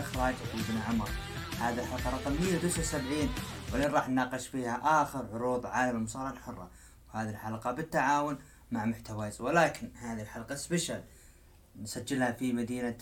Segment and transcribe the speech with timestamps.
[0.00, 1.10] الإخراج حبيبنا عمر.
[1.58, 3.28] هذا الحلقة رقم 179
[3.72, 6.70] واللي راح نناقش فيها آخر عروض عالم المصارعة الحرة.
[7.08, 8.38] وهذه الحلقة بالتعاون
[8.70, 11.04] مع محتوايز ولكن هذه الحلقة special
[11.82, 12.98] نسجلها في مدينة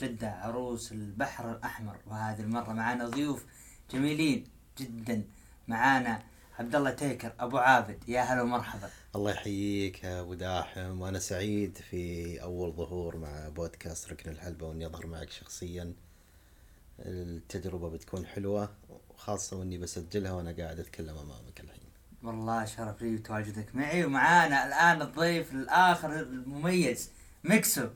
[0.00, 1.96] جدة عروس البحر الأحمر.
[2.06, 3.44] وهذه المرة معنا ضيوف
[3.90, 4.44] جميلين
[4.78, 5.24] جدا.
[5.68, 6.22] معانا
[6.58, 8.08] عبد الله تيكر أبو عابد.
[8.08, 8.90] يا هلا ومرحبا.
[9.16, 11.00] الله يحييك يا أبو داحم.
[11.00, 16.07] وأنا سعيد في أول ظهور مع بودكاست ركن الحلبة وإني أظهر معك شخصيا.
[16.98, 18.68] التجربة بتكون حلوة
[19.10, 21.88] وخاصة وإني بسجلها وأنا قاعد أتكلم أمامك الحين.
[22.22, 27.10] والله شرف لي تواجدك معي ومعانا الآن الضيف الآخر المميز
[27.44, 27.86] ميكسو.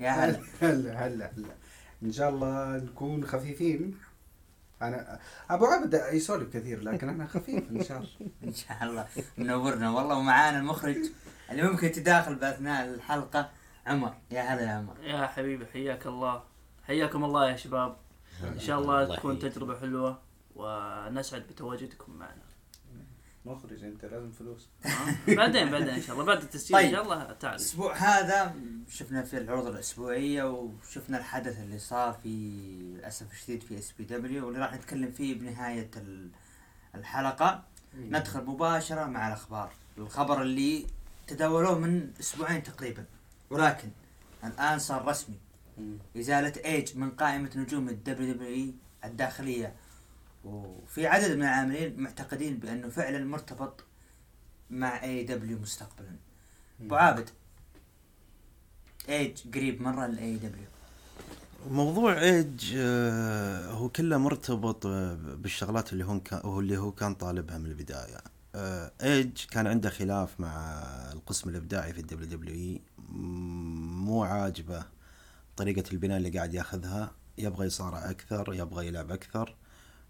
[0.00, 0.40] يا هلا.
[0.60, 1.54] هلا هلا هلا
[2.02, 3.98] إن شاء الله نكون خفيفين.
[4.82, 5.18] أنا
[5.50, 8.30] أبو عبد يسولف كثير لكن أنا خفيف إن شاء الله.
[8.44, 9.06] إن شاء الله.
[9.38, 10.96] منورنا والله ومعانا المخرج
[11.50, 13.50] اللي ممكن يتداخل بأثناء الحلقة
[13.86, 14.14] عمر.
[14.30, 14.96] يا هلا يا عمر.
[15.02, 16.42] يا حبيبي حياك الله.
[16.86, 17.96] حياكم الله يا شباب.
[18.42, 20.18] إن شاء الله تكون تجربة حلوة
[20.56, 22.42] ونسعد بتواجدكم معنا.
[23.44, 24.68] مخرج أنت لازم فلوس.
[25.28, 26.24] بعدين بعدين إن شاء الله.
[26.26, 26.86] بعد التسجيل طيب.
[26.86, 27.54] ان شاء الله تعال.
[27.54, 28.54] الأسبوع هذا
[28.90, 32.28] شفنا في العروض الأسبوعية وشفنا الحدث اللي صار في
[32.82, 36.30] للأسف الشديد في SPW واللي راح نتكلم فيه بنهاية ال-
[36.94, 37.62] الحلقة.
[37.96, 39.72] ندخل مباشرة مع الأخبار.
[39.98, 40.86] الخبر اللي
[41.26, 43.04] تداولوه من أسبوعين تقريبا.
[43.50, 43.88] ولكن
[44.44, 45.36] الآن صار رسمي.
[45.78, 45.98] مم.
[46.16, 49.74] إزالة إيج من قائمة نجوم ال WWE الداخلية.
[50.44, 53.84] وفي عدد من العاملين معتقدين بأنه فعلا مرتبط
[54.70, 56.16] مع AEW مستقبلا.
[56.80, 57.30] أبو عابد
[59.08, 60.66] إيج قريب مرة ل AEW
[61.70, 67.14] موضوع إيج آه، هو كله مرتبط آه، بالشغلات اللي هو كان هو اللي هو كان
[67.14, 68.18] طالبها من البداية.
[68.54, 70.82] آه، إيج كان عنده خلاف مع
[71.12, 74.84] القسم الإبداعي في ال WWE مو عاجبه.
[75.56, 79.56] طريقة البناء اللي قاعد ياخذها يبغى يصارع أكثر يبغى يلعب أكثر.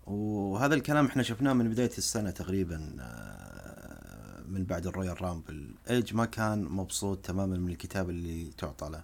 [0.06, 5.74] وهذا الكلام إحنا شفناه من بداية السنة تقريبا آه، من بعد ال Royal Rumble.
[5.90, 9.02] إيج ما كان مبسوط تماما من الكتاب اللي تعطى له.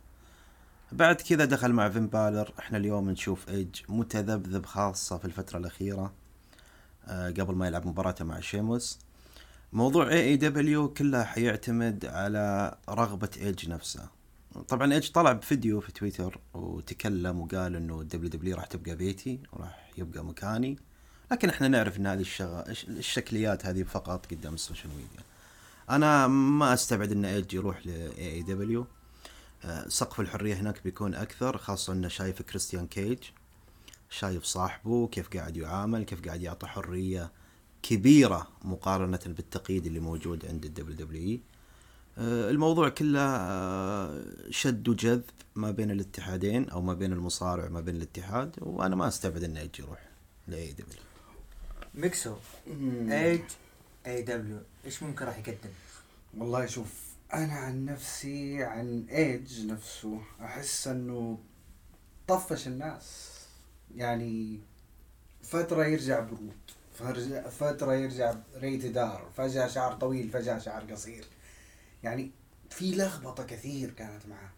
[0.92, 2.52] بعد كذا دخل مع فين بالر.
[2.58, 6.12] إحنا اليوم نشوف إيج متذبذب خاصة في الفترة الأخيرة
[7.06, 8.98] آه، قبل ما يلعب مباراته مع شيموس.
[9.72, 14.17] موضوع AEW كله حيعتمد على رغبة إيج نفسه.
[14.68, 19.90] طبعا إيج طلع بفيديو في تويتر وتكلم وقال إنه ال WWE راح تبقى بيتي وراح
[19.98, 20.78] يبقى مكاني.
[21.32, 22.62] لكن إحنا نعرف إن هذه الشغ...
[22.88, 25.20] الشكليات هذه فقط قدام ال social media.
[25.90, 28.86] أنا ما أستبعد إن إيج يروح ل AEW
[29.64, 33.18] آه، سقف الحرية هناك بيكون أكثر خاصة أنه شايف كريستيان كيج
[34.10, 37.32] شايف صاحبه كيف قاعد يعامل كيف قاعد يعطي حرية
[37.82, 41.57] كبيرة مقارنة بالتقييد اللي موجود عند ال WWE آه،
[42.18, 45.24] الموضوع كله آه، شد وجذب
[45.54, 49.82] ما بين الاتحادين أو ما بين المصارع وما بين الاتحاد وأنا ما أستبعد انه يجي
[49.82, 50.08] يروح
[50.48, 51.02] ل AEW
[51.94, 52.36] ميكسو.
[53.10, 53.40] ايج
[54.06, 55.70] AEW إيش ممكن راح يقدم؟
[56.38, 61.38] والله شوف أنا عن نفسي عن ايج نفسه أحس إنه
[62.28, 63.38] طفش الناس
[63.96, 64.60] يعني
[65.42, 66.56] فترة يرجع Brood
[67.50, 71.24] فترة يرجع Rated R فجأة شعر طويل فجأة شعر قصير
[72.02, 72.30] يعني
[72.70, 74.50] في لخبطة كثير كانت معاه.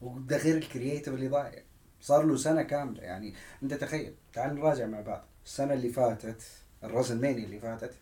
[0.00, 1.62] وده غير ال creative اللي ضايع.
[2.00, 3.02] صار له سنة كاملة.
[3.02, 5.24] يعني أنت تخيل تعال نراجع مع بعض.
[5.44, 6.42] السنة اللي فاتت
[6.84, 7.94] ال WrestleMania اللي فاتت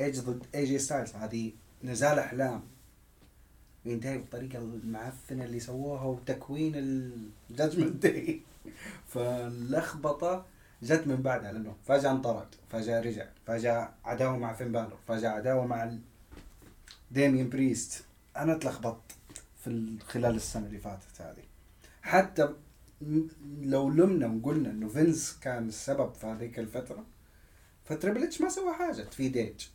[0.00, 1.14] ايج ضد اي جي ستايلز.
[1.14, 1.52] هذه
[1.84, 2.62] نزال أحلام.
[3.84, 8.40] ينتهي بالطريقة المعفنة اللي سووها وتكوين ال Judgment Day
[9.12, 10.46] فاللخبطة
[10.82, 15.66] جت من بعدها لأنه فجأة انطرد فجأة رجع فجأة عداوة مع فين بالور فجأة عداوة
[15.66, 15.92] مع
[17.10, 18.03] ديمين بريست
[18.36, 19.12] أنا اتلخبطت
[19.60, 21.42] في ال- خلال السنة اللي فاتت هذه.
[22.02, 22.48] حتى
[23.60, 27.06] لو لمنا وقلنا إنه فينس كان السبب في هذيك الفترة
[27.84, 29.66] فتريبل ما سوى حاجة تفيد ايج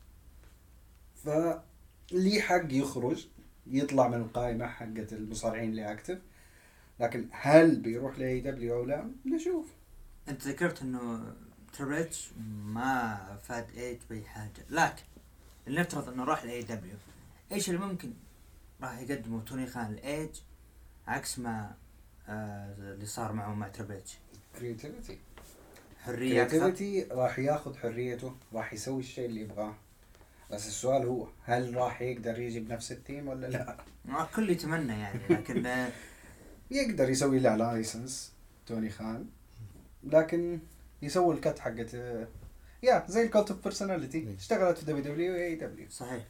[1.16, 3.28] فليه حق يخرج
[3.68, 6.20] يطلع من القائمة حقت المصارعين اللي active.
[7.00, 9.66] لكن هل بيروح ل AEW أو لا؟ نشوف.
[10.30, 11.34] أنت ذكرت إنه
[11.74, 12.32] تريبل اتش
[12.66, 14.66] ما فاد ايج بأي حاجة.
[14.70, 15.04] لكن
[15.68, 16.96] لنفترض إنه راح ل AEW
[17.52, 18.14] إيش اللي ممكن
[18.82, 20.30] راح يقدمه توني خان لايج
[21.08, 21.76] عكس ما
[22.28, 24.18] آه اللي صار معه مع تريبل اتش
[24.56, 25.18] creativity
[26.00, 29.76] حرية creativity راح ياخذ حريته راح يسوي الشيء اللي يبغاه.
[30.52, 35.20] بس السؤال هو هل راح يقدر يجي بنفس التيم ولا لا؟ ما الكل يتمنى يعني
[35.30, 35.92] لكن آه،
[36.72, 38.34] يقدر يسوي له لايسنس
[38.66, 39.26] توني خان.
[40.04, 40.60] لكن
[41.02, 41.94] يسوي الكت حقت
[42.84, 46.24] يا زي الكولت اوف بيرسوناليتي اشتغلت في دبليو دبليو اي دبليو صحيح.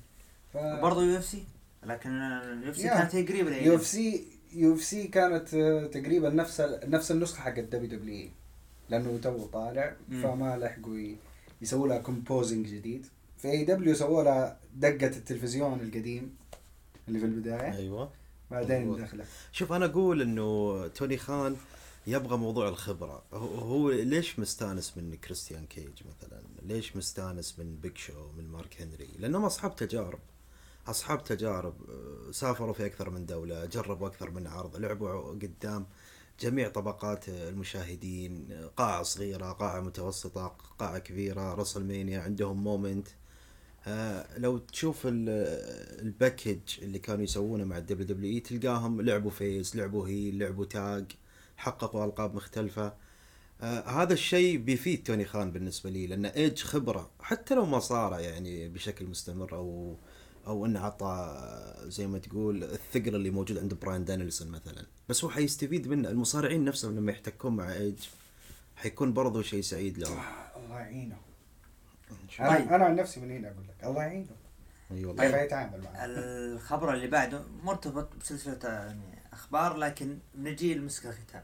[0.54, 0.58] ف...
[0.58, 1.44] برضه يو اف سي
[1.84, 2.84] لكن اليو اف سي.
[2.84, 7.42] كانت هي قريبة يو اف سي يو اف سي كانت آه، تقريبا نفس نفس النسخة
[7.42, 8.32] حق الدبليو دبليو إي.
[8.90, 9.96] لأنه تو طالع.
[10.12, 11.16] فما لحقوا
[11.62, 13.06] يسووا لها composing جديد.
[13.38, 16.36] في AEW سووا لها دقة التلفزيون القديم
[17.08, 17.78] اللي في البداية.
[17.78, 18.12] أيوه.
[18.52, 18.96] بعدين.
[18.96, 19.26] دخلت.
[19.52, 21.56] شوف أنا أقول إنه توني خان
[22.08, 23.24] يبغى موضوع الخبرة.
[23.34, 28.82] هو, هو ليش مستانس من كريستيان كيج مثلا؟ ليش مستانس من بيج شو من مارك
[28.82, 30.20] هنري؟ لأنهم أصحاب تجارب.
[30.90, 35.86] أصحاب تجارب أه، سافروا في أكثر من دولة جربوا أكثر من عرض لعبوا قدام
[36.40, 38.48] جميع طبقات المشاهدين
[38.78, 40.48] قاعة صغيرة قاعة متوسطة
[40.80, 43.08] قاعة كبيرة WrestleMania عندهم moment.
[43.88, 45.30] آه لو تشوف ال-
[46.02, 51.06] ال package اللي كانوا يسوونه مع ال WWE تلقاهم لعبوا face لعبوا heel لعبوا tag
[51.58, 52.94] حققوا ألقاب مختلفة.
[53.62, 58.20] آه هذا الشيء بيفيد توني خان بالنسبة لي لأن إيج خبرة حتى لو ما صار
[58.20, 59.98] يعني بشكل مستمر أو
[60.50, 61.44] أو انه عطى
[61.84, 64.86] زي ما تقول الثقل اللي موجود عند براين دانيلسون مثلا.
[65.10, 66.10] بس هو حيستفيد منه.
[66.10, 67.96] المصارعين نفسهم لما يحتكون مع ايج
[68.76, 70.18] حيكون برضو شيء سعيد لهم.
[70.18, 71.18] آه، الله يعينه.
[72.40, 73.84] أنا أنا عن نفسي من هنا أقول لك.
[73.84, 74.28] الله يعينه
[74.92, 75.24] اي والله.
[75.32, 75.36] كيف.
[75.36, 81.44] يتعامل معه الخبر اللي بعده مرتبط بسلسلة يعني أخبار لكن نجي لمسك الختام.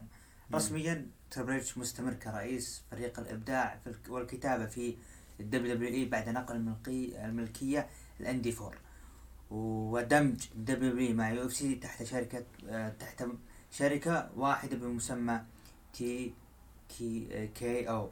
[0.54, 4.96] رسميا تريبل اتش مستمر كرئيس فريق الإبداع في الك- والكتابة في
[5.40, 6.56] ال WWE بعد نقل
[7.26, 7.88] الملكية
[8.20, 8.76] ل Endeavor
[9.56, 13.24] ودمج دبليو مع يو اف سي تحت شركة آه، تحت
[13.72, 15.42] شركة واحدة بمسمى
[15.94, 18.12] TKO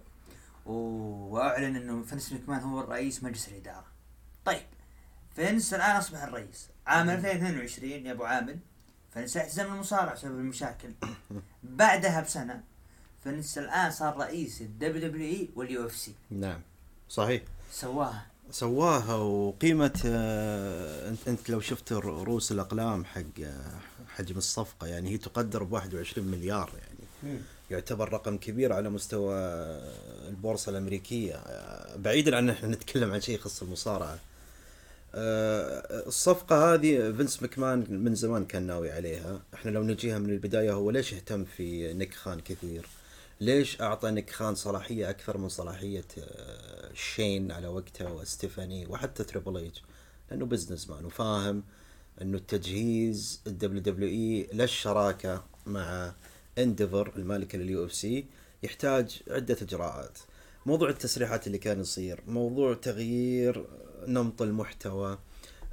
[0.66, 3.86] وأعلن إنه فينس مكمان هو الرئيس مجلس الإدارة.
[4.46, 4.66] طيب
[5.36, 6.70] فينس الآن أصبح الرئيس.
[6.88, 8.60] عام 2022 يا أبو عامل
[9.14, 10.94] فينس اعتزل من المصارعة بسبب المشاكل.
[11.64, 12.64] بعدها بسنة
[13.24, 16.62] فينس الآن صار رئيس الدبليو دبليو اي واليو اف سي نعم
[17.10, 17.42] صحيح.
[17.72, 18.33] سواها.
[18.54, 25.18] سواها وقيمة آه، أنت أنت لو شفت رؤوس الأقلام حق آه، حجم الصفقة يعني هي
[25.18, 27.40] تقدر ب 21 مليار يعني.
[27.72, 29.36] يعتبر رقم كبير على مستوى
[30.30, 31.36] البورصة الأمريكية.
[31.36, 34.20] آه، بعيدا عن إحنا نتكلم عن شيء يخص المصارعة.
[36.08, 39.42] الصفقة هذه فينس مكمان من زمان كان ناوي عليها.
[39.54, 42.86] إحنا لو نجيها من البداية هو ليش اهتم في نيك خان كثير؟
[43.44, 49.58] ليش أعطى نيك خان صلاحية أكثر من صلاحية آه، شين على وقته وستيفاني وحتى تريبل
[49.58, 49.84] اتش
[50.32, 51.64] لأنه businessman وفاهم
[52.22, 56.14] إنه التجهيز ال WWE للشراكة مع
[56.58, 58.26] Endeavor المالكة لل UFC
[58.64, 60.18] يحتاج عدة إجراءات.
[60.66, 63.66] موضوع التسريحات اللي كان يصير موضوع تغيير
[64.08, 65.18] نمط المحتوى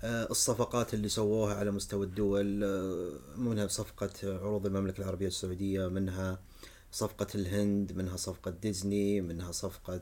[0.00, 6.38] آه، الصفقات اللي سووها على مستوى الدول آه، منها صفقة عروض المملكة العربية السعودية منها
[6.92, 10.00] صفقة الهند منها صفقة ديزني منها صفقة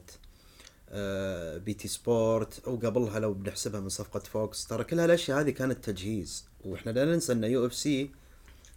[0.90, 6.44] آه، BT Sport وقبلها لو بنحسبها من صفقة Fox ترى كل هالأشياء هذه كانت تجهيز
[6.64, 8.10] وإحنا لا ننسى إن UFC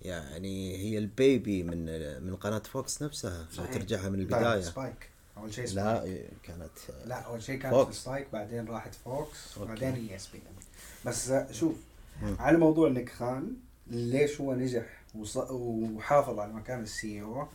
[0.01, 1.85] يعني هي ال baby من
[2.23, 3.65] من قناة Fox نفسها لو.
[3.65, 6.69] ترجعها من لا، البداية Spike أول شيء لا Spike كانت
[7.05, 7.95] لا أول شيء كانت Fox.
[8.03, 9.69] Spike بعدين راحت Fox okay.
[9.69, 10.41] بعدين ESPN
[11.05, 11.75] بس آه، شوف
[12.21, 12.35] مم.
[12.39, 13.53] على موضوع نيك خان
[13.87, 17.47] ليش هو نجح وحافظ على مكان ال CEO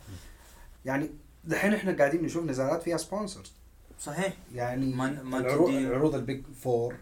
[0.87, 1.09] يعني
[1.43, 3.51] دحين إحنا قاعدين نشوف نزالات فيها sponsors
[3.99, 4.33] صحيح.
[4.55, 6.95] يعني ما- ما العروض العروض ال big four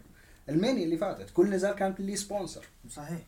[0.48, 3.18] ال Mania اللي فاتت كل نزال كان ليه sponsor صحيح.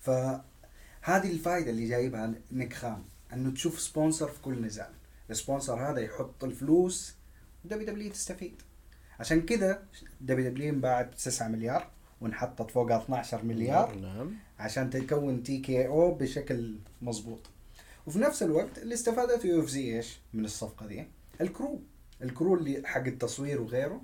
[0.00, 3.02] فهذه الفائده اللي جايبها نيك خان
[3.32, 4.90] إنه تشوف sponsor في كل نزال
[5.30, 7.14] ال sponsor هذا يحط الفلوس
[7.64, 8.54] WWE تستفيد.
[9.20, 9.82] عشان كذا
[10.20, 11.90] WWE انباعت ب 9 مليار
[12.20, 14.34] وانحطت فوقها 12 مليار نعم.
[14.58, 17.40] عشان تكون TKO بشكل مظبوط
[18.06, 21.08] وفي نفس الوقت اللي استفادته UFC إيش؟ من الصفقة دي.
[21.40, 21.82] ال crew.
[22.22, 24.02] ال crew اللي حق التصوير وغيره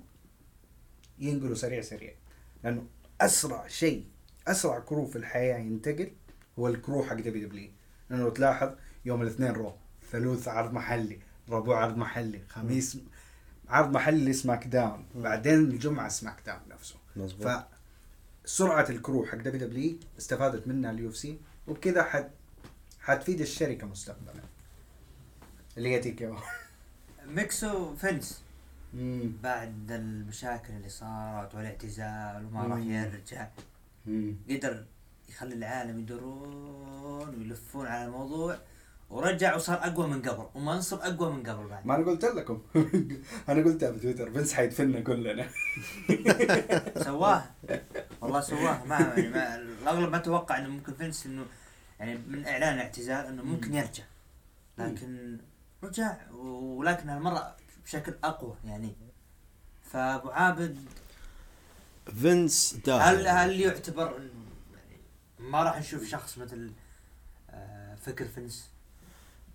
[1.19, 2.13] ينقلوا سريع سريع.
[2.63, 2.85] لأنه
[3.21, 4.05] أسرع شيء
[4.47, 6.11] أسرع crew في الحياة ينتقل
[6.59, 7.69] هو الكرو حق دبليو دبليو.
[8.09, 8.71] لأنه لو تلاحظ
[9.05, 9.73] يوم الاثنين Raw
[10.11, 12.97] ثلوث عرض محلي ربوع عرض محلي خميس
[13.69, 15.05] عرض محلي SmackDown.
[15.15, 16.95] بعدين الجمعة SmackDown نفسه.
[17.15, 17.63] مظبوط.
[18.45, 22.31] فسرعه الكرو حق دبليو دبليو استفادت منها ال UFC وبكذا حد
[23.07, 24.43] حتفيد الشركة مستقبلا.
[25.77, 26.35] اللي هي TKO
[27.25, 28.43] ميكسو فينس.
[28.93, 29.31] مم.
[29.43, 32.79] بعد المشاكل اللي صارت والاعتزال وما راح.
[32.79, 33.47] يرجع.
[34.05, 34.35] مم.
[34.49, 34.85] قدر
[35.29, 38.57] يخلي العالم يدورون ويلفون على الموضوع.
[39.09, 40.45] ورجع وصار أقوى من قبل.
[40.55, 41.85] ومنصب أقوى من قبل بعد.
[41.85, 42.61] ما أنا قلت لكم.
[43.49, 44.31] أنا قلتها بتويتر.
[44.31, 45.49] فينس حيدفننا كلنا.
[47.03, 47.43] سواه.
[48.21, 48.85] والله سواه.
[48.85, 48.99] ما
[49.33, 51.45] ما الأغلب ما توقع إنه ممكن فينس إنه
[51.99, 54.03] يعني من إعلان الاعتزال إنه ممكن يرجع.
[54.77, 55.37] لكن
[55.83, 58.95] رجع ولكن هالمره بشكل أقوى يعني.
[59.83, 60.77] فأبو عابد
[62.21, 64.31] فينس هالداهية هل يعتبر إنه
[64.73, 65.01] يعني
[65.39, 66.71] ما راح نشوف شخص مثل
[67.49, 68.69] آه، فكر فنس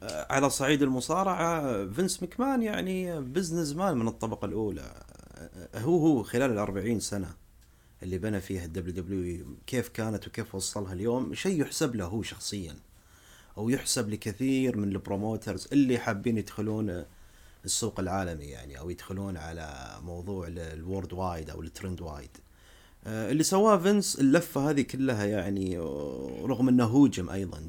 [0.03, 5.03] آه، على صعيد المصارعة فينس مكمان يعني businessman من الطبقة الأولى.
[5.35, 7.42] آه، هو هو خلال الأربعين سنة
[8.03, 12.77] اللي بنى فيها ال WWE كيف كانت وكيف وصلها اليوم؟ شيء يحسب له هو شخصيا
[13.59, 17.05] أو يحسب لكثير من ال promoters اللي حابين يدخلون
[17.65, 22.31] السوق العالمي يعني أو يدخلون على موضوع ال worldwide أو ال trend wide.
[23.07, 25.79] آه، اللي سواه فينس اللفة هذه كلها يعني
[26.45, 27.69] رغم إنه هوجم أيضا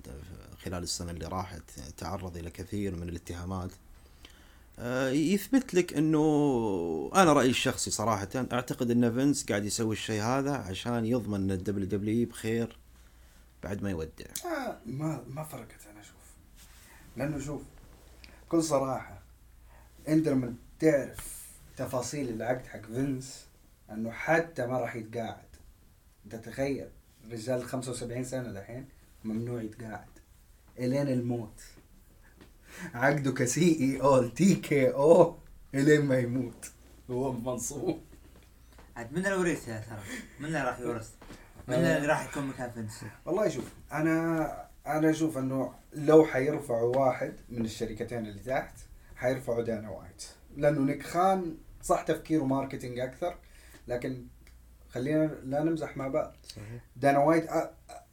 [0.63, 3.71] خلال السنة اللي راحت تعرض إلى كثير من الاتهامات.
[5.11, 11.05] يثبت لك إنه أنا رأيي الشخصي صراحة أعتقد إن فينس قاعد يسوي الشيء هذا عشان
[11.05, 12.77] يضمن إن ال WWE بخير
[13.63, 14.25] بعد ما يودع.
[14.45, 16.15] آه ما ما فرقت أنا أشوف.
[17.17, 17.61] لأنه شوف
[18.45, 19.21] بكل صراحة
[20.07, 21.43] انت لما تعرف
[21.77, 23.45] تفاصيل العقد حق فينس
[23.91, 25.45] إنه حتى ما راح يتقاعد.
[26.25, 26.89] أنت تخيل
[27.31, 28.85] رجال 75 سنة دحين
[29.23, 30.07] ممنوع يتقاعد.
[30.79, 31.61] إلين الموت.
[32.93, 35.38] عقده ك CEO TKO
[35.75, 36.71] إلين ما يموت.
[37.11, 37.99] هو منصوب.
[38.95, 39.99] عاد من الوريث يا ترى؟
[40.39, 41.09] من اللي راح يورث؟
[41.67, 47.33] من اللي راح يكون مكان فنس والله شوف أنا أنا أشوف إنه لو حيرفعوا واحد
[47.49, 48.79] من الشركتين اللي تحت
[49.15, 50.23] حيرفعوا دانا وايت.
[50.57, 53.37] لأنه نيك خان صح تفكيره marketing أكثر
[53.87, 54.25] لكن
[54.89, 56.35] خلينا لا نمزح مع بعض.
[56.95, 57.49] دانا وايت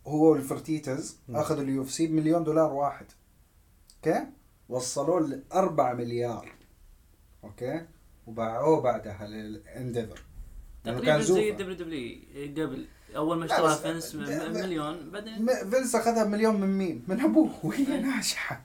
[0.06, 1.18] هو و ال Fertittas.
[1.30, 3.06] أخذوا ال UFC بمليون دولار واحد.
[3.96, 4.26] okay
[4.70, 6.52] وصلوه ل 4 مليار.
[7.44, 7.86] okay؟
[8.26, 10.22] وباعوه بعدها لل Endeavor.
[10.84, 11.50] تقريبا زي.
[11.50, 12.86] ال WWE قبل.
[13.16, 17.50] أول ما اشتراها فينس مليون بعدين؟ فينس أخذها بمليون من مين؟ من أبوه.
[17.64, 18.62] وهي ناجحة.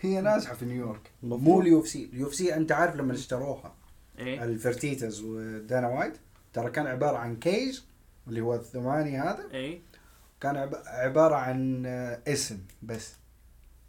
[0.00, 1.10] هي ناجحة في نيويورك.
[1.22, 1.60] مو.
[1.60, 2.10] ال UFC.
[2.12, 3.74] ال UFC أنت عارف لما اشتروها.
[4.18, 4.44] إيه.
[4.44, 6.16] ال Fertittas ودانا وايت
[6.52, 7.80] ترى كان عبارة عن cage
[8.28, 9.44] اللي هو الثماني هذا.
[9.52, 9.80] إيه.
[10.40, 13.12] كان عب- عبارة عن آه، اسم بس.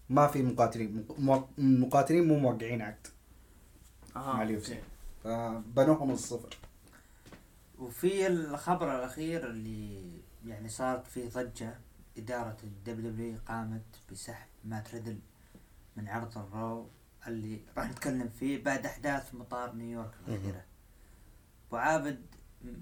[0.09, 3.07] ما في مقاتلين مق- مو- موقعين عقد.
[4.15, 4.73] أها مع ال UFC.
[4.75, 4.83] Okay.
[5.23, 6.57] فبنوها من الصفر.
[7.79, 10.11] وفي الخبر الأخير اللي
[10.45, 11.77] يعني صارت فيه ضجة
[12.17, 15.19] إدارة ال WWE قامت بسحب مات ريدل
[15.95, 16.89] من عرض ال Raw
[17.27, 20.63] اللي راح نتكلم فيه بعد أحداث مطار نيويورك الأخيرة.
[21.67, 22.25] أبو عابد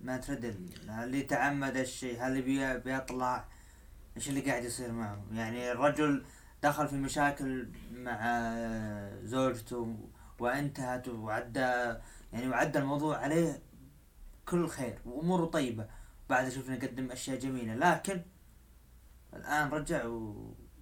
[0.03, 0.69] مات ريدل.
[1.03, 3.45] اللي تعمد الشيء هل بي- بيطلع؟
[4.17, 6.25] إيش اللي قاعد يصير معه يعني الرجل
[6.63, 8.19] دخل في مشاكل مع
[9.23, 9.97] زوجته
[10.39, 11.95] وانتهت وعدى
[12.33, 13.61] يعني وعدى الموضوع عليه
[14.45, 15.87] كل خير واموره طيبة.
[16.29, 18.21] بعد شفنا قدم أشياء جميلة لكن
[19.33, 20.05] الآن رجع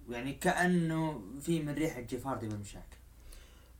[0.08, 2.96] ويعني كأنه في من ريحه جيف هاردي بالمشاكل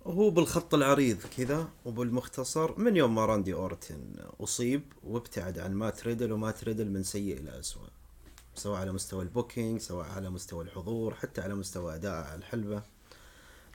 [0.06, 6.32] هو بالخط العريض كذا وبالمختصر من يوم ما راندي أورتن أصيب وابتعد عن مات ريدل
[6.32, 7.88] ومات ريدل من سيء إلى اسوء
[8.54, 12.82] سواء على مستوى ال booking سواء على مستوى الحضور حتى على مستوى أداء على الحلبة.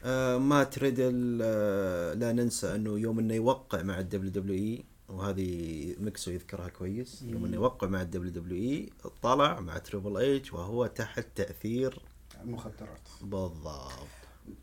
[0.03, 6.31] آه مات ريدل آه لا ننسى أنه يوم إنه يوقع مع ال WWE وهذه ميكسو
[6.31, 8.89] يذكرها كويس يوم إنه يوقع مع ال WWE
[9.21, 12.01] طلع مع Triple H وهو تحت تأثير
[12.43, 13.09] المخدرات.
[13.21, 13.91] بالضبط.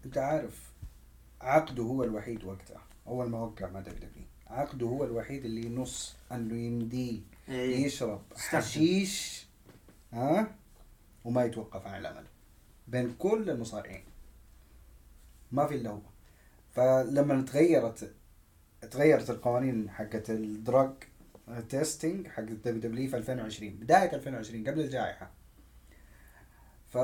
[0.04, 0.70] أنت عارف
[1.40, 6.54] عقده هو الوحيد وقتها اول ما وقع مع WWE عقده هو الوحيد اللي ينص أنه
[6.56, 7.86] يمديه إيه.
[7.86, 8.22] يشرب.
[8.36, 9.45] حشيش
[10.16, 10.54] ها؟
[11.24, 12.24] وما يتوقف عن العمل
[12.88, 14.04] بين كل المصارعين.
[15.52, 16.00] ما في إلا هو.
[16.72, 18.14] فلما تغيرت
[18.90, 20.90] تغيرت القوانين حقت ال drug
[21.68, 25.30] testing حق ال WWE في 2020 بداية 2020 قبل الجائحة.
[26.88, 26.98] ف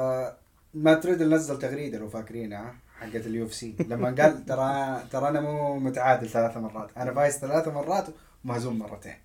[0.75, 3.76] مات ريدل نزل تغريدة لو فاكرينها حقت ال UFC.
[3.88, 6.90] لما قال ترى ترى أنا مو متعادل ثلاث مرات.
[6.97, 8.07] أنا فايز ثلاث مرات
[8.45, 9.16] ومهزوم مرتين.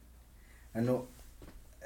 [0.75, 1.07] انه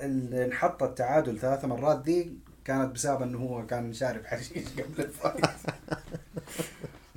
[0.02, 2.34] انحط التعادل ثلاث مرات دي
[2.66, 5.46] كانت بسبب إنه هو كان شارب حشيش قبل ال fight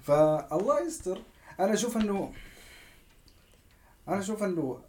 [0.03, 1.19] فالله يستر.
[1.61, 2.33] أنا أشوف انه
[4.09, 4.81] أنا أشوف إنه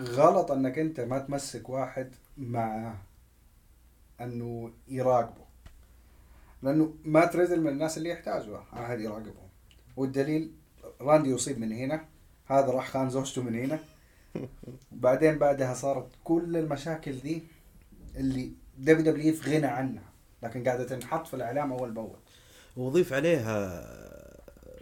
[0.00, 2.94] غلط إنك أنت ما تمسك واحد مع
[4.20, 5.44] إنه يراقبه.
[6.62, 9.48] لأنه مات ريدل من الناس اللي يحتاجوا أحد يراقبهم.
[9.96, 10.52] والدليل
[11.00, 12.04] راندي يصيب من هنا
[12.46, 13.78] هذا راح خان زوجته من هنا.
[14.92, 17.42] وبعدين بعدها صارت كل المشاكل دي
[18.16, 20.02] اللي WWE في غنى عنها.
[20.42, 22.16] لكن قاعدة تنحط في الإعلام أول بأول.
[22.76, 23.84] وضيف عليها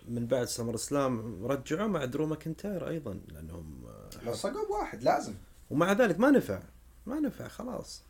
[0.09, 3.85] من بعد SummerSlam رجعوا مع درو ماكنتاير أيضا لأنهم
[4.27, 5.35] لو صقب واحد لازم.
[5.71, 6.61] ومع ذلك ما نفع.
[7.07, 8.03] ما نفع خلاص.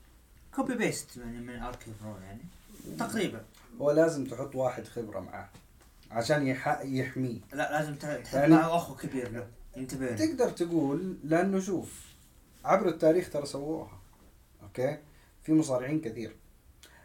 [0.54, 1.62] copy paste من من
[2.22, 2.40] يعني.
[2.98, 3.40] تقريبا.
[3.80, 5.48] هو لازم تحط واحد خبرة معاه
[6.10, 6.80] عشان يح...
[6.84, 7.40] يحميه.
[7.52, 9.46] لا لازم ت- تحط يعني- معه أخو كبير له.
[9.80, 10.16] ينتبه له.
[10.16, 12.04] تقدر تقول لأنه شوف
[12.64, 14.00] عبر التاريخ ترى سووها
[14.62, 14.98] أوكي؟
[15.42, 16.36] في مصارعين كثير.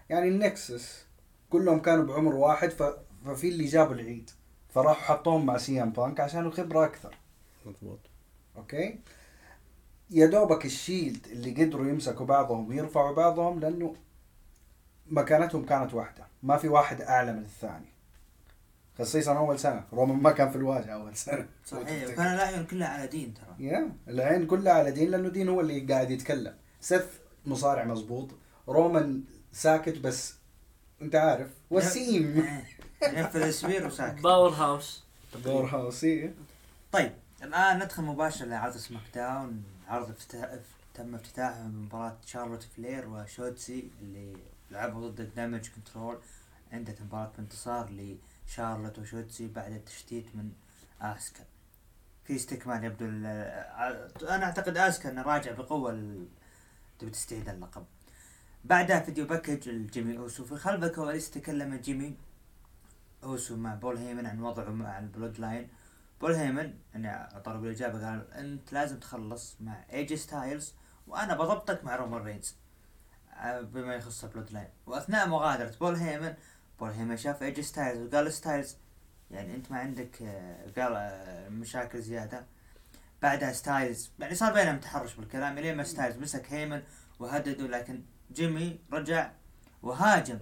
[0.10, 1.06] يعني ال Nexus
[1.50, 2.84] كلهم كانوا بعمر واحد ف...
[3.26, 4.30] ففي اللي جابوا العيد
[4.70, 7.16] فراحوا حطوهم مع CM Punk عشان الخبرة أكثر.
[7.66, 8.00] مضبوط.
[8.58, 9.00] أوكي؟
[10.10, 13.96] يا دوبك ال Shield اللي قدروا يمسكوا بعضهم ويرفعوا بعضهم لأنه
[15.08, 17.95] مكانتهم كانت واحدة ما في واحد أعلى من الثاني.
[19.00, 21.48] خصيصا أول سنة رومان ما كان في الواجهة أول سنة.
[21.66, 23.68] صحيح وكان الاعين كلها على دين ترى.
[23.68, 26.56] يا العين كلها على دين لأنه دين هو اللي قاعد يتكلم.
[26.82, 27.04] سيث
[27.46, 28.30] مصارع مزبوط
[28.68, 30.34] رومان ساكت بس
[31.02, 32.46] أنت عارف وسيم.
[33.02, 34.22] يقفل السبير وساكت.
[34.22, 35.04] باور هاوس
[35.44, 36.32] دور هاوسي
[36.92, 37.12] طيب
[37.44, 39.64] الآن ندخل مباشرة لعرض سماك داون.
[39.88, 40.50] عرض افتتاح
[40.94, 44.34] تم افتتاحه بمباراة شارلوت فلير وشوتسي اللي
[44.72, 46.18] لعبوا ضد ال Damage Control
[46.72, 47.90] انتهت المباراة بانتصار
[48.48, 50.52] لشارلوت وشوتسي بعد التشتيت من
[51.02, 51.44] اسكا
[52.24, 56.28] في استكمال يبدو ع- أنا أعتقد اسكا إنه راجع بقوة ال-
[57.00, 57.86] تبي تستعيد اللقب.
[58.66, 60.46] بعدها video package ل جيمي أوسو.
[60.46, 62.18] في خلف الكواليس تكلم جيمي
[63.24, 65.68] أوسو مع بول هيمن عن وضعه مع ال Bloodline.
[66.22, 70.74] بول هيمن يعني طلب الإجابة قال أنت لازم تخلص مع ايجي ستايلز
[71.08, 72.56] وأنا بضبطك مع رومان رينز.
[73.34, 74.70] آه، بما يخص ال Bloodline.
[74.86, 76.34] وأثناء مغادرة بول هيمن
[76.80, 78.78] بول هيمن شاف ايجي ستايلز وقال ستايلز
[79.32, 82.46] يعني أنت ما عندك آه، قال آه، مشاكل زيادة.
[83.22, 85.60] بعدها ستايلز يعني صار بينهم تحرش بالكلام.
[85.60, 86.84] لين ما ستايلز مسك هيمن
[87.20, 89.32] وهدده لكن جيمي رجع
[89.84, 90.40] وهاجم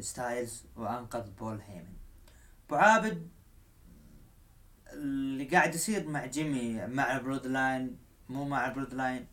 [0.00, 1.94] ستايلز وأنقذ بول هيمن
[2.66, 3.28] أبو عابد
[4.92, 9.26] اللي قاعد يصير مع جيمي مع ال Bloodline مو مع ال Bloodline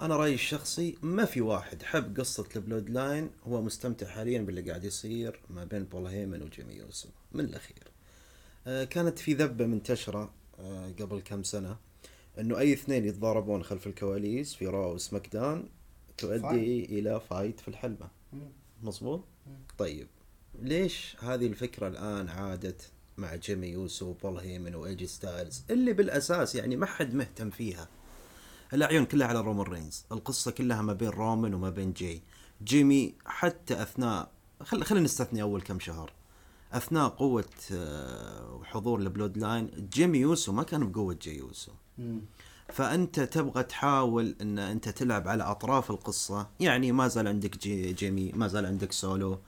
[0.00, 1.82] أنا رأيي الشخصي ما في واحد.
[1.82, 6.74] حب قصة ال Bloodline هو مستمتع حاليا باللي قاعد يصير ما بين بول هيمن وجيمي
[6.74, 7.10] يوسو.
[7.32, 7.82] من الأخير.
[8.66, 11.76] آه، كانت في ذبة منتشره آه، قبل كم سنة
[12.38, 15.68] إنه أي اثنين يتضاربون خلف الكواليس في Raw و SmackDown
[16.18, 16.90] تؤدي fight.
[16.90, 18.08] إلى fight في الحلبة.
[18.82, 19.24] مظبوط؟
[19.78, 20.06] طيب.
[20.62, 26.76] ليش هذه الفكرة الآن عادت مع جيمي يوسو وبول هيمن وايجي ستايلز؟ اللي بالأساس يعني
[26.76, 27.88] ما حد مهتم فيها.
[28.74, 30.04] الأعين كلها على رومان رينز.
[30.12, 32.22] القصة كلها ما بين رومان وما بين جي.
[32.64, 34.30] جيمي حتى أثناء
[34.62, 36.12] خل خلينا نستثني أول كم شهر.
[36.72, 41.72] أثناء قوة آه، وحضور ال Bloodline جيمي يوسو ما كان بقوة جي يوسو.
[42.72, 46.46] فأنت تبغى تحاول أن أنت تلعب على أطراف القصة.
[46.60, 49.38] يعني ما زال عندك جي جيمي ما زال عندك سولو.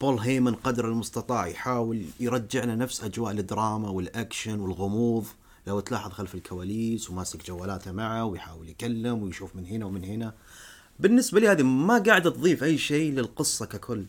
[0.00, 5.26] بول هيمن قدر المستطاع يحاول يرجعنا نفس أجواء الدراما والأكشن والغموض.
[5.66, 10.34] لو تلاحظ خلف الكواليس وماسك جوالاته معه ويحاول يكلم ويشوف من هنا ومن هنا.
[11.00, 14.04] بالنسبة لي هذه ما قاعدة تضيف أي شيء للقصة ككل.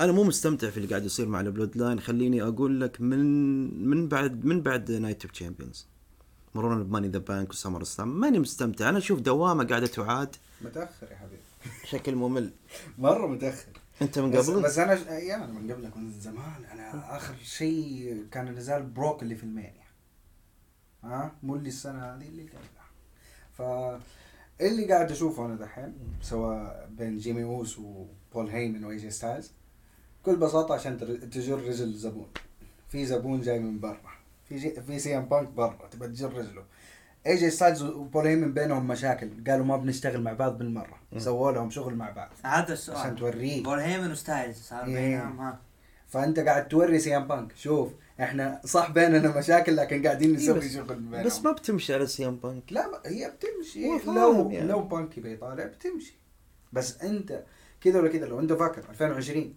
[0.00, 2.00] أنا مو مستمتع في اللي قاعد يصير مع ال Bloodline.
[2.00, 5.86] خليني أقول لك من من بعد من بعد Night of Champions
[6.54, 8.20] مرورا ب Money in the Bank و SummerSlam.
[8.20, 8.88] ماني مستمتع.
[8.88, 10.36] أنا أشوف دوامة قاعدة تعاد.
[10.62, 11.42] متأخر يا حبيبي.
[11.82, 12.50] بشكل ممل.
[12.98, 13.68] مرة متأخر.
[14.02, 15.00] أنت من بس, قبل؟ بس أنا ش...
[15.00, 16.64] يا أنا من قبلك من زمان.
[16.72, 19.79] أنا آخر شيء كان نزال بروك اللي في ال Mania
[21.04, 22.14] ها؟ مو اللي السنة.
[22.14, 22.90] هذه اللي قبلها
[23.52, 23.62] ف
[24.60, 29.52] اللي قاعد أشوفه أنا دحين سواء بين جيمي أوسو وبول هيمن وايجي ستايلز
[30.22, 30.98] بكل بساطة عشان
[31.30, 32.26] تجر رجل زبون.
[32.88, 34.00] في زبون جاي من برا.
[34.44, 34.70] في جي...
[34.70, 35.88] في CM Punk برا.
[35.90, 36.64] تبى تجر رجله.
[37.26, 39.44] ايجي ستايلز وبول هيمن بينهم مشاكل.
[39.48, 40.98] قالوا ما بنشتغل مع بعض بالمرة.
[41.18, 42.30] سووا لهم شغل مع بعض.
[42.42, 44.94] هذا عشان السؤال توريه بول هيمن وستايلز صار إيه.
[44.94, 45.58] بينهم ها.
[46.08, 47.56] فأنت قاعد توري CM Punk.
[47.56, 47.92] شوف.
[48.20, 51.24] إحنا صح بيننا مشاكل لكن قاعدين إيه نسوي شغل بينهم.
[51.26, 52.62] بس ما بتمشي على CM Punk.
[52.72, 53.84] لا ما- هي بتمشي.
[54.06, 54.66] لو يعني.
[54.68, 56.14] لو بانكي بيطالع بتمشي.
[56.72, 57.42] بس انت
[57.80, 59.54] كذا ولا كذا لو انت فاكر 2020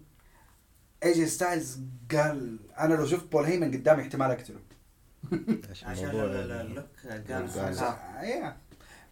[1.04, 1.78] ايجي ستايلز
[2.12, 4.58] قال أنا لو شفت بول هيمن قدامي احتمال أقتله.
[5.70, 6.62] عشان الموضوع ال- ال- يعني.
[6.68, 8.54] اللوك قال-.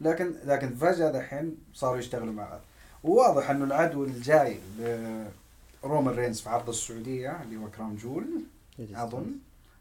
[0.01, 2.61] لكن لكن فجأة دحين صاروا يشتغلوا مع بعض.
[3.05, 4.57] وواضح إنه العدو الجاي
[5.85, 8.27] رومان رينز في عرض السعودية اللي هو Crown Jewel.
[8.81, 9.33] أظن.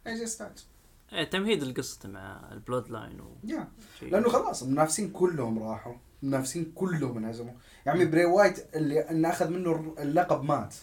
[0.07, 0.65] ايجي ستايلز
[1.13, 3.67] إيه تمهيد القصة مع ال Bloodline و يا
[3.99, 4.11] شيء.
[4.11, 5.93] لأنه خلاص المنافسين كلهم راحوا.
[6.23, 7.53] المنافسين كلهم انهزموا.
[7.87, 10.73] يا عمي بري وايت اللي انه اخذ منه اللقب مات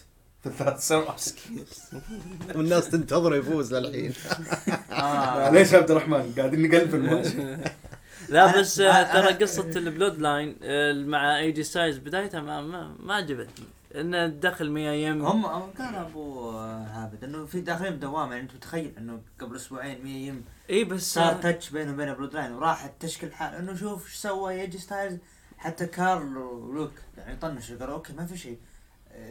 [0.41, 1.23] في الثلاث سنوات.
[2.55, 4.13] والناس تنتظره يفوز للحين.
[4.91, 5.49] آه.
[5.53, 7.29] ليش عبد الرحمن؟ قاعدين نقلب الماتش.
[8.29, 12.95] لا بس آه، ترى قصة البلود لاين آه، مع اي جي ستايلز بدايتها ما ما,
[12.99, 13.65] ما عجبتني.
[13.95, 18.53] انه دخل ميا يم هم هم كان أبو عابد انه في داخلين بدوامه يعني أنت
[18.55, 22.51] متخيل إنه قبل أسبوعين مية يم إي بس صار آه، touch بينه وبين بلود لاين
[22.51, 25.17] وراحت تشكي حال إنه شوف إيش سوى اي جي ستايلز
[25.57, 28.57] حتى كارل ولوك يعني طنش قالوا أوكي ما في شيء.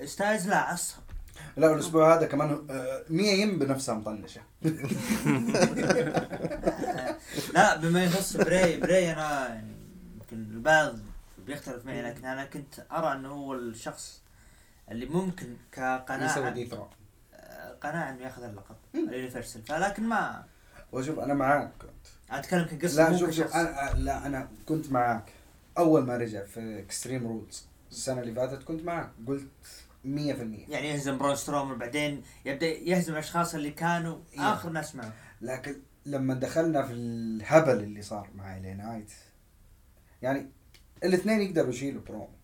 [0.05, 0.99] ستايلز لا عصب
[1.57, 4.41] لا والاسبوع هذا كمان آه، مية يم بنفسها مطنشه
[7.55, 9.73] لا بما يخص بري، بري أنا يعني
[10.15, 10.99] يمكن البعض
[11.47, 14.23] بيختلف معي لكن أنا كنت أرى إنه هو الشخص
[14.91, 16.89] اللي ممكن يسوي كقناعة dethrone
[17.35, 19.63] آه، قناعة إنه ياخذ اللقب ال Universal.
[19.63, 20.45] فلكن ما
[20.93, 21.91] وشوف أنا معاك كنت.
[22.31, 25.33] أتكلم كقصة لا شوف شوف كشخص أنا لا أنا كنت معاك.
[25.79, 29.11] أول ما رجع في اكستريم رولز السنة اللي فاتت كنت معاك.
[29.27, 29.47] قلت
[30.05, 30.09] 100%
[30.69, 34.53] يعني يهزم برون سترومن وبعدين يبدأ يهزم الاشخاص اللي كانوا إيه.
[34.53, 35.13] آخر ناس معه.
[35.41, 39.13] لكن لما دخلنا في الهبل اللي صار مع الي نايت
[40.23, 40.51] يعني
[41.05, 42.38] الاثنين يقدروا يشيلوا برومو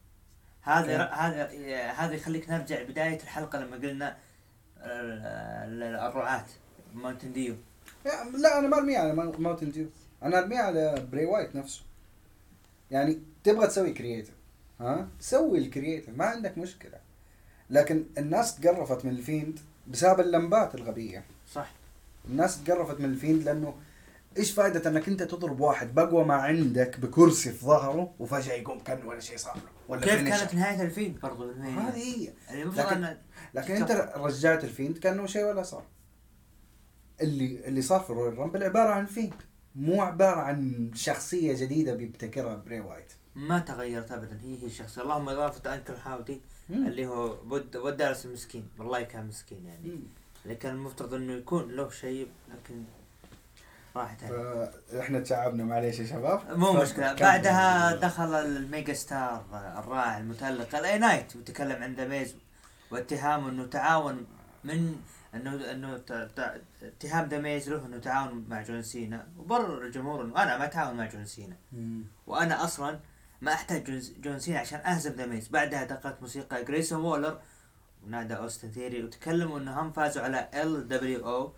[0.65, 1.15] هذا أوكي.
[1.15, 4.17] هذا هذا يخليك نرجع بداية الحلقة لما قلنا
[6.09, 6.45] الرعاة
[6.95, 7.55] ماونتن ديو
[8.39, 9.87] لا أنا ما أرميه على ماو- ماونتن ديو
[10.23, 11.83] أنا أرميه على بري وايت نفسه.
[12.91, 14.35] يعني تبغى تسوي creative
[14.81, 16.99] ها؟ سوي ال creative ما عندك مشكلة.
[17.71, 21.25] لكن الناس تقرفت من الفيند بسبب اللمبات الغبية.
[21.53, 21.71] صح.
[22.29, 23.75] الناس تقرفت من الفيند لأنه
[24.39, 29.07] إيش فائدة إنك أنت تضرب واحد بقوى ما عندك بكرسي في ظهره وفجأة يقوم كان
[29.07, 30.39] ولا شيء صار له؟ ولا كيف finisher.
[30.39, 32.33] كانت نهاية الفيلم؟ برضو؟ هذه هي.
[32.49, 33.19] يعني المفروض لكن- ان
[33.55, 35.85] لكن أنت رجعت الفيند كأنه شيء ولا صار.
[37.21, 39.35] اللي اللي صار في رويال رامبل عبارة عن فيند.
[39.75, 43.13] مو عبارة عن شخصية جديدة بيبتكرها بري وايت.
[43.35, 44.41] ما تغيرت ابدا.
[44.43, 46.87] هي هي الشخصيه اللهم اضافه انكل هاودي مم.
[46.87, 50.01] اللي هو بو دالاس المسكين والله كان مسكين يعني.
[50.45, 52.85] اللي كان المفترض إنه يكون له شيء لكن
[53.97, 56.59] راحت عليه فاحنا تعبنا معليش يا شباب.
[56.59, 57.17] مو كمل.
[57.21, 59.45] بعدها دخل ال mega star
[59.79, 62.25] الراعي المتألق الاي نايت وتكلم عن ذا
[62.91, 64.27] واتهامه إنه تعاون
[64.65, 64.97] من
[65.35, 66.01] إنه إنه
[66.83, 69.27] اتهام ذا ميز له إنه تعاون مع جون سينا.
[69.39, 71.57] وبرر الجمهور إنه أنا ما أتعاون مع جون سينا.
[72.27, 72.99] وأنا أصلا
[73.41, 77.39] ما أحتاج جون- جون سينا عشان أهزم ذا ميز بعدها دقت موسيقى جريسون وولر
[78.07, 81.53] ونادى أوستن ثيري وتكلموا انهم فازوا على إل دبليو أو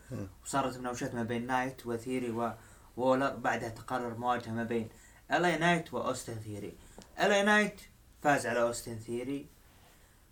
[0.44, 2.54] وصارت مناوشات ما بين نايت وثيري
[2.96, 4.88] وولر بعدها تقرر مواجهة ما بين
[5.32, 6.72] الاي نايت وأوستن ثيري.
[7.20, 7.80] الاي نايت
[8.22, 9.46] فاز على أوستن ثيري.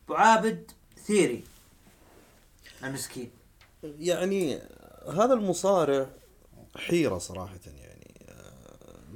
[0.08, 0.70] بعابد
[1.06, 1.44] ثيري
[2.84, 3.30] المسكين.
[3.82, 4.60] يعني
[5.08, 6.06] هذا المصارع
[6.76, 7.83] حيرة صراحة يعني.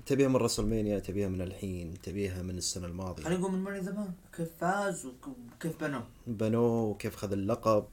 [0.08, 3.24] تبيها من رسلمانيا تبيها من الحين تبيها من السنة الماضية.
[3.24, 7.84] خلينا نقول من ماني ذا بانك كيف فاز وك- وكيف بنوا؟ بنوه وكيف خذ اللقب.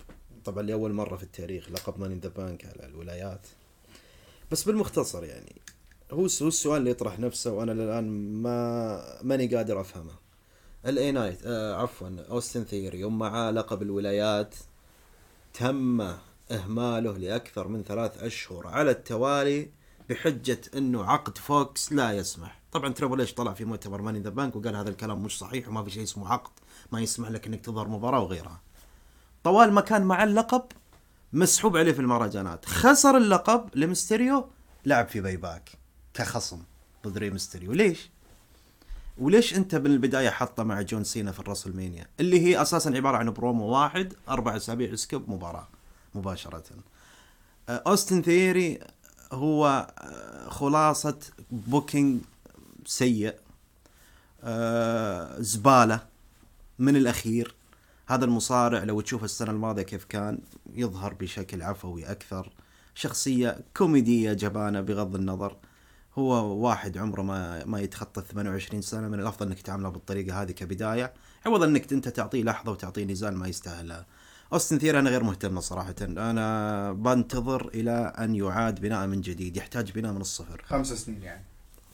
[0.46, 3.48] طبعا لأول مرة في التاريخ لقب ماني ذا بانك على الولايات.
[4.52, 5.56] بس بالمختصر يعني
[6.12, 8.04] هو هو السؤال اللي يطرح نفسه وأنا الآن
[8.42, 10.14] ما ماني قادر أفهمه.
[10.86, 14.56] الاي نايت آه عفوا اوستن ثيري يوم معاه لقب الولايات.
[15.54, 16.02] تم
[16.52, 19.70] إهماله لأكثر من ثلاث أشهر على التوالي.
[20.10, 22.60] بحجة إنه عقد فوكس لا يسمح.
[22.72, 25.84] طبعا تريبل اتش طلع في مؤتمر ماني ذا بانك وقال هذا الكلام مش صحيح وما
[25.84, 26.52] في شيء اسمه عقد.
[26.92, 28.62] ما يسمح لك إنك تظهر مباراة وغيرها.
[29.44, 30.64] طوال ما كان مع اللقب
[31.34, 32.66] مسحوب عليه في المهرجانات.
[32.66, 34.48] خسر اللقب لمستريو
[34.86, 35.70] لعب في بايباك
[36.14, 36.62] كخصم
[37.08, 38.10] ضد ري مستريو ليش؟
[39.18, 43.66] وليش أنت بالبداية حطه مع جون سينا في الرسلمانيا؟ اللي هي أساسا عبارة عن برومو
[43.66, 45.68] واحد أربع أسابيع skip مباراة
[46.16, 46.64] مباشرة.
[47.70, 48.80] آه، أوستن ثيري
[49.32, 51.20] هو آه، خلاصة
[51.52, 52.22] booking
[52.86, 53.36] سيء
[54.44, 56.00] آه، زبالة
[56.80, 57.56] من الأخير.
[58.08, 60.40] هذا المصارع لو تشوف السنة الماضية كيف كان
[60.74, 62.52] يظهر بشكل عفوي أكثر.
[62.96, 65.58] شخصية كوميدية جبانة بغض النظر.
[66.18, 71.14] هو واحد عمره ما ما يتخطى 28 سنة من الأفضل إنك تعامله بالطريقة هذه كبداية.
[71.46, 74.06] عوض إنك أنت تعطيه لحظة وتعطيه نزال ما يستاهلها
[74.54, 75.96] أوستن ثيري أنا غير مهتم صراحة.
[76.02, 80.64] أنا بنتظر إلى أن يعاد بناء من جديد يحتاج بناء من الصفر.
[80.66, 81.44] خمس سنين يعني.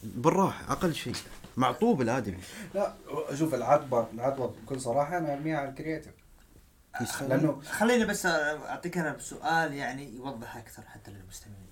[0.04, 1.16] بالراحة أقل شيء.
[1.58, 2.38] معطوب الآدمي.
[2.76, 2.94] لا
[3.36, 6.14] شوف العتبه العتبه بكل صراحة أنا ارميها على ال creative.
[7.22, 11.72] لأنه خليني بس أعطيك أنا سؤال يعني يوضح أكثر حتى للمستمعين.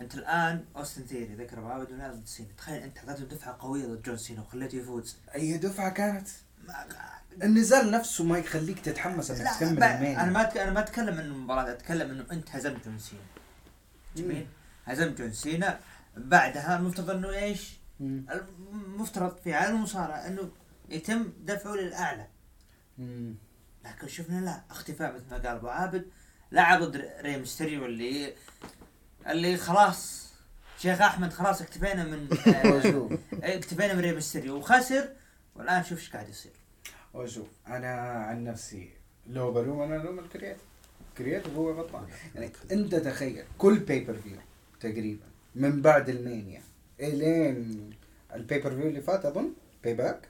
[0.00, 4.16] أنت الآن أوستن ثيري ذكر ونزال ضد سينا تخيل أنت اعطيته دفعة قوية ضد جون
[4.16, 5.16] سينا وخليته يفوز.
[5.34, 6.28] أي دفعة كانت؟
[6.68, 11.70] ما- النزال نفسه ما يخليك تتحمس إنك تكمل أنا ما أنا ما أتكلم عن المباراه
[11.72, 13.22] أتكلم إنه أنت هزمت جون سينا.
[14.16, 14.46] جميل؟
[14.84, 15.80] هزمت جون سينا.
[16.16, 18.24] بعدها المفترض إنه إيش؟ مم.
[18.86, 20.50] المفترض في عالم المصارعة إنه
[20.88, 22.26] يتم دفعه للأعلى.
[22.98, 23.34] مم.
[23.84, 26.06] لكن شفنا لا اختفاء مثل ما قال أبو عابد.
[26.52, 28.34] لعب ضد ري ميستيريو اللي
[29.26, 30.30] اللي خلاص
[30.78, 32.28] شيخ أحمد خلاص اكتفينا من
[33.42, 34.56] اكتفينا من ري ميستيريو.
[34.56, 35.08] وخسر
[35.54, 36.52] والآن شوف إيش قاعد يصير.
[37.14, 38.90] وشوف أنا عن نفسي
[39.26, 40.62] لو بلوم أنا ألوم ال creative.
[41.10, 42.06] ال creative هو غلطان.
[42.34, 44.36] يعني أنت تخيل كل pay-per-view
[44.80, 46.62] تقريبا من بعد المانيا
[47.00, 47.90] إلين
[48.34, 49.52] ال pay-per-view اللي فات أظن
[49.84, 50.28] باي باك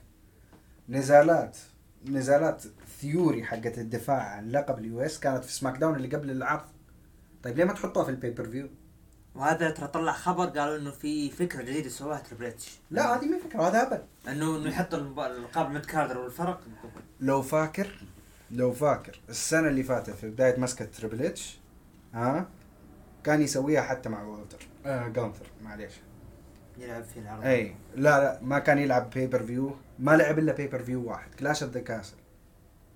[0.89, 1.57] نزالات
[2.05, 2.63] نزالات
[3.01, 6.65] ثيوري حقت الدفاع عن لقب ال US كانت في سماك داون اللي قبل العرض.
[7.43, 8.69] طيب ليه ما تحطها في ال pay-per-view؟
[9.35, 13.39] وهذا ترى طلع خبر قالوا إنه في فكرة جديدة سواها تريبل اتش لا هذه ما
[13.39, 14.01] فكرة هذا هبل.
[14.27, 16.61] إنه إنه يحط القاب mid carder والفرق.
[17.19, 17.87] لو فاكر
[18.51, 21.59] لو فاكر السنة اللي فاتت في بداية مسكة تريبل اتش
[22.13, 22.47] ها
[23.23, 25.93] كان يسويها حتى مع والتر آه جانثر معليش.
[26.77, 27.45] يلعب في العرض.
[27.45, 31.09] إي لا لا ما كان يلعب pay per view ما لعب إلا pay per view
[31.09, 32.15] واحد Clash of the Castle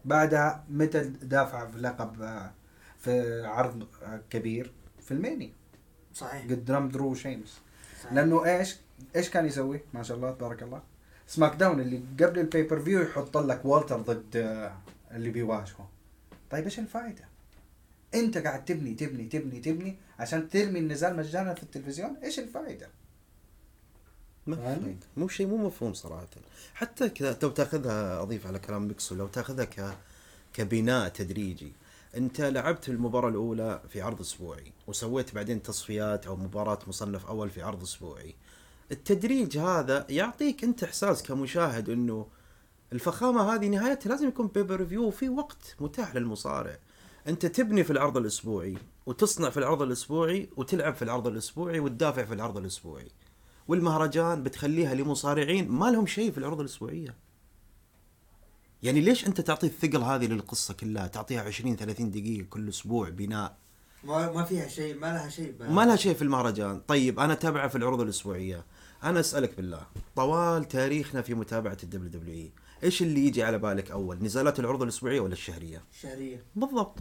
[0.06, 2.52] بعدها متى دافع في لقب آه،
[2.98, 4.72] في عرض آه، كبير؟
[5.02, 5.54] في الميني
[6.16, 6.46] صحيح.
[6.46, 7.60] قدام درو شيمس.
[8.04, 8.14] صحيح.
[8.14, 8.76] لأنه إيش
[9.16, 10.82] إيش كان يسوي؟ ما شاء الله تبارك الله.
[11.28, 14.78] SmackDown اللي قبل ال pay per view يحط لك والتر ضد آه،
[15.12, 15.90] اللي بيواجهه.
[16.52, 17.26] طيب إيش الفائده
[18.14, 22.18] أنت قاعد تبني تبني تبني تبني عشان ترمي النزال مجانا في التلفزيون.
[22.24, 22.88] إيش الفائده
[24.48, 25.04] ما؟ فهمت.
[25.18, 26.28] مو شيء مو مفهوم صراحة.
[26.74, 29.98] حتى كذا لو تاخذها أضيف على كلام ميكسو لو تاخذها ك
[30.54, 31.72] كبناء تدريجي
[32.18, 37.62] انت لعبت المباراة الأولى في عرض أسبوعي وسويت بعدين تصفيات أو مباراة مصنف أول في
[37.62, 38.36] عرض أسبوعي.
[38.92, 42.28] التدريج هذا يعطيك أنت إحساس كمشاهد إنه
[42.94, 46.78] الفخامة هذه نهايتها لازم يكون بيبر ريفيو وفي وقت متاح للمصارع.
[47.28, 52.34] أنت تبني في العرض الأسبوعي وتصنع في العرض الأسبوعي وتلعب في العرض الأسبوعي وتدافع في
[52.34, 53.12] العرض الأسبوعي.
[53.68, 57.25] والمهرجان بتخليها لمصارعين ما لهم شيء في العروض الأسبوعية.
[58.86, 63.58] يعني ليش أنت تعطي الثقل هذه للقصة كلها؟ تعطيها 20 30 دقيقة كل أسبوع بناء.
[64.04, 65.72] ما ما فيها شيء ما لها شيء بقى.
[65.74, 66.80] ما لها شيء في المهرجان.
[66.88, 68.66] طيب أنا أتابعها في العروض الأسبوعية.
[69.04, 69.82] أنا أسألك بالله
[70.16, 72.52] طوال تاريخنا في متابعة ال WWE
[72.84, 77.00] إيش اللي يجي على بالك أول؟ نزالات العروض الأسبوعية ولا الشهرية؟ شهريه بالضبط.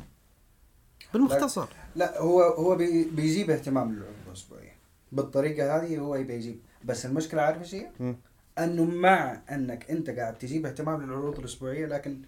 [1.12, 1.66] بالمختصر.
[1.96, 4.76] لا هو هو بي بيجيب اهتمام للعروض الأسبوعية.
[5.12, 8.14] بالطريقة هذه هو يبي يجيب بس المشكلة عارف إيش هي؟
[8.58, 12.22] أنه مع أنك أنت قاعد تجيب اهتمام للعروض الأسبوعية لكن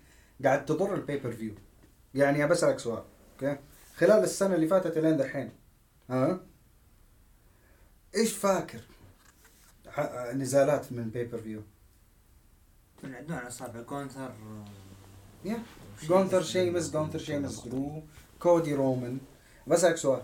[0.44, 1.54] قاعد تضر ال pay per view
[2.14, 3.58] يعني بسألك سؤال أوكي؟
[3.96, 5.52] خلال السنة اللي فاتت إلين دحين
[6.10, 6.40] ها؟
[8.16, 8.80] إيش فاكر
[10.32, 11.62] نزالات من pay per view
[13.02, 14.32] من عندنا اصابع كونثر
[15.44, 15.58] يا
[16.02, 18.02] جونثر شيمس جونثر شيمس درو
[18.40, 19.18] كودي رومان
[19.66, 20.22] بسألك سؤال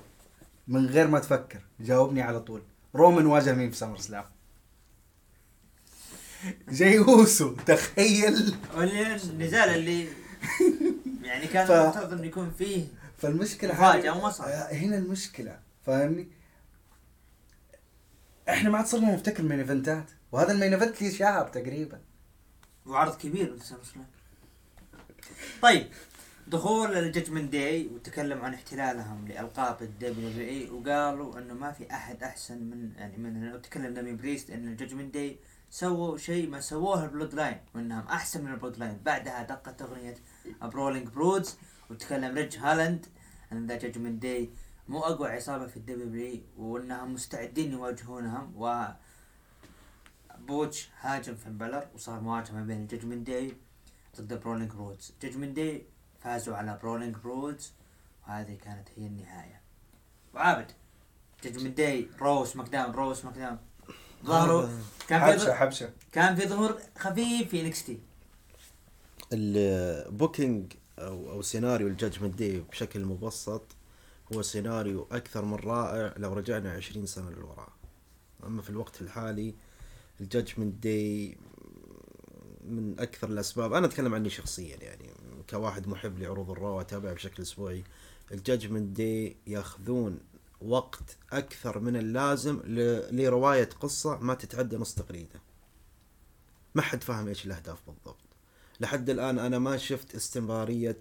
[0.69, 2.63] من غير ما تفكر جاوبني على طول.
[2.95, 4.25] رومان واجه مين في SummerSlam
[6.69, 8.55] جاي اوسو تخيل
[9.25, 10.07] النزال اللي
[11.29, 12.87] يعني كان ف- المفترض إنه يكون فيه
[13.73, 14.47] هذه- وما صار.
[14.47, 16.29] آه، هنا المشكلة فاهمني؟
[18.49, 22.01] إحنا ما عاد صرنا نفتكر من ايفنتات وهذا ال main event لي شهر تقريبا
[22.87, 23.57] وعرض كبير
[25.63, 25.87] طيب
[26.47, 32.23] دخول ال Judgment Day وتكلم عن احتلالهم لألقاب ال WE وقالوا إنه ما في أحد
[32.23, 35.37] أحسن من يعني من وتكلم داميان بريست إن ال Judgment Day
[35.73, 40.15] سووا شيء ما سووه ال Bloodline وإنهم أحسن من ال Bloodline بعدها دقت أغنية
[40.63, 41.59] Brawling Brutes
[41.91, 43.07] وتكلم ريج هالاند
[43.53, 44.51] إن the Judgment Day
[44.89, 48.87] مو أقوى عصابة في ال W وإنهم مستعدين يواجهونهم و
[50.39, 53.57] بوتش هاجم فين بالور وصار مواجهة ما بين ال Judgment Day
[54.21, 55.87] ضد Brawling Brutes Judgment Day
[56.21, 57.73] فازوا على Brawling Brutes
[58.23, 59.61] وهذه كانت هي النهاية.
[60.35, 60.73] وعابد
[61.45, 63.59] Judgment Day Raw SmackDown Raw SmackDown
[64.25, 64.69] ظهروا.
[65.09, 65.91] كان في حبشة ظهور حبشة.
[66.13, 67.99] كان في ظهور خفيف في NXT
[69.33, 73.63] ال booking أو أو سيناريو ال Judgment Day بشكل مبسط
[74.35, 77.69] هو سيناريو أكثر من رائع لو رجعنا 20 سنة للوراء.
[78.47, 79.55] أما في الوقت الحالي
[80.21, 81.37] ال Judgment Day
[82.69, 85.11] من أكثر الأسباب أنا أتكلم عني شخصيا يعني
[85.51, 87.85] كواحد محب لعروض ال Raw اتابع بشكل أسبوعي.
[88.33, 90.19] ال Judgment Day ياخذون
[90.65, 95.41] وقت أكثر من اللازم ل- لرواية قصة ما تتعدى نص تغريده
[96.75, 98.17] ما حد فاهم إيش الأهداف بالضبط.
[98.81, 100.99] لحد الآن أنا ما شفت استمرارية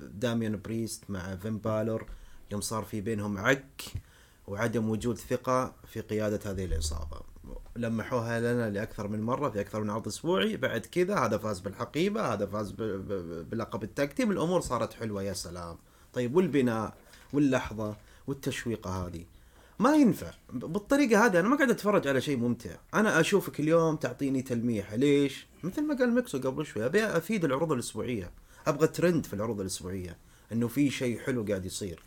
[0.00, 2.06] داميان بريست مع فين بالور
[2.50, 3.82] يوم صار في بينهم عك
[4.46, 7.20] وعدم وجود ثقة في قيادة هذه العصابة.
[7.76, 10.56] لمحوها لنا لأكثر من مرة في أكثر من عرض أسبوعي.
[10.56, 12.72] بعد كذا هذا فاز بالحقيبة هذا فاز
[13.50, 15.78] بلقب ال tag team الأمور صارت حلوة يا سلام.
[16.12, 16.94] طيب والبناء
[17.32, 17.96] واللحظة.
[18.26, 19.24] والتشويقة هذه.
[19.78, 20.30] ما ينفع.
[20.52, 22.76] بالطريقة هذه أنا ما قاعد أتفرج على شيء ممتع.
[22.94, 24.92] أنا أشوفك اليوم تعطيني تلميح.
[24.92, 28.30] ليش؟ مثل ما قال ميكسو قبل شوي أبي أفيد العروض الأسبوعية.
[28.66, 30.16] أبغى ترند في العروض الأسبوعية
[30.52, 32.02] إنه في شيء حلو قاعد يصير.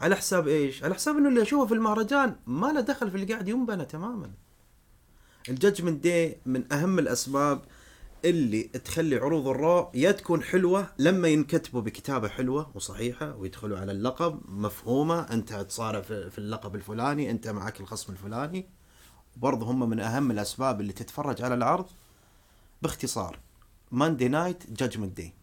[0.00, 3.32] على حساب إيش؟ على حساب إنه اللي أشوفه في المهرجان ما له دخل في اللي
[3.32, 4.30] قاعد ينبنى تماما.
[5.48, 7.62] الججمنت دي من أهم الأسباب
[8.24, 13.92] اللي تخلي عروض ال Raw يا تكون حلوة لما ينكتبوا بكتابة حلوة وصحيحة ويدخلوا على
[13.92, 18.66] اللقب مفهومة أنت تصارع في اللقب الفلاني أنت معك الخصم الفلاني.
[19.36, 21.86] برضه هم من أهم الأسباب اللي تتفرج على العرض
[22.82, 23.38] باختصار.
[23.90, 25.34] Monday Night Judgment Day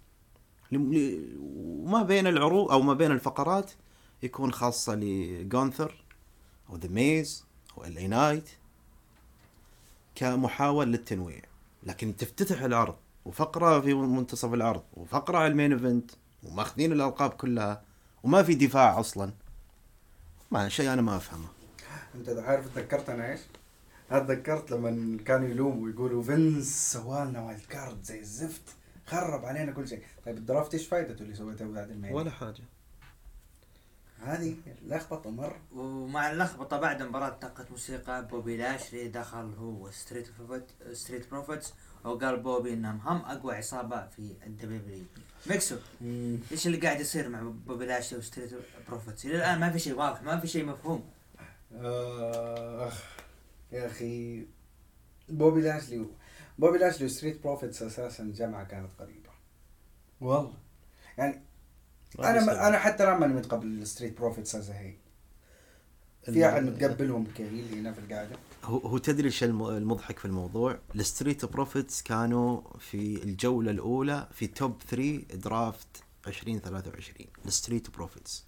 [0.71, 3.71] وما بين العروض أو ما بين الفقرات
[4.23, 6.03] يكون خاصة لجونثر
[6.69, 7.45] أو ذا ميز
[7.77, 8.49] أو ال اي نايت
[10.15, 11.41] كمحاول للتنويع.
[11.87, 12.95] لكن تفتتح العرض
[13.25, 16.11] وفقرة في منتصف العرض وفقرة على ال main event
[16.43, 17.83] وماخذين الألقاب كلها
[18.23, 19.33] وما في دفاع أصلا.
[20.51, 21.47] ما شيء أنا ما أفهمه.
[22.15, 23.39] أنت عارف تذكرت أنا إيش؟
[24.11, 28.63] أنا تذكرت لما كانوا يلوموا يقولوا فينس سوالنا wild card زي الزفت
[29.05, 30.03] خرب علينا كل شيء.
[30.25, 32.63] طيب ال draft إيش فائدته اللي سويته بعد المين؟ حاجة.
[34.23, 35.59] هذه لخبطه مرة.
[35.75, 42.39] ومع اللخبطة بعد مباراة دقت موسيقى بوبي لاشلي دخل هو Street Profit Street Profits وقال
[42.39, 45.03] بوبي إنهم هم أقوى عصابة في ال W
[45.45, 45.77] ميكسو
[46.51, 48.51] إيش اللي قاعد يصير مع بوبي لاشلي و Street
[48.89, 51.09] Profits إلى الآن ما في شيء واضح ما في شيء مفهوم.
[51.71, 53.03] أخ
[53.71, 54.45] يا أخي
[55.29, 56.05] بوبي لاشلي
[56.57, 59.29] بوبي لاشلي و Street Profits أساسا جمعة كانت قريبة.
[60.21, 60.53] والله.
[61.17, 61.41] يعني
[62.19, 64.93] أنا ما أنا حتى الآن ماني متقبل الستريت بروفيتس as heel
[66.25, 70.25] في أحد متقبلهم ك heel هنا في القاعده هو هو تدري إيش الم- المضحك في
[70.25, 75.87] الموضوع؟ الستريت بروفيتس كانوا في الجولة الأولى في top 3 draft
[76.27, 78.45] 2023 الستريت بروفيتس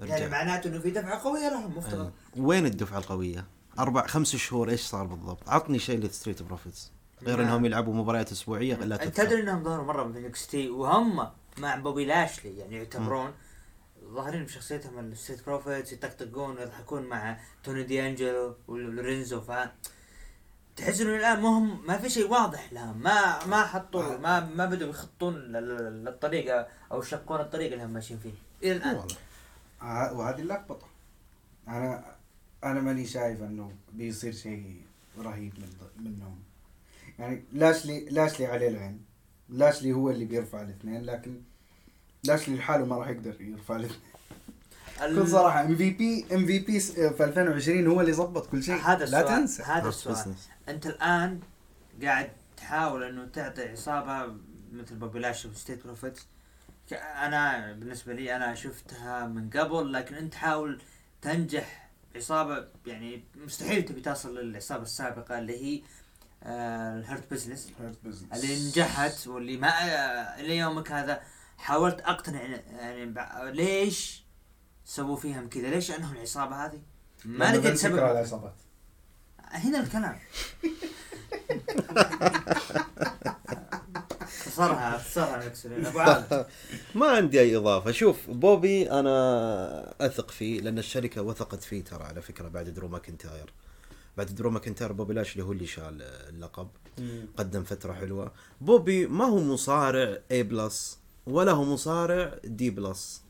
[0.00, 2.12] يعني معناته إنه في دفعة قوية لهم مفترض.
[2.36, 3.46] وين الدفعة القوية؟
[3.78, 7.46] أربع خمس شهور إيش صار بالضبط؟ عطني شيء للستريت بروفيتس غير نعم.
[7.46, 12.58] إنهم يلعبوا مباريات أسبوعية لا تدري إنهم ظهروا مرة في NXT وهم مع بوبي لاشلي
[12.58, 13.32] يعني يعتبرون
[14.04, 19.52] ظاهرين بشخصيتهم الستريت بروفيتس يطقطقون ويضحكون مع توني دي انجلو ولورينزو ف
[20.76, 24.66] تحس إنه الآن ما هم ما في شيء واضح لهم ما ما حطوا ما ما
[24.66, 28.96] بدوا يخطون لل- لل- للطريقة أو يشقون الطريق اللي هم ماشيين فيه إلى الآن.
[28.96, 29.16] والله.
[29.80, 30.86] ع- وهذه اللخبطة.
[31.68, 32.14] أنا
[32.64, 34.82] أنا ماني شايف إنه بيصير شيء
[35.18, 35.72] رهيب من
[36.04, 36.38] منهم
[37.18, 39.04] يعني لاشلي لاشلي عليه العين.
[39.48, 41.40] لاشلي هو اللي بيرفع الاثنين لكن
[42.24, 44.00] لاشلي لحاله ما راح يقدر يرفع الاثنين.
[45.02, 48.62] ال- بكل صراحة ام في بي ام في بي في 2020 هو اللي ظبط كل
[48.62, 48.74] شيء.
[48.74, 49.62] هذا لا السؤال تنسى.
[49.62, 50.14] هذا السؤال.
[50.14, 50.48] business.
[50.68, 51.40] أنت الآن
[52.02, 54.34] قاعد تحاول إنه تعطي عصابة
[54.72, 56.26] مثل بوبي لاشلي وستريت بروفيتس.
[56.92, 60.80] أنا بالنسبة لي أنا شفتها من قبل لكن أنت حاول
[61.22, 65.82] تنجح عصابة يعني مستحيل تبي تصل للعصابة السابقة اللي هي آه
[66.46, 67.72] الهيرت بزنس.
[68.34, 71.20] اللي نجحت واللي ما آه إلى يومك هذا
[71.58, 73.14] حاولت أقتنع يعني
[73.52, 74.24] ليش
[74.84, 76.80] سووا فيهم كذا؟ ليش انهم العصابة هذه؟
[77.24, 77.98] ما لقيت سبب.
[77.98, 78.54] العصابات.
[79.40, 80.18] هنا الكلام.
[84.22, 85.52] اختصرها اختصرها
[85.88, 86.44] ابو عادل
[86.94, 87.90] ما عندي أي إضافة.
[87.90, 93.52] شوف بوبي أنا أثق فيه لأن الشركة وثقت فيه ترى على فكرة بعد درو ماكنتاير.
[94.16, 96.68] بعد درو ماكنتاير بوبي لاشلي هو اللي شال اللقب
[97.36, 98.32] قدم فترة حلوة.
[98.60, 103.22] بوبي ما هو مصارع A plus ولا هو مصارع D plus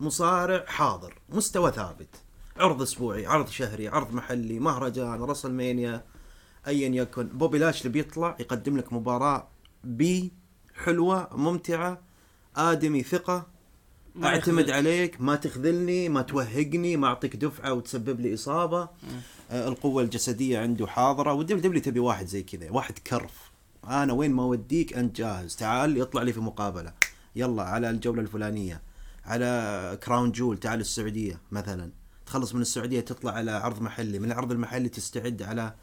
[0.00, 2.16] مصارع حاضر مستوى ثابت.
[2.56, 6.04] عرض أسبوعي عرض شهري عرض محلي مهرجان راسل مانيا
[6.66, 7.28] ايا يكن.
[7.28, 9.48] بوبي لاشلي بيطلع يقدم لك مباراة
[9.84, 10.32] بي
[10.74, 12.00] حلوة ممتعة
[12.56, 13.46] آدمي ثقة
[14.14, 14.76] ما أعتمد يخذلك.
[14.76, 15.20] عليك.
[15.20, 18.88] ما تخذلني ما توهقني ما أعطيك دفعة وتسبب لي إصابة.
[19.50, 23.50] آه القوة الجسدية عنده حاضرة والدبليو دبليو تبي واحد زي كذا واحد كرف.
[23.88, 25.56] أنا وين ما أوديك أنت جاهز.
[25.56, 26.92] تعال يطلع لي في مقابلة.
[27.36, 28.82] يلا على الجولة الفلانية
[29.24, 31.90] على كراون جول تعال السعودية مثلا.
[32.26, 34.18] تخلص من السعودية تطلع على عرض محلي.
[34.18, 35.74] من العرض المحلي تستعد على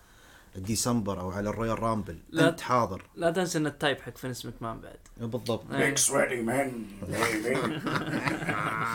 [0.55, 2.19] ديسمبر أو على الرويال رامبل.
[2.29, 2.49] لا.
[2.49, 3.01] أنت حاضر.
[3.15, 5.29] لا تنسى إن التايب حق فينس مكمان بعد.
[5.29, 5.71] بالضبط.
[5.71, 5.95] إيه.
[5.95, 6.85] سويتي مان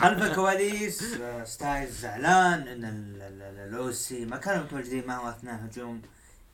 [0.01, 5.29] خلف الكواليس آه، ستايلز زعلان إن ال- ال- ال- الأو سي ما كانوا متواجدين معه
[5.29, 6.01] أثناء هجوم.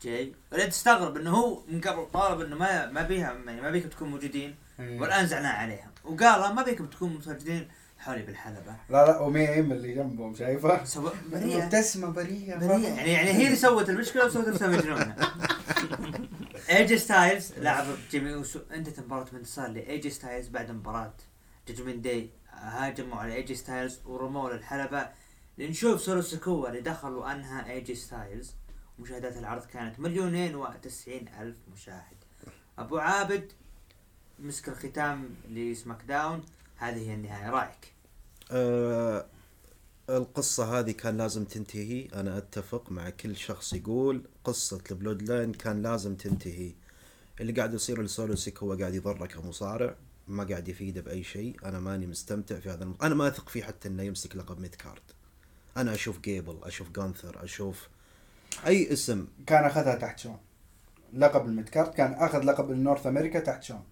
[0.03, 0.33] جاي.
[0.51, 4.13] ولا تستغرب إنه هو من قبل طالب إنه ما ما بيها يعني ما بيكم تكونوا
[4.13, 4.55] موجودين.
[4.79, 7.67] والآن زعلان عليهم وقال ما بيكم تكونوا متواجدين.
[8.01, 8.75] حولي بالحلبة.
[8.89, 13.55] لا لا وميم اللي جنبهم شايفة؟ سو بريئه مبتسمه بريئه بريئة يعني يعني هي اللي
[13.55, 15.15] سوت المشكلة وسوت نفسها مجنونة.
[16.69, 21.13] ايجي ستايلز لاعب جيمي اوسو انتهت مباراه من انتصار لايجي ستايلز بعد مباراة
[21.67, 25.09] جاجمنت داي هاجموا على ايجي ستايلز ورموه للحلبة.
[25.57, 28.53] لنشوف سولو سكوا اللي دخل وانهى ايجي ستايلز
[28.99, 32.17] مشاهدات العرض كانت مليونين وتسعين ألف مشاهد.
[32.79, 33.51] أبو عابد
[34.39, 36.43] مسك الختام لسماك داون.
[36.81, 37.49] هذه هي النهاية.
[37.49, 37.93] رأيك؟
[38.51, 39.25] آه
[40.09, 45.81] القصة هذه كان لازم تنتهي أنا أتفق مع كل شخص يقول قصة البلود لاين كان
[45.81, 46.71] لازم تنتهي.
[47.39, 49.95] اللي قاعد يصير لسولو سيك هو قاعد يضره كمصارع
[50.27, 51.55] ما قاعد يفيده بأي شيء.
[51.65, 52.95] أنا ماني مستمتع في هذا الم...
[53.01, 55.01] أنا ما أثق فيه حتى إنه يمسك لقب mid card.
[55.77, 57.87] أنا أشوف جيبل أشوف جانثر أشوف
[58.65, 59.27] أي اسم.
[59.47, 60.37] كان أخذها تحت شون.
[61.13, 63.83] لقب ال mid card كان أخذ لقب النورث أمريكا تحت شون.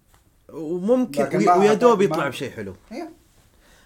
[0.52, 2.74] وممكن ويا دوب يطلع بشيء حلو.
[2.90, 3.08] هي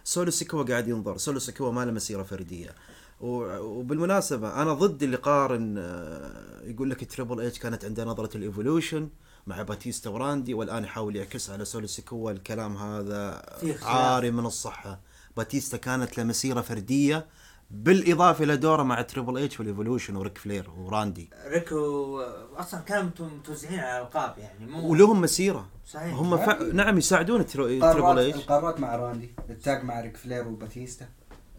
[0.04, 2.74] سولو سيكوا قاعد ينضر سولو سيكوا ما له مسيرة فردية.
[3.20, 9.08] و- وبالمناسبة أنا ضد اللي قارن آه، يقول لك تريبل اتش كانت عنده نظرة الإيفولوشن
[9.46, 13.42] مع باتيستا وراندي والآن يحاول يعكس على سولو سيكوا الكلام هذا.
[13.82, 15.00] عاري من الصحة.
[15.36, 17.26] باتيستا كانت له مسيرة فردية
[17.74, 21.30] بالإضافة إلى دوره مع تريبل اتش والايفولوشن وريك فلير وراندي.
[21.46, 22.20] ريكو
[22.56, 25.68] أصلا كانوا متو- متوزعين على الألقاب يعني مو ولهم مسيرة.
[25.86, 26.14] صحيح.
[26.14, 26.48] هم ف...
[26.62, 31.08] نعم يساعدون ترو- تريبل اتش القارات مع راندي ال tag مع ريك فلير وباتيستا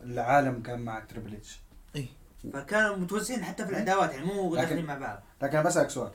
[0.04, 1.60] العالم كان مع تريبل اتش
[2.54, 5.24] فكانوا متوزعين حتى في العداوات يعني مو داخلين مع بعض.
[5.42, 6.12] لكن أنا بسألك سؤال.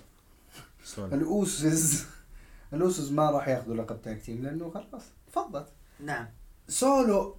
[0.85, 1.15] سؤال.
[1.15, 2.05] الاوسز
[2.73, 5.67] الأوسز ما راح ياخذوا لقب tag team لأنه خلاص فضت.
[6.01, 6.27] نعم.
[6.69, 7.37] سولو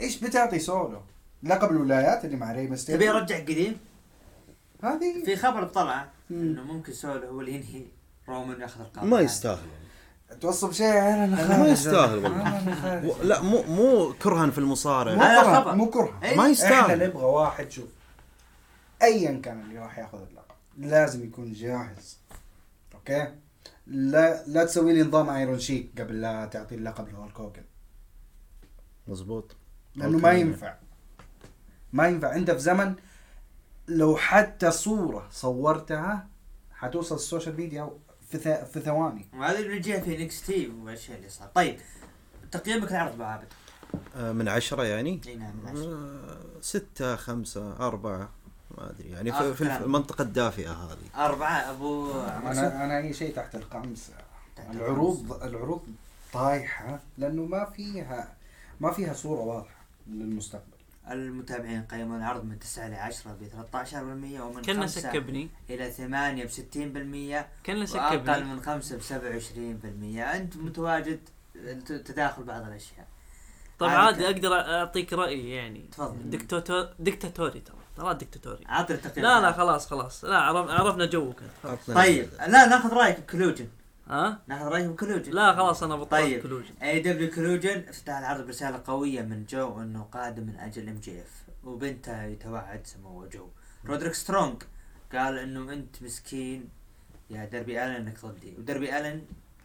[0.00, 1.00] إيش بتعطي سولو؟
[1.42, 3.78] لقب الولايات اللي مع ري تبي ميستيريو ارجع قديم؟
[4.82, 6.08] هذه في خبر طلع.
[6.30, 7.84] إنه ممكن سولو هو اللي ينهي
[8.28, 9.66] رومان ياخذ القاب ما يستاهل.
[10.40, 11.68] توصل شيء أنا ما.
[11.68, 13.22] يستاهل والله.
[13.22, 15.14] لا مو مو كرها في المصارع.
[15.14, 15.74] مو هذا كره خبر.
[15.74, 16.36] مو كره إيه.
[16.36, 17.88] ما إحنا يستاهل نبغى واحد شوف
[19.02, 20.54] ايا كان اللي راح ياخذ اللقب.
[20.78, 22.18] لازم يكون جاهز.
[22.94, 23.34] أوكي؟
[23.86, 27.64] لا لا تسوي لي نظام ايرون شيك قبل لا تعطي اللقب لهولك هوجن
[29.08, 29.56] مظبوط.
[29.94, 30.74] لأنه ما ينفع.
[31.92, 32.34] ما ينفع.
[32.36, 32.94] انت في زمن
[33.88, 36.26] لو حتى صورة صورتها
[36.74, 37.90] حتوصل ال social media
[38.30, 39.26] في ث- في ثواني.
[39.34, 41.48] وهذا اللي نجيها في NXT والاشياء اللي صار.
[41.54, 41.78] طيب
[42.52, 43.46] تقييمك العرض ابو عابد.
[44.16, 45.94] آه، من عشرة يعني؟ إي نعم من عشرة.
[45.94, 48.28] آه، ستة خمسة أربعة
[48.78, 49.10] ما أدري.
[49.10, 49.82] يعني في, في كلام.
[49.82, 51.24] المنطقة الدافئة هذه.
[51.26, 54.12] أربعة أبو أنا أنا أي شيء تحت الخمسه
[54.56, 55.82] تحت العروض العروض
[56.32, 58.34] طايحة لأنه ما فيها
[58.80, 59.74] ما فيها صورة واضحة
[60.10, 60.71] للمستقبل.
[61.10, 63.94] المتابعين قيموا العرض من 9 ل 10 ب 13%
[64.40, 65.48] ومن كنا 5 سكبني.
[65.70, 68.44] إلى 8 ب 60% كنا سكبني.
[68.44, 71.20] من 5 ب 27% أنت متواجد
[71.86, 73.06] تداخل بعض الأشياء.
[73.78, 74.26] طيب عادي.
[74.26, 75.88] أقدر أعطيك رأيي يعني.
[75.92, 76.30] تفضل.
[76.30, 77.76] دكتاتور دكتاتوري ترى.
[77.96, 78.64] ترى دكتاتوري.
[78.66, 79.26] عطني التقييم.
[79.26, 80.24] لا لا خلاص خلاص.
[80.24, 81.40] لا عرف- عرفنا جوك.
[81.64, 81.90] أنت.
[81.90, 83.68] طيب لا ناخذ رأيك بكلوجن.
[84.08, 86.42] ها؟ ناخذ رأيك ب Collision لا خلاص أنا بطلت طيب.
[86.42, 92.22] Collision AEW Collision افتتح العرض برسالة قوية من جو إنه قادم من أجل MJF وإنه
[92.22, 93.48] يتوعد سموه جو.
[93.86, 94.62] رودريك سترونج
[95.12, 96.68] قال إنه أنت مسكين.
[97.30, 99.22] يا دربي آلن إنك ضدي ودربي آلن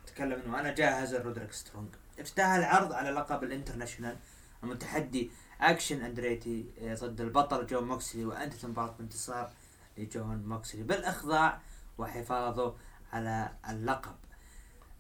[0.07, 4.15] تكلم إنه أنا جاهز لرودريك سترونج افتتح العرض على لقب ال international
[4.63, 5.31] المتحدي
[5.61, 8.25] أكشن اندريتي آه، ضد البطل جون موكسلي.
[8.25, 9.49] وانتهت المباراه بانتصار
[9.97, 10.83] لجون موكسلي.
[10.83, 11.59] بالإخضاع
[11.97, 12.75] وحفاظه
[13.13, 14.15] على اللقب.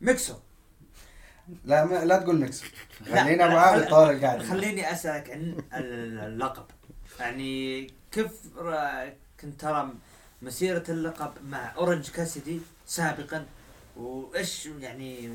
[0.01, 0.33] ميكسو.
[1.65, 2.63] لا ما لا تقول ميكس
[3.01, 5.39] لا، خلينا معاه طال القعده خليني أسألك عن
[5.73, 6.65] ال- اللقب.
[7.19, 8.31] يعني كيف
[9.41, 9.93] كنت ترى
[10.41, 13.45] مسيرة اللقب مع أورنج كاسيدي سابقا؟
[13.97, 15.27] وإيش يعني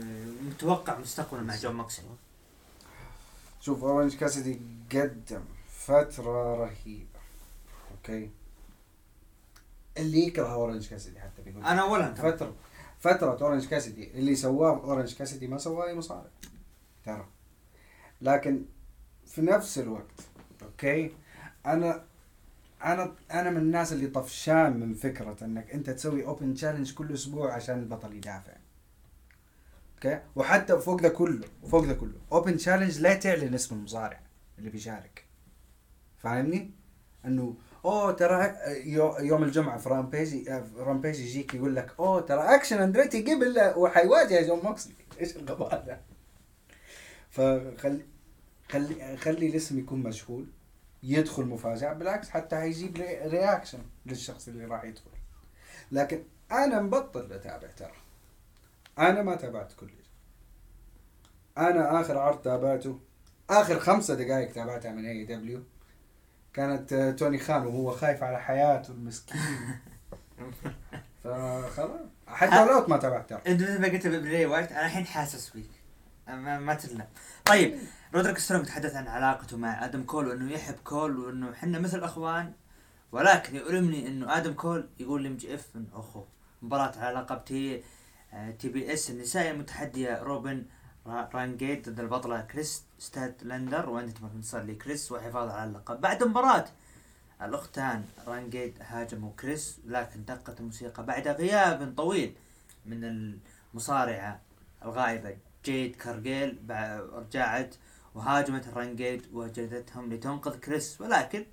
[0.42, 2.04] متوقع مستقبلا مع جون موكسلي
[3.60, 4.60] شوف أورنج كاسدي
[4.92, 5.44] قدم
[5.86, 7.20] فترة رهيبة
[7.90, 8.30] أوكي؟
[9.98, 11.64] اللي يكره أورنج كاسدي حتى بيقول.
[11.64, 12.14] أنا اولا.
[12.14, 12.54] فترة.
[13.02, 16.30] فترة اورنج كاسدي اللي سواه اورنج كاسدي ما سواه أي مصارع
[17.04, 17.28] ترى.
[18.20, 18.64] لكن
[19.26, 20.20] في نفس الوقت
[20.62, 21.10] أوكي؟
[21.66, 22.04] أنا
[22.84, 27.54] أنا أنا من الناس اللي طفشان من فكرة إنك أنت تسوي open challenge كل أسبوع
[27.54, 28.56] عشان البطل يدافع.
[29.94, 34.20] أوكي؟ وحتى فوق ذا كله فوق ذا كله open challenge لا تعلن اسم المصارع
[34.58, 35.24] اللي بيشارك.
[36.18, 36.70] فاهمني؟
[37.24, 38.54] إنه أوه ترى
[38.84, 44.46] يو- يوم الجمعة في Rampage Rampage يجيك يقول لك أوه ترى أكشن أندريتي قبل وحيواجه
[44.46, 46.00] جون موكسلي إيش الغباء ده؟
[47.30, 48.04] فخلي
[48.70, 50.46] خلي خلي الاسم يكون مجهول
[51.02, 55.10] يدخل مفاجأة بالعكس حتى هيجيب rea- reaction للشخص اللي راح يدخل.
[55.92, 56.22] لكن
[56.52, 57.92] أنا مبطل أتابع ترى.
[58.98, 59.90] أنا ما تابعت كل
[61.58, 63.00] أنا آخر عرض تابعته
[63.50, 65.62] آخر خمسة دقائق تابعتها من AEW
[66.54, 69.40] كانت توني خان وهو خايف على حياته المسكين.
[71.24, 72.00] فخلاص.
[72.26, 75.82] حتى لو ما تابعت ترى إنت مثل ما قلت بري وايت أنا الحين حاسس فيك.
[76.28, 77.08] ما, ما علينا
[77.44, 77.78] طيب
[78.14, 82.52] رودريك سترونج تحدث عن علاقته مع آدم كول وإنه يحب كول وإنه إحنا مثل اخوان
[83.12, 86.26] ولكن يؤلمني إنه آدم كول يقول ل MJF انه اخوه
[86.62, 87.82] مباراة على لقب T
[88.32, 90.64] آه، TBS النسائية المتحدية روبن
[91.06, 96.00] را- رينيجيد ضد البطلة كريس ستاتلندر وانتهت بانتصار لكريس وحفاظ على اللقب.
[96.00, 96.64] بعد المباراة
[97.42, 102.34] الأختان رينيجيد هاجموا كريس لكن دقت الموسيقى بعد غياب طويل
[102.86, 103.04] من
[103.74, 104.40] المصارعة
[104.84, 106.58] الغائبة جيد كارجيل
[107.12, 107.74] رجعت
[108.14, 111.00] وهاجمت الرينيجيد وجلدتهم لتنقذ كريس.
[111.00, 111.46] ولكن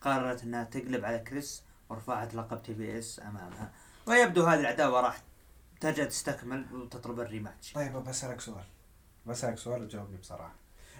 [0.00, 3.72] قررت إنها تقلب على كريس ورفعت لقب TBS أمامها.
[4.06, 5.22] ويبدو هذه العداوة راح
[5.80, 7.72] ترجع تستكمل وتطلب ال rematch.
[7.72, 8.64] طيب بسألك سؤال.
[9.26, 10.54] بسألك سؤال وجاوبني بصراحة.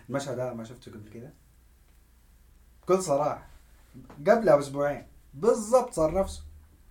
[0.09, 1.33] المشهد هذا ما شفته قبل كذا؟
[2.83, 3.47] بكل صراحة
[4.27, 6.43] قبلها بأسبوعين بالضبط صار نفسه.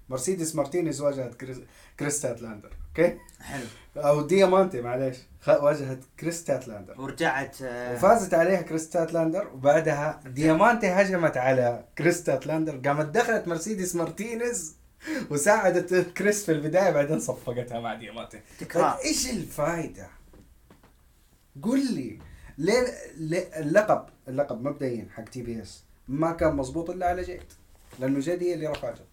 [0.09, 1.36] مرسيدس مارتينيز واجهت
[1.99, 3.65] كريس ستاتلاندر أوكي؟ حلو.
[3.97, 5.17] أو ديامانتي معليش.
[5.47, 7.01] واجهت كريس تاتلاندر.
[7.01, 12.78] ورجعت آه، وفازت عليها كريس ستاتلاندر وبعدها ديامانتي هجمت على كريس ستاتلاندر.
[12.77, 14.75] قامت دخلت مرسيدس مارتينيز
[15.30, 18.91] وساعدت كريس في البداية بعدين صفقتها مع ديامانتي تكرار.
[18.91, 20.08] طيب إيش الفائده؟
[21.62, 22.20] قل لي
[22.58, 22.88] ليه
[23.18, 27.43] ليه اللقب اللقب مبدئيا حق TBS ما كان مضبوط إلا على جيد
[27.99, 29.03] لأنه جيد هي اللي رفعته.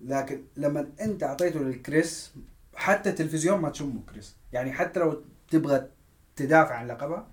[0.00, 2.32] لكن لما أنت أعطيته للكريس
[2.74, 4.36] حتى التلفزيون ما تشمه كريس.
[4.52, 5.88] يعني حتى لو تبغى
[6.36, 7.26] تدافع عن لقبها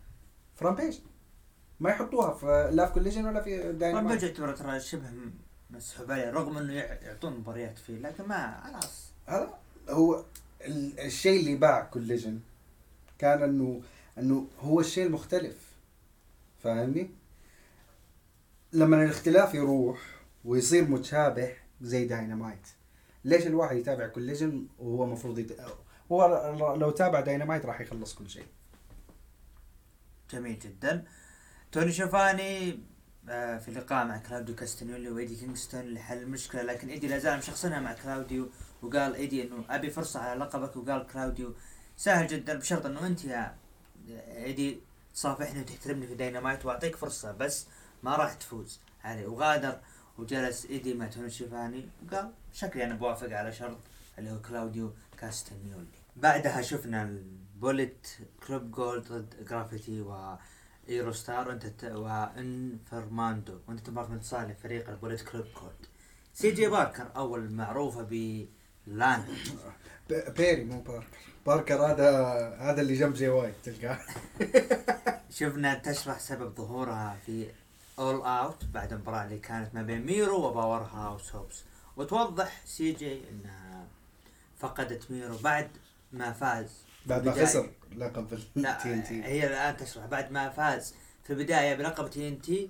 [0.56, 1.00] ف Rampage
[1.80, 5.10] ما يحطوها في لا في Collision ولا في داينامايت يعتبر ترى شبه
[5.70, 9.10] مسحوب عليه رغم إنه يع- يعطون مباريات فيه لكن ما خلاص.
[9.28, 9.54] هذا
[9.90, 10.24] هو
[10.62, 12.40] ال- الشيء اللي باع Collision
[13.20, 13.82] كان إنه
[14.18, 15.56] إنه هو الشيء المختلف.
[16.64, 17.10] فاهمني؟
[18.74, 20.00] لما الاختلاف يروح
[20.46, 22.68] ويصير متشابه زي داينامايت
[23.26, 25.58] ليش الواحد يتابع Collision وهو المفروض يت...
[26.12, 28.46] هو لو تابع داينامايت راح يخلص كل شيء.
[30.32, 31.06] جميل جدا.
[31.72, 32.80] توني شيفاني
[33.28, 37.94] في لقاء مع كلاوديو كاستانيولي وإيدي كينغستون لحل المشكلة لكن إيدي لا زال مشخصنها مع
[37.94, 38.50] كلاوديو
[38.82, 41.54] وقال إيدي إنه أبي فرصة على لقبك وقال كلاوديو
[41.98, 43.56] سهل جدا بشرط إنه أنت يا
[44.44, 44.80] إيدي
[45.14, 47.68] تصافحني وتحترمني في داينامايت وأعطيك فرصة بس
[48.04, 48.80] ما راح تفوز.
[49.04, 49.80] عليه وغادر
[50.18, 53.78] وجلس إيدي مع توني شيفاني وقال شكلي أنا بوافق على شرط
[54.20, 58.08] اللي هو كلاوديو كاستانيولي بعدها شفنا البوليت
[58.48, 60.38] كلوب جولد ضد جرافيتي و
[60.90, 61.84] ايرو ستار وانت.
[61.84, 65.86] وانفرماندو وأنت تبارك انتصار لفريق البوليت كلوب جولد
[66.34, 68.46] سي جي باركر أول معروفة ب
[68.88, 69.26] لأن.
[70.10, 71.18] بيري مو باركر.
[71.46, 72.10] باركر هذا
[72.60, 74.00] هذا اللي جنب جي وايت تلقاه.
[75.38, 77.48] شفنا تشرح سبب ظهورها في
[78.00, 81.64] All Out بعد المباراة اللي كانت ما بين ميرو وباور هاوس هوبس
[81.98, 83.88] وتوضح سي جي إنها
[84.58, 85.70] فقدت ميرو بعد
[86.12, 87.32] ما فاز بعد ما.
[87.32, 90.06] خسر لقب ال TN T هي الآن تشرح.
[90.06, 92.70] بعد ما فاز في البداية بلقب TNT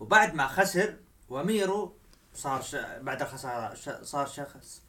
[0.00, 0.96] وبعد ما خسر
[1.28, 1.96] وميرو
[2.34, 2.76] صار ش...
[3.00, 3.88] بعد الخساره ش...
[3.88, 4.82] صار شخص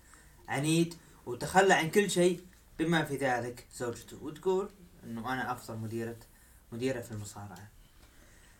[0.47, 0.95] عنيد
[1.25, 2.41] وتخلى عن كل شيء
[2.79, 4.23] بما في ذلك زوجته.
[4.23, 4.69] وتقول
[5.03, 6.17] إنه أنا أفضل مديره
[6.71, 7.67] مديرة في المصارعة.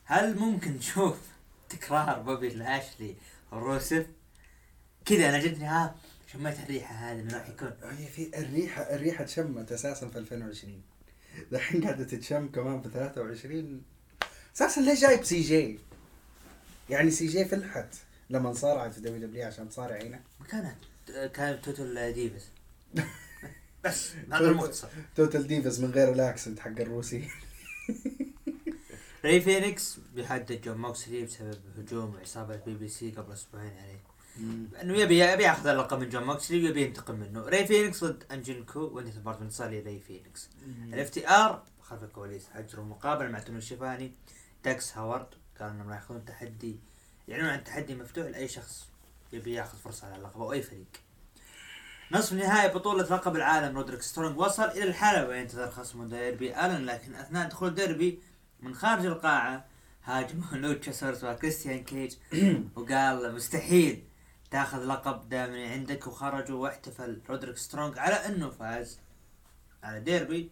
[0.04, 1.18] هل ممكن نشوف
[1.70, 3.16] تكرار بوبي لأشلي
[3.52, 4.06] وروسف
[5.06, 5.96] كذا أنا جتني ها
[6.34, 10.82] شميت الريحه هذه انه راح يكون؟ هي في الريحه الريحة تشمت أساسا في 2020
[11.52, 13.82] الحين قاعدة تتشم كمان في 23
[14.56, 15.80] أساسا ليش جايب سي جي؟
[16.90, 17.96] يعني سي جي فلحت
[18.30, 20.20] لما صارعت في WW عشان تصارع هنا.
[20.40, 20.76] مكانها
[21.08, 22.46] كانت Total Divas
[23.84, 27.30] بس هذا المختصر Total Divas من غير ال accent حق الروسي.
[29.26, 34.17] ري فينيكس بيحدد جون موكسلي بسبب هجوم عصابة BCC قبل أسبوعين عليه.
[34.82, 37.46] أنه يبي يبي ياخذ اللقب من جون موكسلي ويبي ينتقم منه.
[37.46, 40.50] ري فينيكس ضد انجليكو وانتهت المباراة بانتصار ري فينيكس.
[40.94, 44.12] ال FTR خلف الكواليس اجروا مقابله مع توني شيفاني
[44.64, 45.28] داكس هاورد
[45.60, 46.80] قال انهم راح ياخذون تحدي
[47.28, 48.88] يعلنون عن تحدي مفتوح لأي شخص
[49.34, 50.88] يبي ياخذ فرصة على اللقب أو أي فريق.
[52.12, 57.16] نصف نهائي بطولة لقب العالم رودريك سترونج وصل إلى الحلبة وينتظر خصمه ديربي ألن لكن
[57.16, 58.20] أثناء دخول ديربي
[58.60, 59.66] من خارج القاعة
[60.04, 62.14] هاجموا لوتشاسورس وكريستيان كيج
[62.76, 64.04] وقال مستحيل
[64.52, 67.22] تاخذ لقب دائما عندك وخرجوا واحتفل.
[67.30, 69.00] رودريك سترونج على إنه فاز
[69.84, 70.52] على ديربي.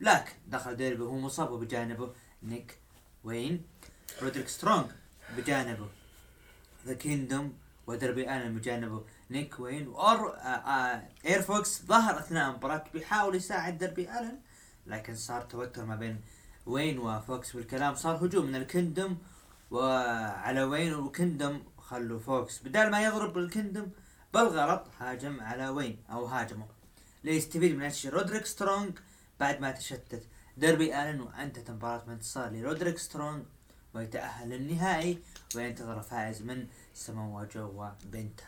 [0.00, 2.12] لكن دخل ديربي وهو مصاب وبجانبه
[2.42, 2.78] نيك
[3.24, 3.64] وين.
[4.22, 4.86] رودريك سترونج
[5.36, 5.88] بجانبه.
[6.86, 9.88] The Kingdom ودربي الن بجانبه نيك وين.
[9.88, 10.36] وأر...
[10.36, 14.38] آه آه AR فوكس ظهر أثناء المباراة بيحاول يساعد دربي آلن.
[14.86, 16.20] لكن صار توتر ما بين
[16.66, 19.16] وين وفوكس والكلام صار هجوم من ال Kingdom
[19.70, 20.94] وعلى وين.
[20.94, 21.62] و Kingdom
[21.92, 22.58] خلوا فوكس.
[22.58, 23.86] بدال ما يضرب ال Kingdom
[24.34, 26.66] بالغلط هاجم على وين؟ أو هاجمه.
[27.24, 28.98] ليستفيد من هالشيء رودريك سترونج
[29.40, 30.22] بعد ما تشتت.
[30.56, 33.42] دربي آلن وانتهت مباراة بانتصار لرودريك سترونج
[33.94, 35.18] ويتأهل للنهائي
[35.56, 38.44] وينتظر فائز من سموا جو وبنته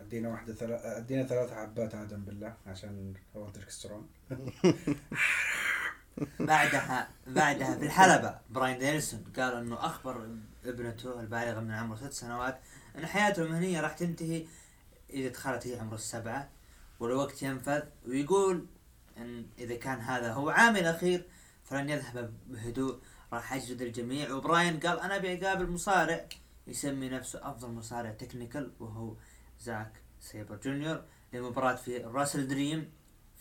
[0.00, 0.98] أدينا واحدة ثلا...
[0.98, 4.04] أدينا ثلاث حبات آدم بالله عشان رودريك سترونج
[6.40, 10.28] بعدها بعدها في الحلبة براين دينيسون قال إنه أخبر
[10.64, 12.60] ابنته البالغة من عمر ست سنوات
[12.98, 14.46] إن حياته المهنية راح تنتهي
[15.10, 16.48] إذا دخلت هي عمر السبعة
[17.00, 18.66] والوقت ينفذ ويقول
[19.16, 21.24] إن إذا كان هذا هو عامل الأخير
[21.64, 22.98] فلن يذهب بهدوء
[23.32, 24.32] راح أجلد الجميع.
[24.32, 26.26] وبراين قال أنا ابي اقابل مصارع
[26.66, 29.14] يسمي نفسه أفضل مصارع technical وهو
[29.60, 32.92] زاك سيبر جونيور لمباراة في WrestleDream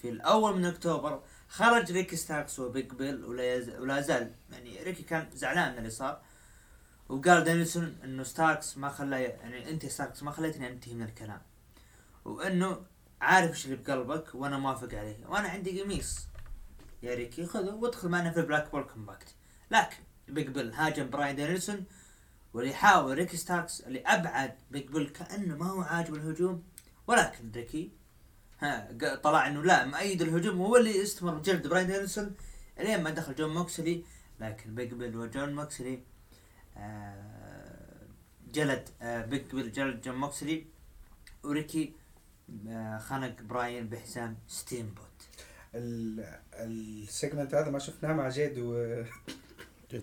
[0.01, 1.23] في الأول من أكتوبر.
[1.51, 4.33] خرج ريكي ستاركس وبيج بيل ولا, زال.
[4.51, 6.21] يعني ريكي كان زعلان من اللي صار.
[7.09, 11.41] وقال دانيلسون إنه ستاركس ما خلى يعني أنت ستاركس ما خليتني أنتهي من الكلام.
[12.25, 12.85] وإنه
[13.21, 15.25] عارف إيش اللي بقلبك وأنا موافق عليه.
[15.27, 16.27] وأنا عندي قميص.
[17.03, 19.35] يا ريكي خذه وادخل معنا في ال Blackpool Combat.
[19.71, 19.97] لكن
[20.27, 21.85] بيج بيل هاجم براين دانيلسون
[22.53, 26.63] واللي يحاول ريكي ستاركس اللي أبعد بيج بيل كأنه ما هو عاجب الهجوم.
[27.07, 27.91] ولكن ريكي
[28.61, 31.39] ها ق- طلع إنه لا مؤيد الهجوم وهو اللي استمر.
[31.39, 32.35] جلد براين دانيلسون
[32.79, 34.03] إلين ما دخل جون موكسلي
[34.39, 36.03] لكن بيج بيل وجون موكسلي
[36.77, 38.07] آه،
[38.53, 40.65] جلد آه، بيج بيل جلد جون موكسلي
[41.43, 41.93] وريكي
[42.67, 45.27] آه، خنق براين بحزام ستيم بوت
[45.75, 49.03] ال- ال segment هذا ما شفناه مع جيد و.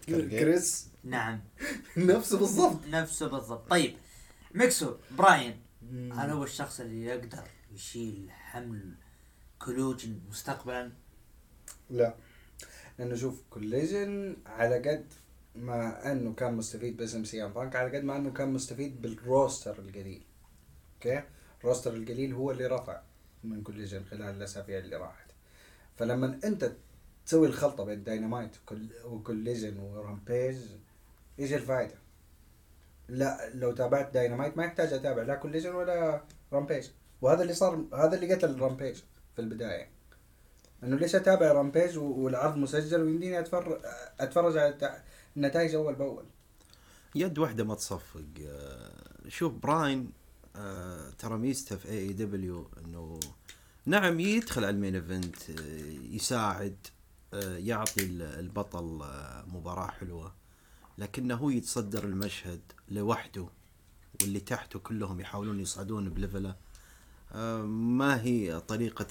[0.06, 0.88] كريس.
[1.04, 1.40] نعم.
[1.96, 2.86] نفسه بالضبط.
[2.86, 3.70] نفسه بالضبط.
[3.70, 3.96] طيب
[4.54, 5.60] ميكسو براين
[5.92, 7.42] هل هو الشخص اللي يقدر
[7.72, 8.94] يشيل حمل
[9.58, 10.92] Collision مستقبلا؟
[11.90, 12.14] لا.
[12.98, 15.06] لأنه شوف Collision على قد
[15.54, 19.78] ما أنه كان مستفيد باسم CM Punk على قد ما أنه كان مستفيد بال roster
[19.78, 20.22] القليل.
[20.94, 21.22] okay؟
[21.60, 23.02] ال roster القليل هو اللي رفع
[23.44, 25.30] من Collision خلال الأسابيع اللي راحت.
[25.96, 26.72] فلما أنت
[27.26, 28.56] تسوي الخلطة بين Dynamite
[29.04, 30.56] و Collision و Rampage
[31.38, 31.94] إيش الفائده؟
[33.08, 36.88] لا لو تابعت داينامايت ما يحتاج أتابع لا Collision ولا Rampage.
[37.22, 38.96] وهذا اللي صار هذا اللي قتل Rampage
[39.36, 39.88] في البداية.
[40.84, 43.80] إنه ليش أتابع Rampage والعرض مسجل ويمديني اتفرج
[44.20, 45.02] أتفرج على
[45.36, 46.24] النتائج أول بأول؟
[47.14, 48.24] يد واحدة ما تصفق.
[48.46, 48.90] آه،
[49.28, 50.10] شوف براين
[50.56, 53.20] آه، ترى ميزته في AEW إنه
[53.86, 55.54] نعم يدخل على ال main event آه،
[56.10, 56.76] يساعد
[57.42, 59.00] يعطي ال- البطل
[59.46, 60.32] مباراة حلوة
[60.98, 63.46] لكنه هو يتصدر المشهد لوحده
[64.22, 66.54] واللي تحته كلهم يحاولون يصعدون ب level ه.
[67.34, 69.06] ما هي طريقة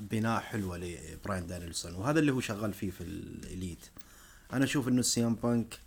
[0.00, 3.86] بناء حلوة لبراين دانيلسون؟ وهذا اللي هو شغال فيه في ال Elite.
[4.52, 5.78] أنا أشوف إنه CM Punk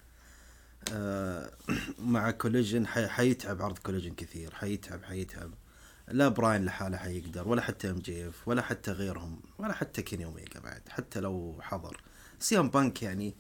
[0.94, 1.52] آه،
[2.00, 4.54] مع Collision حي- حيتعب عرض Collision كثير.
[4.56, 5.52] حيتعب حيتعب.
[6.08, 10.82] لا براين لحاله حيقدر ولا حتى MJF ولا حتى غيرهم ولا حتى كيني أوميجا بعد
[10.90, 12.02] حتى لو حضر.
[12.40, 13.34] CM Punk يعني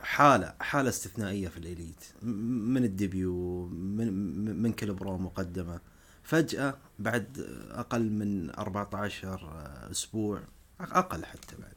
[0.00, 2.04] حالة حالة استثنائية في ال Elite.
[2.22, 5.80] من ال debut من- من كل برو مقدمة.
[6.24, 9.40] فجأة بعد أقل من 14
[9.90, 10.40] أسبوع
[10.80, 11.74] أقل حتى بعد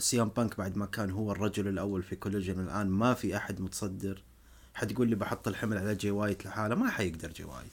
[0.00, 4.22] CM Punk بعد ما كان هو الرجل الأول في Collision الآن ما في أحد متصدر
[4.74, 7.72] حتقول لي بحط الحمل على جي وايت لحاله ما حيقدر جي وايت.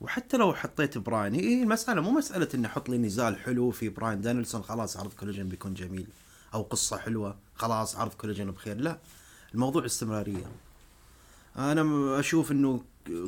[0.00, 4.20] وحتى لو حطيت براين هي المساله مو مسألة إني أحط لي نزال حلو في براين
[4.20, 6.06] دانيلسون خلاص عرض Collision بيكون جميل
[6.54, 8.98] أو قصة حلوة خلاص عرض Collision بخير لا
[9.54, 10.44] الموضوع استمرارية.
[11.56, 12.82] أنا م- أشوف إنه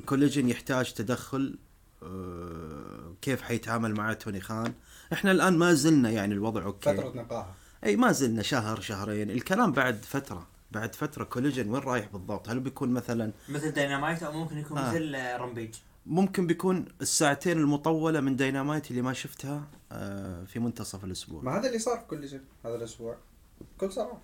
[0.06, 1.58] Collision يحتاج تدخل
[2.02, 4.72] آه، كيف حيتعامل مع توني خان؟
[5.12, 6.94] إحنا الآن ما زلنا يعني الوضع okay.
[6.94, 7.54] فترة نقاهة.
[7.84, 9.30] إي ما زلنا شهر شهرين.
[9.30, 14.32] الكلام بعد فترة بعد فترة Collision وين رايح بالضبط؟ هل بيكون مثلا مثل داينامايت أو
[14.32, 14.90] ممكن يكون آه.
[14.90, 15.74] مثل آه، Rampage؟
[16.06, 21.42] ممكن بيكون الساعتين المطولة من داينامايت اللي ما شفتها آه، في منتصف الأسبوع.
[21.42, 23.16] ما هذا اللي صار في Collision هذا الأسبوع.
[23.60, 24.20] بكل صراحة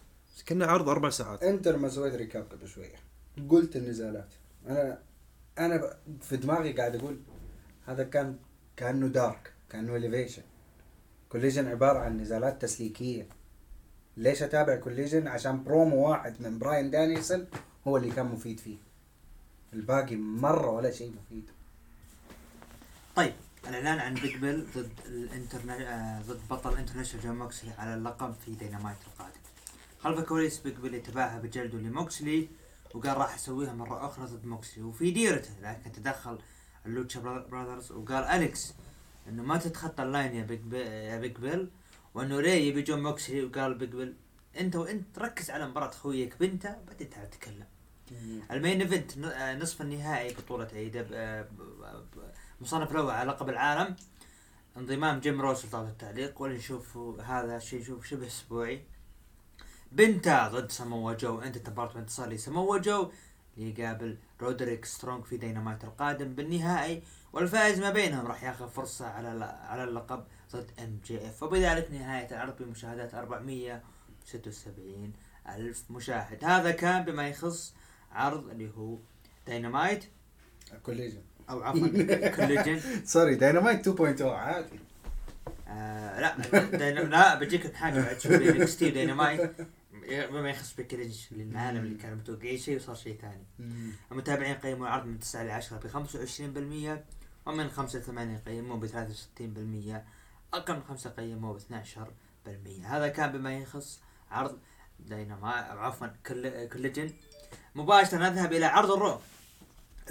[0.48, 1.42] كنا عرض أربع ساعات.
[1.42, 2.96] انت لما سويت recap قبل شوية.
[3.48, 4.28] قلت النزالات
[4.66, 4.98] أنا
[5.58, 7.20] أنا في دماغي قاعد أقول
[7.86, 8.36] هذا كان
[8.76, 10.42] كأنه Dark كأنه Elevation
[11.28, 13.28] Collision عبارة عن نزالات تسليكية.
[14.16, 17.46] ليش أتابع Collision عشان برومو واحد من براين دانيلسون
[17.86, 18.76] هو اللي كان مفيد فيه.
[19.72, 21.50] الباقي مرة ولا شيء مفيد.
[23.16, 23.32] طيب
[23.68, 25.74] الإعلان عن بيج بيل ضد الانترنا...
[25.74, 29.40] آه، ضد بطل international جون موكسلي على اللقب في دينامايت القادم.
[30.00, 32.48] خلف الكواليس بيج بيل يتباهى بجلده لموكسلي
[32.94, 36.38] وقال راح أسويها مرة أخرى ضد موكسلي وفي ديرته لكن تدخل
[36.86, 38.74] اللوتشا براذرز وقال أليكس
[39.28, 41.70] إنه ما تتخطى ال line يا بيج بيل يا بيج بيل
[42.14, 44.14] وإنه ري يبي جون موكسلي؟ وقال بيج بيل
[44.60, 47.66] أنت وإنت ركز على مباراة خويك بنته بعدين تعال تكلم
[48.50, 51.48] ال main event آه، نصف النهائي بطولة ب- آه،
[52.60, 53.96] مصنف الأول على لقب العالم
[54.76, 58.82] انضمام جيم روس لطاولة التعليق واللي نشوف هذا الشيء نشوف شبه أسبوعي.
[59.92, 63.10] بنتا ضد سموا جو انتهت بانتصار لسموا جو
[63.56, 69.84] ليقابل رودريك سترونج في دينامايت القادم بالنهائي والفائز ما بينهم راح ياخذ فرصة على على
[69.84, 75.12] اللقب ضد ام جي اف وبذلك نهاية العرض بمشاهدات 476
[75.48, 76.44] ألف مشاهد.
[76.44, 77.74] هذا كان بما يخص
[78.12, 78.98] عرض اللي هو
[79.46, 80.04] داينامايت
[80.82, 84.80] كوليجن أو عفوا كوليجن sorry داينامايت 2.0 عادي.
[85.68, 86.36] آه لا.
[87.04, 88.90] لا بجيك حاجة بعد شوي.
[88.94, 89.50] داينامايت
[90.08, 93.44] بما يخص بكليج للعالم اللي كانوا متوقعين شيء وصار شيء ثاني.
[94.12, 98.86] المتابعين قيموا العرض من 9 ل 10 ب 25% ومن 5 ل 8 قيموه ب
[98.86, 100.02] 63%
[100.54, 104.00] أقل من 5 قيموه ب 12% هذا كان بما يخص
[104.30, 104.58] عرض
[105.00, 107.10] داينامايت أو عفوا كل- كوليجن
[107.74, 109.20] مباشرة نذهب إلى عرض الرو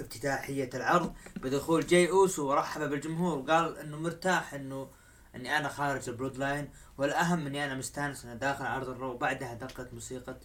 [0.00, 4.88] افتتاحية العرض بدخول جاي أوسو ورحب بالجمهور وقال إنه مرتاح إنه
[5.34, 6.68] إني أنا خارج البلود لاين
[6.98, 10.36] والأهم إني أنا مستأنس أنا داخل عرض الرو بعدها دقت موسيقى.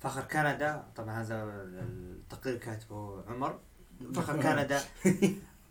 [0.00, 3.58] فخر كندا طبعا هذا التقرير كاتبه عمر.
[4.14, 4.80] فخر كندا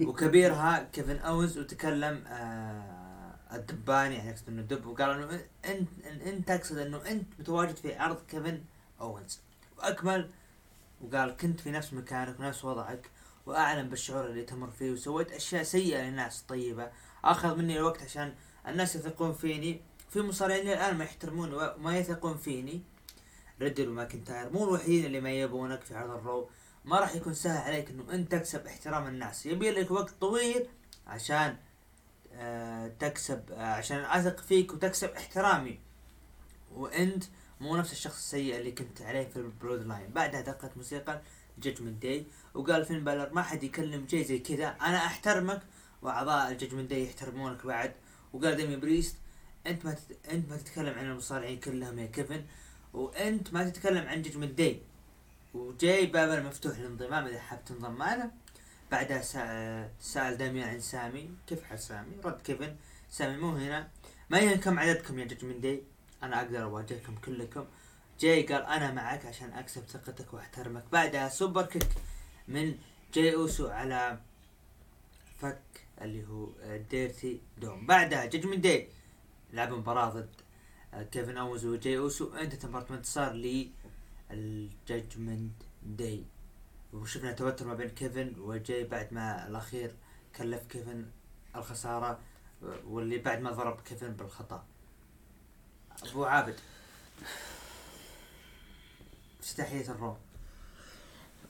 [0.01, 5.89] وكبيرها كيفن أوينز وتكلم آه الدباني يعني يقصد إنه دب وقال إنه انت
[6.27, 8.61] انت تقصد إنه أنت متواجد في عرض كيفن
[9.01, 9.41] أوينز.
[9.77, 10.29] وأكمل
[11.01, 13.09] وقال كنت في نفس مكانك ونفس وضعك
[13.45, 16.91] واعلم بالشعور اللي تمر فيه وسويت أشياء سيئة للناس طيبه
[17.23, 18.33] أخذ مني الوقت عشان
[18.67, 19.81] الناس يثقون فيني.
[20.09, 22.81] في مصارعين الان ما يحترموني وما يثقون فيني.
[23.61, 26.49] ريدل وماكنتاير مو الوحيدين اللي ما يبونك في عرض الرو.
[26.85, 29.45] ما راح يكون سهل عليك إنه أنت تكسب احترام الناس.
[29.45, 30.67] يبي لك وقت طويل
[31.07, 31.55] عشان
[32.33, 35.79] آه تكسب آه عشان أثق فيك وتكسب احترامي.
[36.75, 37.23] وأنت
[37.61, 41.21] مو نفس الشخص السيء اللي كنت عليه في البلود لاين بعدها دقت موسيقى
[41.57, 44.67] جاجمنت داي وقال فين بالر ما حد يكلم جاي زي كذا.
[44.67, 45.61] أنا أحترمك
[46.01, 47.93] وأعضاء الجاجمنت داي يحترمونك بعد.
[48.33, 49.15] وقال ديميان بريست
[49.67, 50.29] أنت ما تت...
[50.31, 52.43] أنت ما تتكلم عن المصارعين كلهم يا كيفن
[52.93, 54.81] وأنت ما تتكلم عن جاجمنت داي.
[55.53, 58.31] وجاي باب المفتوح للانضمام إذا حاب تنضم معنا.
[58.91, 61.29] بعدها سأل, سأل عن سامي.
[61.47, 62.75] كيف حال سامي؟ رد كيفن.
[63.09, 63.89] سامي مو هنا.
[64.29, 65.83] ما يهم كم عددكم يا جاجمنت داي؟
[66.23, 67.65] أنا أقدر أواجهكم كلكم.
[68.19, 70.83] جاي قال أنا معك عشان أكسب ثقتك وأحترمك.
[70.91, 71.87] بعدها super kick
[72.47, 72.75] من
[73.13, 74.19] جاي أوسو على
[75.39, 75.61] فك
[76.01, 76.47] اللي هو
[76.89, 77.85] ديرتي دوم.
[77.85, 78.89] بعدها جاجمنت داي.
[79.53, 80.29] لعب مباراة ضد
[81.11, 83.31] كيفن أوينز وجاي أوسو انتهت بانتصار
[84.31, 86.23] الجاجمنت داي.
[86.93, 89.95] وشفنا توتر ما بين كيفن وجاي بعد ما الأخير
[90.35, 91.05] كلف كيفن
[91.55, 92.19] الخسارة
[92.87, 94.65] واللي بعد ما ضرب كيفن بالخطأ.
[96.03, 96.55] أبو عابد.
[99.39, 100.15] افتتاحية الرو.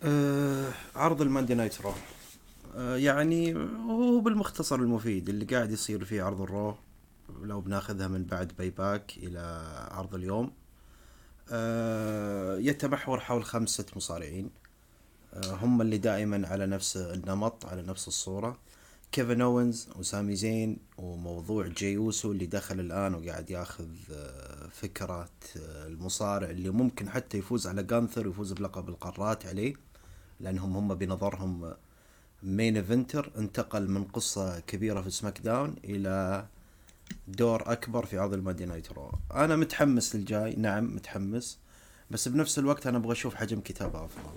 [0.04, 1.94] آه عرض الماندي نايت رو.
[2.76, 3.56] آه يعني
[3.90, 6.78] هو بالمختصر المفيد اللي قاعد يصير فيه عرض الرو.
[7.42, 9.40] لو بناخذها من بعد باي باك إلى
[9.92, 10.52] عرض اليوم.
[11.52, 14.50] آه يتمحور حول خمسة مصارعين.
[15.34, 18.58] آه هم اللي دائما على نفس النمط على نفس الصورة.
[19.12, 26.50] كيفن أوينز وسامي زين وموضوع جاي أوسو اللي دخل الآن وقاعد ياخذ آه، فكرة المصارع
[26.50, 29.76] اللي ممكن حتى يفوز على جانثر ويفوز بلقب القارات عليه
[30.40, 31.74] لأنهم هم بنظرهم
[32.44, 32.78] مين
[33.38, 36.46] انتقل من قصة كبيرة في سماك داون إلى
[37.28, 39.12] دور أكبر في عرض الماندي نايت رو.
[39.34, 40.56] أنا متحمس للجاي.
[40.56, 41.60] نعم متحمس.
[42.12, 44.32] بس بنفس الوقت أنا أبغى أشوف حجم كتابة أفضل.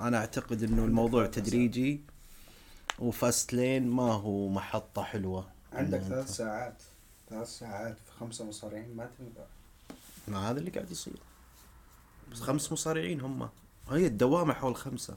[0.00, 2.00] أنا أعتقد إنه الموضوع تدريجي
[2.98, 5.48] وفاست لين ما هو محطة حلوة.
[5.72, 6.82] عندك ثلاث ساعات.
[7.30, 9.44] ثلاث ساعات في خمسة مصارعين ما تنفع.
[10.28, 11.16] ما هذا اللي قاعد يصير.
[12.32, 13.48] بس خمس مصارعين هم.
[13.90, 15.16] هي الدوامة حول خمسة.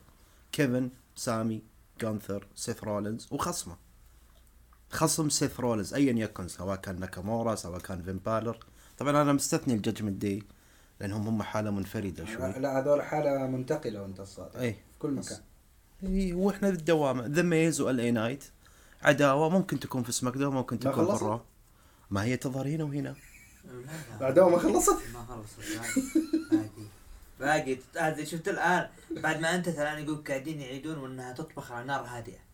[0.51, 1.61] كيفن سامي
[2.01, 3.75] جانثر سيث رولينز وخصمه.
[4.93, 8.57] خصم سيث رولينز ايا يكن سواء كان ناكامورا سواء كان فين بالر.
[8.97, 10.43] طبعا أنا مستثني الججمنت داي
[10.99, 12.59] لأنهم هم حالة منفردة لا, شوي.
[12.59, 14.59] لا هذول حالة منتقلة وأنت الصادق.
[14.59, 15.39] اي في كل مكان.
[16.03, 18.43] اي وإحنا بالدوامة ذا ميز و LA Knight
[19.01, 21.41] عداوة ممكن تكون في سماك داون ممكن ما تكون؟ الرو
[22.11, 23.15] ما هي تظهر هنا وهنا.
[24.19, 26.69] بعدها ما خلصت؟ ما خلصت باقي.
[27.39, 27.77] باقي.
[27.97, 32.52] هذه شفت الآن بعد ما انتهت الان يقول قاعدين يعيدون وإنها تطبخ على نار هادئة.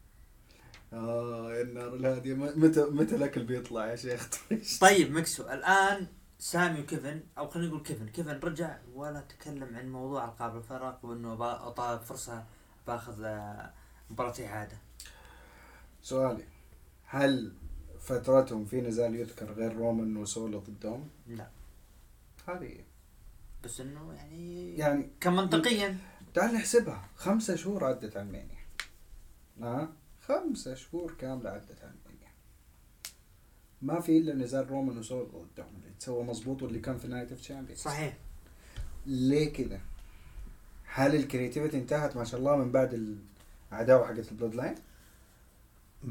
[0.93, 4.29] آه يا النار الهادية م- متى متى الأكل بيطلع يا شيخ؟
[4.81, 6.07] طيب مكسو الآن
[6.39, 8.09] سامي وكيفن أو خلينا نقول كيفن.
[8.09, 11.33] كيفن رجع ولا تكلم عن موضوع ألقاب الفرق وإنه
[11.67, 12.43] اطالب فرصة
[12.87, 13.73] بأخذ آه،
[14.09, 14.77] مباراة إعادة؟
[16.01, 16.43] سؤالي.
[17.05, 17.53] هل
[17.99, 21.47] فترتهم في نزال يذكر غير رومان وسولو ضدهم؟ لا.
[22.47, 22.77] هذه.
[23.63, 25.97] بس إنه يعني يعني كمنطقيا.
[26.33, 27.09] تعال نحسبها.
[27.15, 28.59] خمسة شهور عدت على المانيا.
[29.61, 29.89] ها؟
[30.29, 32.29] خمسة شهور كاملة عدت على المانيا
[33.81, 37.41] ما في إلا نزال رومان وسولو ضدهم اللي تسوى مظبوط واللي كان في نايت اوف
[37.41, 38.17] تشامبيونز صحيح
[39.05, 39.79] ليه كذا؟
[40.83, 43.17] هل ال creativity انتهت ما شاء الله من بعد
[43.71, 44.75] العداوة حقت ال Bloodline؟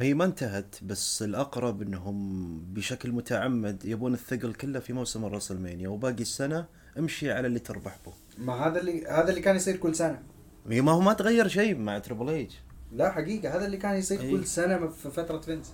[0.01, 5.89] هي ما انتهت بس الأقرب إنهم بشكل متعمد يبون الثقل كله في موسم ال WrestleMania
[5.89, 6.67] وباقي السنة
[6.99, 8.13] امشي على اللي تربح به.
[8.39, 10.23] ما هذا اللي هذا اللي كان يصير كل سنة
[10.69, 12.51] هي ما هو ما تغير شيء مع Triple H
[12.93, 14.31] لا حقيقة هذا اللي كان يصير أي.
[14.31, 15.73] كل سنة في فترة فينس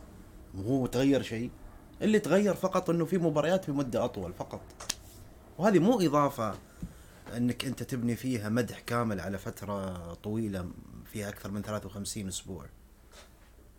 [0.55, 1.51] مو هو تغير شيء
[2.03, 4.61] اللي تغير فقط إنه في مباريات بمده أطول فقط.
[5.59, 6.55] وهذه مو إضافة
[7.37, 10.71] إنك أنت تبني فيها مدح كامل على فترة طويلة
[11.13, 12.67] فيها أكثر من 53 أسبوع.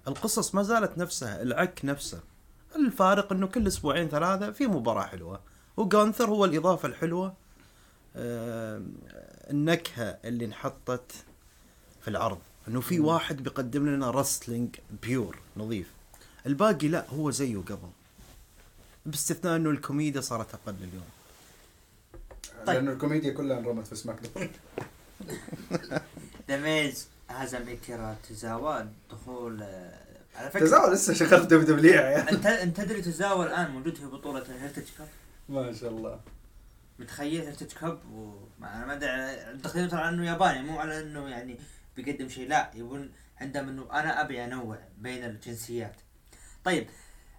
[0.08, 2.20] القصص ما زالت نفسها، العك نفسه.
[2.76, 5.40] الفارق إنه كل أسبوعين ثلاثة في مباراة حلوة
[5.78, 7.34] وجانثر هو الإضافة الحلوة
[8.16, 8.82] آه،
[9.50, 11.12] النكهة اللي انحطت
[12.02, 15.92] في العرض إنه في واحد بيقدم لنا رسلينج بيور نظيف.
[16.46, 17.90] الباقي لا هو زيه قبل.
[19.06, 21.06] باستثناء إنه الكوميديا صارت أقل اليوم.
[22.66, 22.76] طيب.
[22.76, 24.50] لأنه الكوميديا كلها انرمت في SmackDown.
[26.48, 29.94] The Miz هزم أكيرا توزاوا دخول آه،
[30.36, 34.06] على فكرة توزاوا لسه شغال WWE يا عيال أنت أنت تدري توزاوا الآن موجود في
[34.06, 35.08] بطولة ال Heritage Cup
[35.50, 36.20] ما شاء الله.
[37.00, 41.58] متخيل Heritage Cup وما أنا ما أدري تقديم ترى إنه ياباني مو على إنه يعني
[41.96, 46.02] بيقدم شيء لا يقول عندهم إنه أنا أبي أنوع بين الجنسيات.
[46.64, 46.90] طيب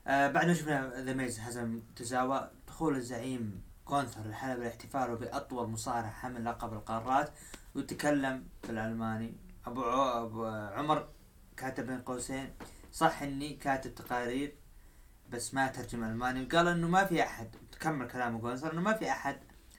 [0.06, 6.08] آه بعد ما شفنا ذا ميز هزم تزاوا دخول الزعيم كونثر الحلبة لاحتفاله بأطول مصارع
[6.10, 7.30] حمل لقب القارات
[7.74, 9.34] ويتكلم بالألماني.
[9.66, 11.08] أبو ع- أبو عمر
[11.56, 12.54] كاتب بين قوسين
[12.92, 14.54] صح إني كاتب تقارير
[15.30, 16.44] بس ما ترجم ألماني.
[16.46, 19.36] وقال إنه ما في أحد كمل كلامه كونثر إنه ما في أحد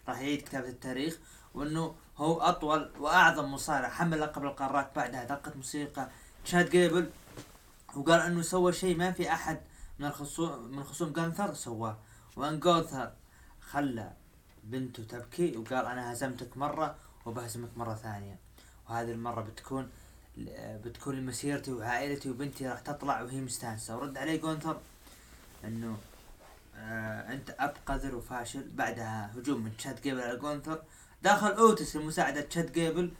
[0.07, 1.19] راح يعيد كتابة التاريخ
[1.53, 6.09] وإنه هو أطول وأعظم مصارع حمل لقب القارات بعدها دقت موسيقى
[6.45, 7.09] تشاد جيبل
[7.95, 9.59] وقال أنه سوى شيء ما في أحد
[9.99, 11.97] من الخصوم من خصوم جانثر سواه.
[12.35, 13.11] وأن جانثر
[13.61, 14.11] خلى
[14.63, 16.95] بنته تبكي وقال أنا هزمتك مرة
[17.25, 18.39] وبهزمك مرة ثانية.
[18.89, 19.89] وهذه المرة بتكون
[20.57, 23.97] بتكون لمسيرتي وعائلتي وبنتي راح تطلع وهي مستانسة.
[23.97, 24.77] ورد عليه جونثر
[25.63, 25.97] أنه
[26.75, 30.81] آه أنت أب قذر وفاشل بعدها هجوم من تشاد جيبل على جونثر
[31.21, 33.11] دخل أوتيس لمساعدة تشاد جيبل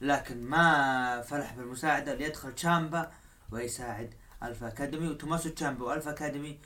[0.00, 3.10] لكن ما فلح بالمساعدة ليدخل تشامبا
[3.50, 6.58] ويساعد Alpha Academy وتوماسو تشامبا و Alpha Academy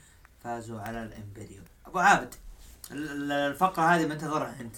[0.43, 2.35] فازوا على ال Imperium أبو عابد
[2.91, 4.75] ال- ال- الفقرة هذه منتظرها أنت.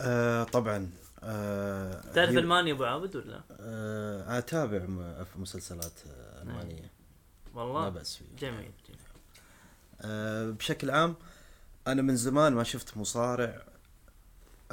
[0.00, 0.90] آه طبعا.
[1.22, 6.90] آه تعرف هي- الماني أبو عابد ولا؟ آه أتابع م- في مسلسلات آه، ألمانية.
[7.54, 9.00] لا والله فيه جميل جميل.
[10.02, 11.14] آه بشكل عام
[11.86, 13.62] أنا من زمان ما شفت مصارع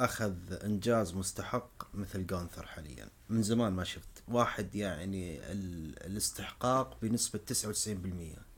[0.04, 0.34] أخذ
[0.64, 3.08] إنجاز مستحق مثل جونثر حاليا.
[3.28, 4.22] من زمان ما شفت.
[4.28, 5.94] واحد يعني ال...
[6.06, 7.40] الاستحقاق بنسبة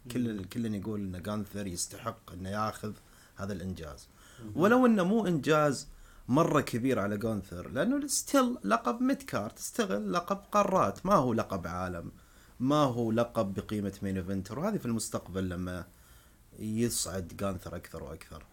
[0.07, 2.93] 99% كل كل يقول إن جونثر يستحق إنه ياخذ
[3.37, 4.09] هذا الإنجاز.
[4.55, 5.89] ولو إنه مو إنجاز
[6.29, 11.07] مرة كبير على جونثر لأنه still لقب mid card still لقب قارات.
[11.07, 12.13] ما هو لقب عالم.
[12.61, 15.87] ما هو لقب بقيمة main eventer وهذه في المستقبل لما
[16.59, 18.45] يصعد جانثر أكثر وأكثر.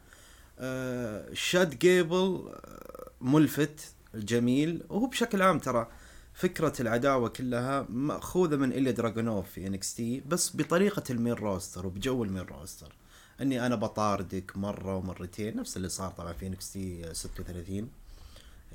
[1.34, 4.84] شاد جيبل آه، ملفت جميل.
[4.90, 5.88] وهو بشكل عام ترى
[6.34, 12.24] فكرة العداوة كلها مأخوذة من إليا دراجونوف في NXT بس بطريقة ال main roster وبجو
[12.24, 12.96] ال main roster.
[13.42, 17.90] إني أنا بطاردك مرة ومرتين نفس اللي صار طبعا في NXT 36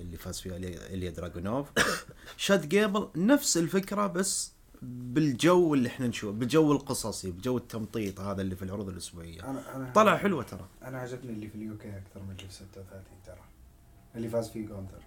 [0.01, 1.69] اللي فاز فيها إليا دراجونوف
[2.37, 4.53] شاد جيبل نفس الفكرة بس
[4.87, 9.51] بالجو اللي إحنا نشوف بالجو القصصي بجو التمطيط هذا اللي في العروض الأسبوعية.
[9.51, 10.67] أنا أنا طلع حلوة ترى.
[10.83, 13.41] أنا عجبني اللي في ال UK أكثر من اللي في 36 ترى.
[14.17, 14.99] اللي فاز فيه جونتر.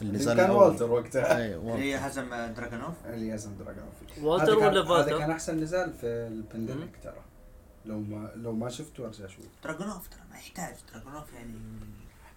[0.00, 0.50] اللي اللي نزل كان.
[0.50, 1.54] والتر وقتها.
[1.56, 5.92] اللي هزم دراجونوف اللي يزن دراجونوف والتر هذا كان- ولا هذا فالتر؟ كان أحسن نزال
[5.92, 7.22] في ال pandemic ترى.
[7.86, 10.74] لو ما لو ما شفته أرجع شوف دراجونوف ترى ما يحتاج.
[10.92, 11.52] دراجونوف يعني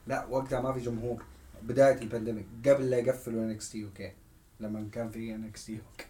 [0.08, 1.24] لا وقتها ما في جمهور.
[1.64, 4.12] بداية ال pandemic قبل لا يقفلوا NXT UK
[4.60, 6.06] لما كان في NXT UK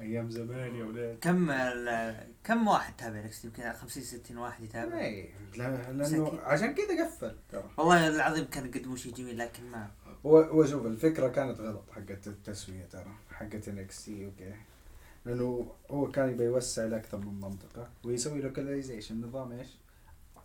[0.00, 1.18] أيام زمان يا ولاد.
[1.20, 4.98] كم ال- كم واحد تابع NXT يمكن 50 60 واحد يتابع.
[5.00, 6.40] اي لا- لأنه.
[6.42, 7.70] عشان كذا قفل ترى.
[7.76, 9.90] والله العظيم كان يقدموا شيء جميل لكن ما.
[10.26, 14.54] هو شوف الفكرة كانت غلط حقت التسوية ترى حقت NXT UK
[15.24, 19.68] لأنه هو كان يبي يوسع لاكثر من منطقة ويسوي localization نظام إيش؟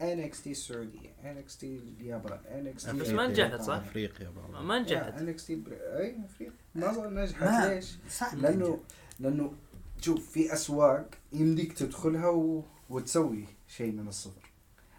[0.01, 4.31] NXT السعودية NXT اليابان NXT بس ما نجحت صح؟ أفريقيا
[4.61, 5.13] ما نجحت.
[5.21, 6.53] NXT اي أفريقيا.
[6.75, 7.67] ما نجحت.
[7.67, 7.95] ليش؟
[8.33, 8.79] لأنه
[9.19, 9.53] لأنه
[10.01, 12.63] شوف في أسواق يمديك تدخلها و...
[12.89, 14.51] وتسوي شيء من الصفر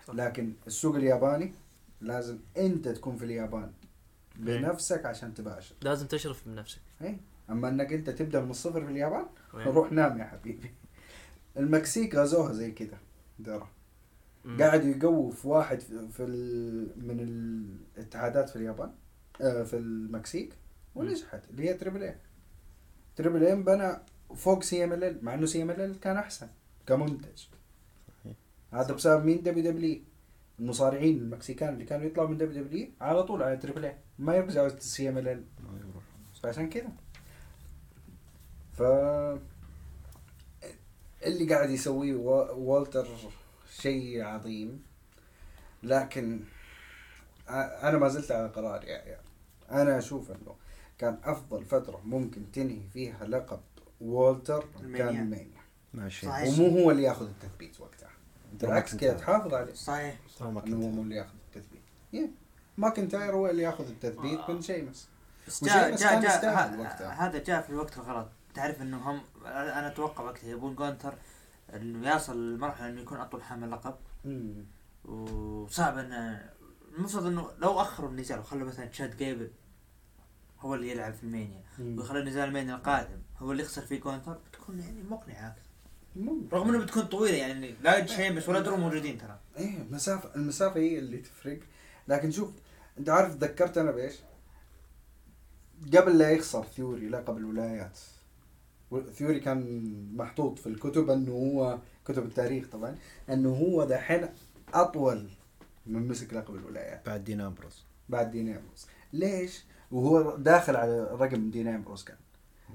[0.07, 0.15] صح.
[0.15, 1.53] لكن السوق الياباني
[2.01, 3.73] لازم أنت تكون في اليابان
[4.39, 4.59] إيه.
[4.59, 7.19] بنفسك عشان تباشر لازم تشرف من نفسك اي
[7.51, 10.71] أما إنك أنت تبدأ من الصفر في اليابان وين؟ روح نام يا حبيبي
[11.57, 12.99] المكسيك غزوها زي كذا
[13.45, 13.69] ترى.
[14.61, 17.07] قاعد يقووا في واحد في ال...
[17.07, 17.21] من
[17.97, 18.93] الاتحادات في اليابان
[19.41, 20.53] آه في المكسيك
[20.95, 22.17] ونجحت اللي هي Triple A
[23.17, 23.93] Triple A بنى
[24.37, 26.49] فوق CMLL مع إنه CMLL كان أحسن
[26.87, 27.43] كمنتج.
[28.73, 30.01] هذا بسبب مين؟ WWE
[30.59, 35.45] المصارعين المكسيكان اللي كانوا يطلعوا من WWE على طول على Triple A ما يرجعوا CMLL.
[36.43, 36.89] فعشان كذا
[38.73, 38.83] ف
[41.27, 43.09] اللي قاعد يسويه وا- والتر
[43.81, 44.83] شيء عظيم.
[45.83, 46.41] لكن
[47.49, 49.21] أنا ما زلت على قراري يا عيال
[49.71, 50.55] أنا أشوف إنه
[50.99, 53.61] كان أفضل فترة ممكن تنهي فيها لقب
[54.01, 54.99] والتر المانيا.
[54.99, 55.61] كان المانيا.
[55.95, 56.27] ماشي.
[56.27, 56.59] صحيح.
[56.59, 58.11] ومو هو اللي ياخذ التثبيت وقتها.
[58.53, 59.75] بالعكس كذا تحافظ عليه.
[59.75, 60.19] صحيح.
[60.41, 61.83] إنه هو اللي ياخذ التثبيت.
[62.15, 62.29] yeah.
[62.77, 65.09] ماكنتاير هو اللي ياخذ التثبيت من شيمس.
[65.47, 67.15] بس جاء جاء جاء.
[67.19, 71.15] هذا جاء في الوقت الغلط تعرف إنه هم أنا أتوقع وقتها يبون جونتر
[71.75, 73.95] إنه يصل لمرحلة إنه يكون أطول حامل لقب.
[75.05, 76.51] وصعب انه
[76.99, 79.51] المفروض إنه لو أخروا النزال وخلوا مثلا تشاد جيبل
[80.67, 81.63] هو اللي يلعب في المانيا.
[81.79, 81.99] مم.
[81.99, 83.19] ويخلوا النزال المانيا القادم.
[83.39, 85.57] هو اللي يخسر فيه جونتر بتكون يعني مقنعة.
[86.53, 89.39] رغم إنه بتكون طويلة يعني لا شيمس ولا درو موجودين ترى.
[89.57, 91.61] إيه المسافة المسافة هي اللي تفرق.
[92.09, 92.51] لكن شوف
[92.99, 94.15] أنت عارف تذكرت أنا بإيش؟
[95.97, 97.99] قبل لا يخسر ثيوري لقب الولايات.
[99.13, 102.97] ثيوري كان محطوط في الكتب إنه هو كتب التاريخ طبعا
[103.31, 104.29] إنه هو دحين
[104.75, 105.31] أطول
[105.87, 107.07] من مسك لقب الولايات.
[107.07, 107.85] بعد دين أمبروس.
[108.09, 108.87] بعد دين أمبروس.
[109.13, 112.17] ليش؟ وهو داخل على رقم دين امبروس كان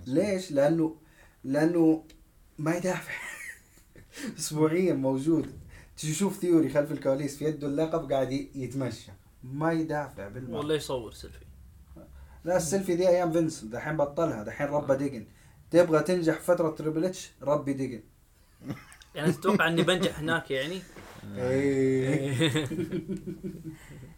[0.07, 0.95] ليش؟ لأنه
[1.43, 2.03] لأنه
[2.57, 3.13] ما يدافع.
[4.39, 5.59] اسبوعيا موجود.
[5.97, 9.11] تشوف ثيوري خلف الكواليس في يده اللقب قاعد يتمشى.
[9.43, 10.59] ما يدافع بالمرة.
[10.59, 11.45] ولا يصور سيلفي.
[12.45, 13.63] لا السيلفي دي أيام فينس.
[13.63, 14.43] دحين بطلها.
[14.43, 15.25] دحين ربي دقن
[15.71, 18.03] تبغى تنجح فترة تريبل إتش؟ ربي دقن
[19.15, 20.81] يعني تتوقع إني بنجح هناك يعني؟
[21.37, 22.47] إيه.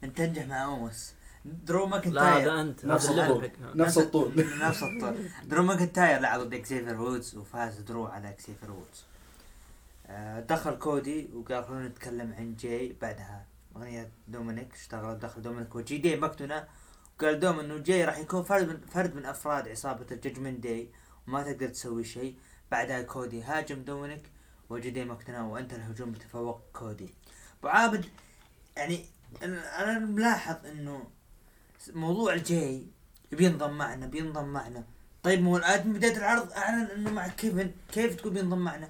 [0.03, 1.13] أنت تنجح مع أوموس
[1.45, 2.85] درو لا ماكنتاير ده أنت.
[2.85, 3.51] نفس الطول.
[3.75, 4.33] نفس الطول.
[4.67, 5.29] نفس الطول.
[5.43, 9.05] درو ماكنتاير لعب ضد اكسيفر وودز وفاز درو على اكسيفر وودز.
[10.07, 13.45] آه، دخل كودي وقال خلونا نتكلم عن جاي بعدها.
[13.75, 14.73] أغنية دومينيك.
[14.73, 15.97] اشتغلت دخل دومينيك وجي.
[15.97, 16.67] دي مكتونة
[17.19, 20.89] وقال دوم إنه جاي راح يكون فرد من فرد من أفراد عصابة ال Judgment Day
[21.27, 22.35] وما تقدر تسوي شيء.
[22.71, 24.23] بعدها كودي هاجم دومينيك
[24.69, 27.13] وجي دي ماكدونا وانت الهجوم بتفوق كودي.
[27.59, 28.05] أبو عابد
[28.77, 29.05] يعني
[29.43, 31.03] أنا أنا ملاحظ إنه
[31.93, 32.87] موضوع الجاي.
[33.31, 34.83] بينضم معنا بينضم معنا.
[35.23, 36.51] طيب مو الآن من بدايه العرض.
[36.51, 37.71] أعلن إنه مع كيفن.
[37.93, 38.89] كيف تقول بينضم معنا؟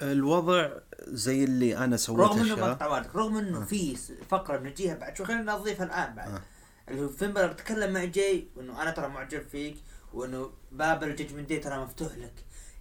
[0.00, 0.70] الوضع
[1.08, 3.64] زي اللي أنا سويت رغم إنه مقطع رغم إنه آه.
[3.64, 3.96] في
[4.30, 6.28] فقرة بنجيها بعد شوي خلينا نضيفها الآن بعد.
[6.28, 6.42] آه.
[6.88, 9.76] اللي هو فين بلر تكلم مع جاي؟ وإنه أنا ترى معجب فيك.
[10.14, 12.34] وإنه باب ال Judgment Day ترى مفتوح لك.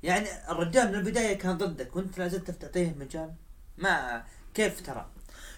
[0.04, 1.96] يعني الرجال من البداية كان ضدك.
[1.96, 3.34] وأنت لا زلت تعطيه مجال.
[3.78, 5.10] ما كيف ترى؟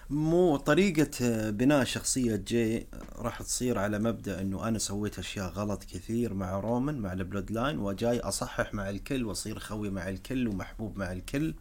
[0.09, 1.09] مو طريقة
[1.49, 6.99] بناء شخصية جي راح تصير على مبدأ إنه أنا سويت أشياء غلط كثير مع رومان
[6.99, 11.53] مع ال Bloodline وجاي أصحح مع الكل وأصير خوي مع الكل ومحبوب مع الكل.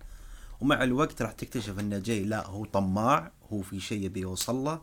[0.61, 4.81] ومع الوقت راح تكتشف إن جاي لا هو طماع هو في شيء يبي يوصل له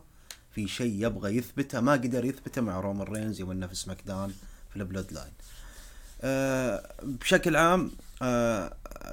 [0.54, 4.34] في شيء يبغى يثبته ما قدر يثبته مع رومان رينز يوم في SmackDown
[4.70, 5.32] في ال Bloodline.
[6.22, 7.90] آه، بشكل عام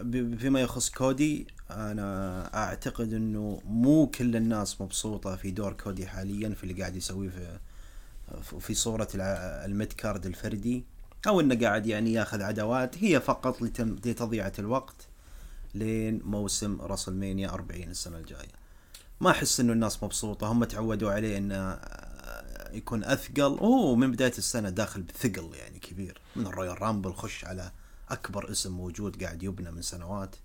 [0.01, 1.47] ب- فيما يخص كودي
[1.91, 7.30] أنا أعتقد إنه مو كل الناس مبسوطة في دور كودي حاليا في اللي قاعد يسويه
[7.30, 7.59] في
[8.59, 10.84] في صورة ال mid card الفردي
[11.28, 15.07] أو إنه قاعد يعني ياخذ عداوات هي فقط لتضيعة الوقت
[15.76, 18.61] لين موسم WrestleMania 40 السنة الجاية.
[19.22, 23.41] ما أحس إنه الناس مبسوطة هم تعودوا عليه إنه آه، يكون أثقل.
[23.51, 26.22] وهو من بداية السنة داخل بثقل يعني كبير.
[26.36, 27.72] من ال Royal Rumble خش على
[28.09, 30.36] أكبر اسم موجود قاعد يبنى من سنوات.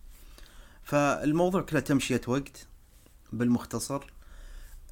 [0.86, 2.66] فالموضوع كله تمشيه وقت
[3.32, 4.04] بالمختصر.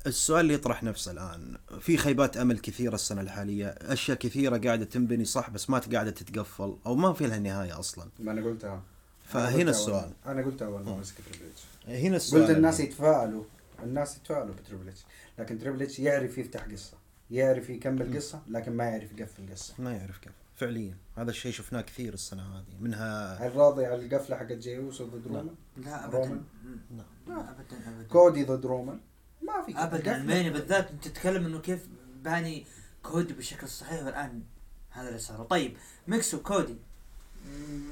[0.07, 5.24] السؤال اللي يطرح نفسه الآن في خيبات أمل كثيرة السنة الحالية أشياء كثيرة قاعدة تنبني
[5.24, 8.09] صح بس ما قاعدة تتقفل أو ما في لها نهاية أصلا.
[8.18, 8.82] ما أنا قلتها.
[9.24, 10.11] فهنا أنا قلتها السؤال.
[10.24, 12.42] أول- أنا قلتها أول ما مسك تريبل هنا السؤال.
[12.42, 12.88] قلت الناس الآن.
[12.90, 13.45] يتفائلوا
[13.82, 14.92] الناس يتفائلوا بتريبل
[15.38, 16.97] لكن تريبل يعرف يفتح قصة
[17.30, 19.74] يعرف يكمل قصة لكن ما يعرف يقفل قصة.
[19.78, 20.32] ما يعرف كيف.
[20.57, 20.95] فعليا.
[21.16, 25.26] هذا الشيء شفناه كثير السنة هذه منها هل راضي على القفلة حقت جاي أوسو ضد
[25.26, 25.38] لا.
[25.38, 29.00] رومان؟ لا رومان؟ ابدا لا ابدا ابدا كودي ضد رومان
[29.42, 30.16] ما في ابدا قفلة.
[30.16, 31.88] الماني بالذات أنت تتكلم إنه كيف
[32.22, 32.66] باني
[33.02, 34.42] كودي بالشكل الصحيح والان
[34.90, 35.76] هذا اللي صار طيب
[36.08, 36.76] ميكس وكودي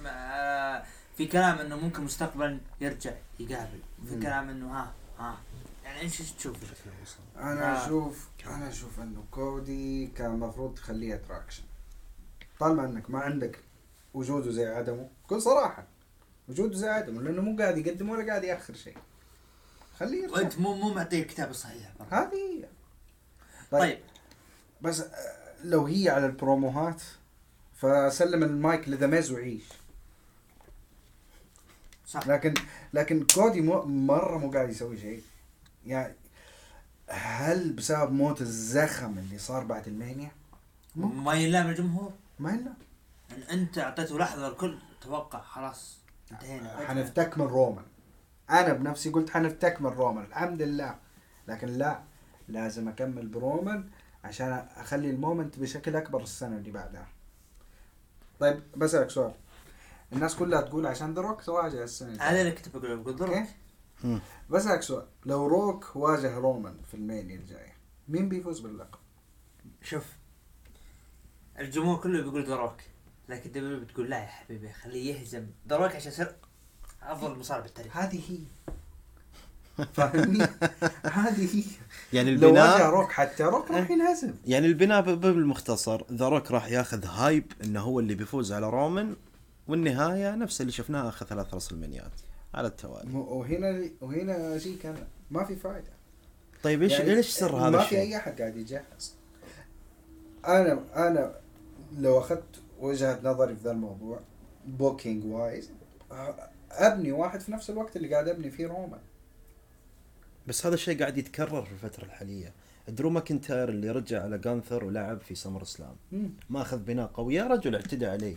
[0.06, 0.84] آه،
[1.16, 4.20] في كلام إنه ممكن مستقبلا يرجع يقابل في.
[4.20, 5.38] كلام إنه ها ها
[5.84, 6.56] يعني إيش تشوف
[7.36, 7.86] أنا آه.
[7.86, 11.62] أشوف أنا أشوف إنه كودي كان المفروض تخليه attraction
[12.62, 13.58] طالما أنك ما عندك
[14.14, 15.86] وجوده زي عدمه بكل صراحة
[16.48, 18.96] وجوده زي عدمه لأنه مو قاعد يقدم ولا قاعد يأخر شيء.
[19.98, 20.28] خليه.
[20.28, 21.92] وانت مو مو معطيه الكتاب الصحيح.
[22.10, 22.64] هذه هي.
[23.70, 23.98] طيب.
[24.82, 27.02] بس آه، لو هي على البروموهات
[27.74, 29.64] فسلم المايك لذا وعيش
[32.06, 32.26] صح.
[32.26, 32.54] لكن
[32.92, 35.22] لكن كودي مو مرة مو قاعد يسوي شيء.
[35.86, 36.14] يعني
[37.08, 40.30] هل بسبب موت الزخم اللي صار بعد المانيا؟
[40.96, 42.12] ما يلام الجمهور؟
[42.42, 42.72] ما إلا.
[43.32, 44.78] أن أنت أعطيته لحظة الكل.
[45.00, 45.40] توقع.
[45.40, 45.98] خلاص.
[46.32, 46.86] انتهينا.
[46.86, 47.84] حنفتك من رومان.
[48.50, 50.24] أنا بنفسي قلت حنفتك من رومان.
[50.24, 50.98] الحمد لله.
[51.48, 52.02] لكن لا
[52.48, 53.90] لازم أكمل برومان
[54.24, 57.08] عشان أخلي ال moment بشكل أكبر السنة اللي بعدها.
[58.40, 59.34] طيب بسألك سؤال.
[60.12, 62.22] الناس كلها تقول عشان ذا روك تواجه السنة.
[62.22, 63.12] هذا اللي كنت بقوله.
[63.16, 63.48] ذروك
[64.04, 64.20] مم.
[64.50, 65.06] بسألك سؤال.
[65.26, 67.72] لو روك واجه رومان في ال Mania الجاية
[68.08, 68.98] مين بيفوز باللقب؟
[69.82, 70.04] شوف
[71.60, 72.76] الجمهور كله بيقول ذروك
[73.28, 75.46] لكن دبليو بتقول لا يا حبيبي خليه يهزم.
[75.66, 76.34] دروك عشان يصير
[77.02, 77.96] أفضل مصارع بالتاريخ.
[77.96, 78.38] هذه هي.
[79.94, 80.46] فاهمني؟
[81.04, 81.64] هذه هي.
[82.12, 84.34] يعني لو البناء روك حتى روك راح ينهزم.
[84.46, 89.16] يعني البناء بالمختصر ذا روك راح ياخذ hype إنه هو اللي بيفوز على رومان
[89.68, 92.12] والنهاية نفس اللي شفناه آخر ثلاث رسلمنيات
[92.54, 93.14] على التوالي.
[93.14, 94.96] وهنا وهنا شيء كان
[95.30, 95.92] ما في فائده
[96.62, 99.14] طيب إيش يعني ليش سر هذا ما في الشيء؟ أي أحد قاعد يجهز.
[100.46, 101.41] أنا أنا
[101.98, 104.20] لو أخذت وجهة نظري في ذا الموضوع
[104.66, 105.70] booking wise
[106.70, 109.00] أبني واحد في نفس الوقت اللي قاعد أبني فيه رومان
[110.46, 112.52] بس هذا الشيء قاعد يتكرر في الفترة الحالية.
[112.88, 115.96] درو ماكنتاير اللي رجع على جانثر ولعب في SummerSlam.
[116.50, 117.34] ما أخذ بناء قوي.
[117.34, 118.36] يا رجل اعتدى عليه.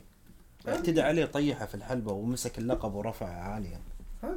[0.67, 3.79] اعتدى عليه طيحة في الحلبة ومسك اللقب ورفعه عاليا.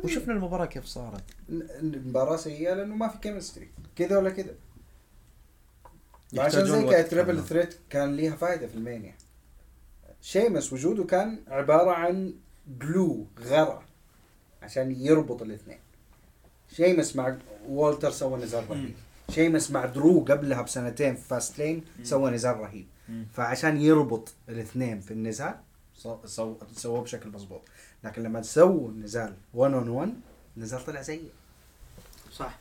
[0.04, 1.24] وشفنا المباراة كيف صارت.
[1.48, 4.54] المباراة سيئة لأنه ما في chemistry كذا ولا كذا.
[6.38, 9.14] عشان زي كانت triple threat كان ليها فائدة في ال Mania.
[10.22, 12.34] شيمس وجوده كان عبارة عن
[12.80, 13.82] glue غراء
[14.62, 15.78] عشان يربط الاثنين.
[16.76, 17.36] شيمس مع
[17.68, 18.94] والتر سوى نزال رهيب.
[19.30, 22.86] شيمس مع درو قبلها بسنتين في Fastlane سوى نزال رهيب.
[23.32, 25.54] فعشان يربط الاثنين في النزال
[25.96, 27.60] سو- سو- سووه بشكل مضبوط.
[28.04, 30.14] لكن لما تسووا النزال 1 on 1
[30.56, 31.30] النزال طلع سيء
[32.32, 32.58] صح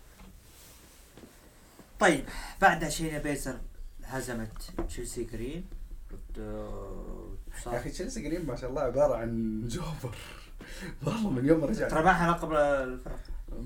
[2.00, 2.26] طيب
[2.62, 3.58] بعدها شاينا بيزلر
[4.04, 4.52] هزمت
[4.90, 5.66] تشيلسي جرين
[6.14, 7.38] ضد-
[7.68, 10.16] يا أخي تشيلسي جرين ما شاء الله عبارة عن jobber.
[11.06, 13.20] والله من يوم ما ترى رجع معها لقب الفرق.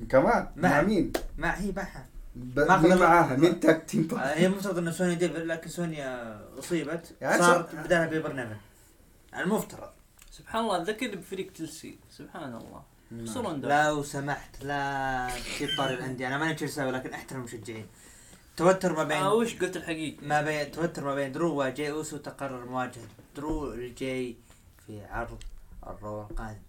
[0.10, 2.06] كمان؟ مع- مع مين؟ ما هي معها
[2.36, 2.60] ب...
[2.60, 2.98] ما أخذ مين.
[2.98, 7.16] معاها؟ مين tag team آه، هي مفترض إن سونيا ديفل لكن سونيا أصيبت.
[7.22, 8.56] يعني صارت صار- بدالها بيبر نيفن
[9.38, 9.90] المفترض
[10.32, 12.84] سبحان الله ذكرني بفريق تشيلسي سبحان الله.
[13.92, 17.86] لو سمحت لا تجيب طاري الأندية؟ أنا ماني تشيلساوي لكن أحترم المشجعين.
[18.58, 22.18] توتر ما بين آه وش قلت الحقيقة؟ ما بين توتر ما بين درو وجاي أوسو
[22.18, 23.08] تقرر مواجهة.
[23.36, 24.38] درو الجاي
[24.88, 25.44] في عرض
[25.88, 26.62] الرو القادم.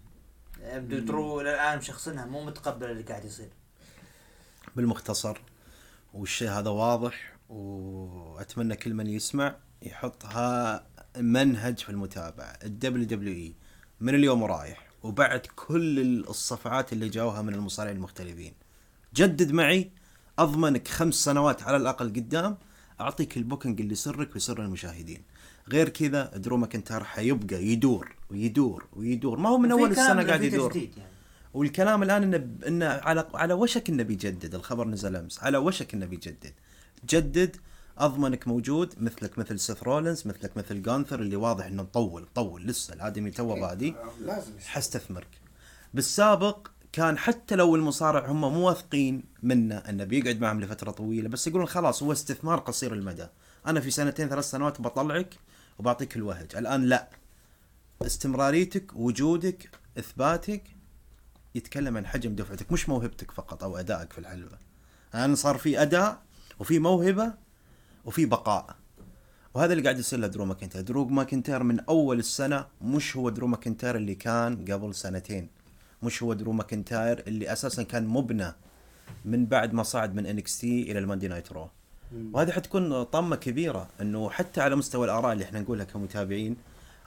[0.61, 3.49] يبدو درو إلى الان مشخصنها مو متقبل اللي قاعد يصير.
[4.75, 5.37] بالمختصر
[6.13, 13.55] والشيء هذا واضح وأتمنى كل من يسمع يحطها منهج في المتابعة ال WWE.
[13.99, 18.53] من اليوم ورايح وبعد كل الصفعات اللي جاوها من المصارعين المختلفين.
[19.13, 19.91] جدد معي
[20.39, 22.57] أضمنك خمس سنوات على الأقل قدام
[23.01, 25.21] أعطيك ال booking اللي يسرك ويسر المشاهدين.
[25.69, 29.39] غير كذا درو ماكنتاير حيبقى يدور ويدور ويدور.
[29.39, 30.75] ما هو من أول السنة قاعد يدور.
[30.75, 30.89] يعني.
[31.53, 35.43] والكلام الآن إنه إنه على على وشك إنه بيجدد الخبر نزل أمس.
[35.43, 36.53] على وشك إنه بيجدد.
[37.09, 37.55] جدد
[37.97, 42.93] أضمنك موجود مثلك مثل سيث رولنز مثلك مثل جانثر اللي واضح إنه مطول طول لسه
[42.93, 43.95] الادمي توه بادي.
[44.21, 44.51] لازم.
[44.65, 45.27] حستثمرك.
[45.93, 51.47] بالسابق كان حتى لو المصارع هم مو واثقين منه انه بيقعد معهم لفترة طويلة بس
[51.47, 53.27] يقولون خلاص هو استثمار قصير المدى.
[53.67, 55.35] أنا في سنتين ثلاث سنوات بطلعك
[55.79, 56.55] وبعطيك الوهج.
[56.55, 57.09] الآن لا.
[58.01, 60.63] استمراريتك وجودك إثباتك
[61.55, 64.57] يتكلم عن حجم دفعتك مش موهبتك فقط أو أدائك في الحلبة.
[65.13, 66.21] الآن صار في أداء
[66.59, 67.33] وفي موهبة
[68.05, 68.75] وفي بقاء.
[69.53, 73.95] وهذا اللي قاعد يصير لدرو ماكنتاير درو ماكنتاير من أول السنة مش هو درو ماكنتاير
[73.95, 75.62] اللي كان قبل سنتين.
[76.03, 78.53] مش هو درو ماكنتاير اللي أساسا كان مبنى
[79.25, 81.69] من بعد ما صعد من NXT إلى ال Monday Night Raw.
[82.31, 86.57] وهذه حتكون طامه كبيرة إنه حتى على مستوى الآراء اللي إحنا نقولها كمتابعين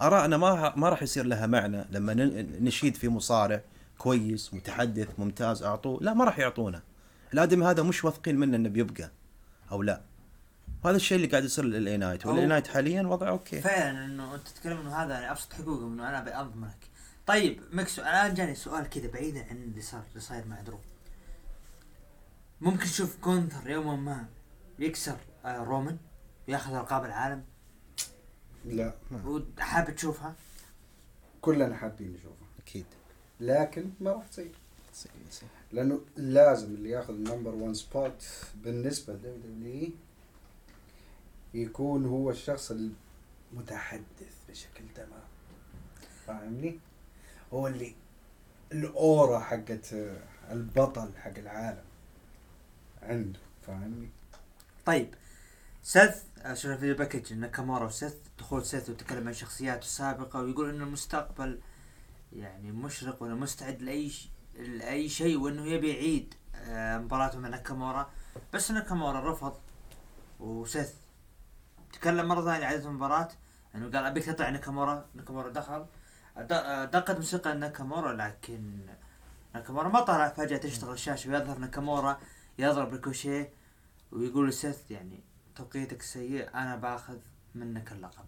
[0.03, 2.15] ارائنا ما ما راح يصير لها معنى لما
[2.61, 3.61] نشيد في مصارع
[3.99, 5.99] كويس متحدث ممتاز أعطوه.
[6.03, 6.83] لا ما راح يعطونا.
[7.35, 9.11] الآدمي هذا مش واثقين منه إنه بيبقى
[9.73, 10.01] أو لا.
[10.85, 12.27] وهذا الشيء اللي قاعد يصير ل LA Knight.
[12.27, 13.61] و LA Knight حاليا وضعه okay.
[13.61, 16.96] فعلا إنه أنت تتكلم إنه هذا يعني أبسط حقوقه إنه أنا بأضمنك.
[17.27, 20.79] طيب مكسو الان جاني سؤال كذا بعيدا عن اللي صار اللي صاير مع درو.
[22.61, 24.27] ممكن تشوف جونثر يوما ما
[24.79, 25.99] يكسر آه رومان
[26.49, 27.45] وياخذ ألقاب العالم؟
[28.65, 28.95] لا
[29.25, 30.35] وحابب تشوفها؟
[31.41, 32.87] كلنا حابين نشوفه أكيد.
[33.41, 34.53] لكن ما راح تصير.
[35.73, 39.91] لأنه لازم اللي ياخذ ال number 1 spot بالنسبة ل WWE
[41.55, 42.73] يكون هو الشخص
[43.53, 45.23] المتحدث بشكل تمام.
[46.27, 46.81] فاهمني؟
[47.53, 47.95] هو اللي
[48.73, 49.95] ال aura حقت
[50.51, 51.85] البطل حق العالم
[53.03, 54.09] عنده فاهمني؟
[54.87, 55.15] طيب
[55.83, 60.85] سيث شفنا في ال package ناكامورا وسيث دخول سيث وتكلم عن شخصياته السابقة ويقول إنه
[60.85, 61.61] المستقبل
[62.33, 64.29] يعني مشرق وإنه مستعد لأي ش...
[64.55, 68.11] لأي شيء وإنه يبي يعيد آه، مباراته مع ناكامورا
[68.55, 69.57] بس ناكامورا رفض
[70.41, 70.93] وسيث
[71.93, 73.29] تكلم مرة ثانية عن المباراة
[73.75, 75.87] إنه قال أبيك تطلع ناكامورا ناكامورا دخل
[76.41, 78.81] دقت موسيقى ناكامورا لكن
[79.55, 82.19] ناكامورا ما طلع فجأة تشتغل الشاشة ويظهر ناكامورا
[82.59, 83.51] يضرب ريكوشيه
[84.13, 85.21] ويقول لسيث يعني
[85.57, 87.17] توقيتك سيء أنا باخذ
[87.55, 88.25] منك اللقب.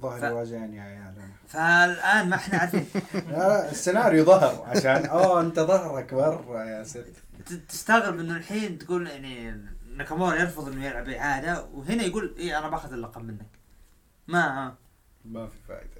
[0.00, 1.02] ظهري ف- يا عيال.
[1.02, 1.28] أنا.
[1.48, 2.86] فالآن ما إحنا عارفين.
[3.30, 7.06] لا السيناريو ظهر عشان أوه أنت ظهرك برا يا ست.
[7.46, 9.64] ت- تستغرب إنه الحين تقول يعني
[9.96, 13.46] ناكامورا يرفض إنه يلعب إعادة وهنا يقول إيه أنا باخذ اللقب منك.
[14.28, 14.74] ما
[15.24, 15.99] ما في فائده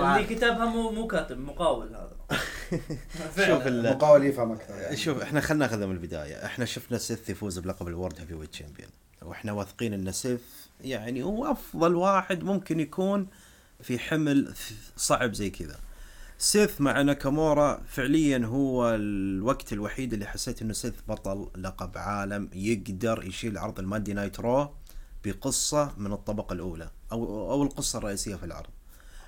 [0.00, 2.16] اللي كتبها مو مو كاتب مقاول هذا.
[3.46, 4.96] شوف ال- المقاول يفهم أكثر يعني.
[4.96, 6.44] شوف إحنا خلينا ناخذها من البداية.
[6.46, 8.90] إحنا شفنا سيث يفوز بلقب ال World Heavyweight Champion
[9.22, 10.40] وإحنا واثقين إن سيث
[10.80, 13.26] يعني هو أفضل واحد ممكن يكون
[13.82, 14.54] في حمل
[14.96, 15.76] صعب زي كذا.
[16.38, 23.24] سيث مع ناكامورا فعليا هو الوقت الوحيد اللي حسيت إنه سيث بطل لقب عالم يقدر
[23.24, 24.70] يشيل عرض ال Monday Night Raw
[25.24, 28.70] بقصة من الطبقة الأولى أو أو القصة الرئيسية في العرض.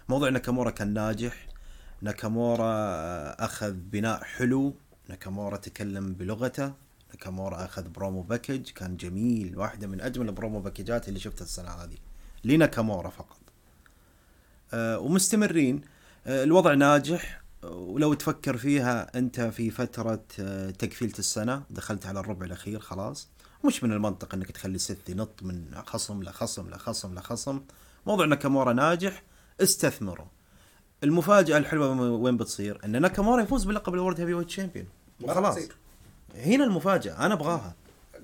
[0.08, 1.46] موضوع ناكامورا كان ناجح.
[2.02, 2.74] ناكامورا
[3.44, 4.74] أخذ بناء حلو.
[5.08, 6.72] ناكامورا تكلم بلغته.
[7.10, 8.70] ناكامورا أخذ promo package.
[8.70, 11.96] كان جميل واحدة من أجمل ال promo package ات اللي شفتها السنة هذه.
[12.44, 13.38] لناكامورا فقط.
[14.72, 15.80] آه، ومستمرين.
[16.26, 17.42] آه، الوضع ناجح.
[17.64, 21.62] آه، ولو تفكر فيها أنت في فترة آه، تقفيلة السنة.
[21.70, 23.28] دخلت على الربع الأخير خلاص.
[23.64, 27.60] مش من المنطق إنك تخلي سيث ينط من خصم لخصم لخصم لخصم.
[28.06, 29.22] موضوع ناكامورا ناجح.
[29.62, 30.30] استثمره
[31.04, 34.86] المفاجأة الحلوة وين بتصير؟ ان ناكامورا يفوز بلقب ال World Heavyweight Champion
[35.20, 35.54] ما راح وخلاص.
[35.54, 35.76] تصير.
[36.36, 37.74] هنا المفاجأة أنا أبغاها.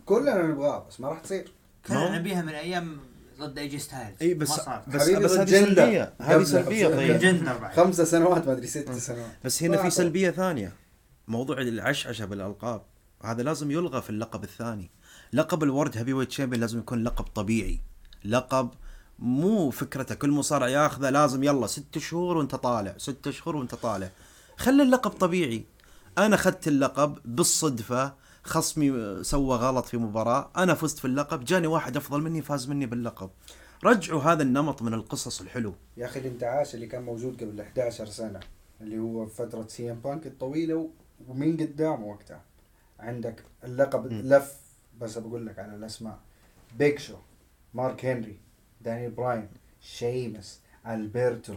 [0.06, 1.52] كلنا نبغاها بس ما راح تصير.
[1.88, 3.00] كنا ما- نبيها من أيام
[3.40, 4.82] ضد ايجي ستايلز إي بس ما صار.
[4.88, 5.50] بس بس هذه.
[5.50, 6.12] سلبية.
[6.20, 7.48] هذه سلبية طيب.
[7.76, 9.30] خمسة سنوات ما أدري ست سنوات.
[9.44, 9.90] بس هنا في.
[9.90, 10.72] سلبية ثانية.
[11.28, 12.82] موضوع العشعشة بالألقاب.
[13.24, 14.90] هذا لازم يلغى في اللقب الثاني.
[15.32, 17.80] لقب ال World Heavyweight Champion لازم يكون لقب طبيعي.
[18.24, 18.70] لقب
[19.22, 24.10] مو فكرته كل مصارع ياخذه لازم يلا ست شهور وانت طالع ست شهور وانت طالع.
[24.56, 25.64] خلي اللقب طبيعي.
[26.18, 31.96] أنا أخذت اللقب بالصدفة خصمي سوى غلط في مباراة أنا فزت في اللقب جاني واحد
[31.96, 33.30] أفضل مني فاز مني باللقب.
[33.84, 35.74] رجعوا هذا النمط من القصص الحلو.
[35.96, 38.40] يا أخي الانتعاش اللي كان موجود قبل 11 سنة
[38.80, 40.90] اللي هو فترة سي إم بانك الطويلة
[41.28, 42.42] ومين قدامه وقتها.
[43.00, 44.20] عندك اللقب مم.
[44.24, 44.56] لف
[45.00, 46.18] بس بقول لك على الأسماء.
[46.78, 47.14] بيج شو
[47.74, 48.51] مارك هنري.
[48.82, 49.48] دانيال براين
[49.80, 51.54] شيمس ألبرتو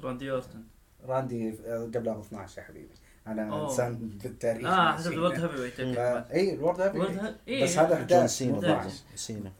[0.00, 0.62] راندي أورتن
[1.06, 2.88] راندي آه، قبلها ب 12 يا حبيبي
[3.26, 3.70] أنا أوه.
[3.70, 4.92] إنسان بالتاريخ آه.
[4.92, 7.10] حسب الورد هيفي ويت اي الورد هيفي ويت.
[7.10, 7.64] هيفي- إيه.
[7.64, 8.72] بس هذا جون 11 سينا مو برضه.
[8.78, 9.52] 12 سينا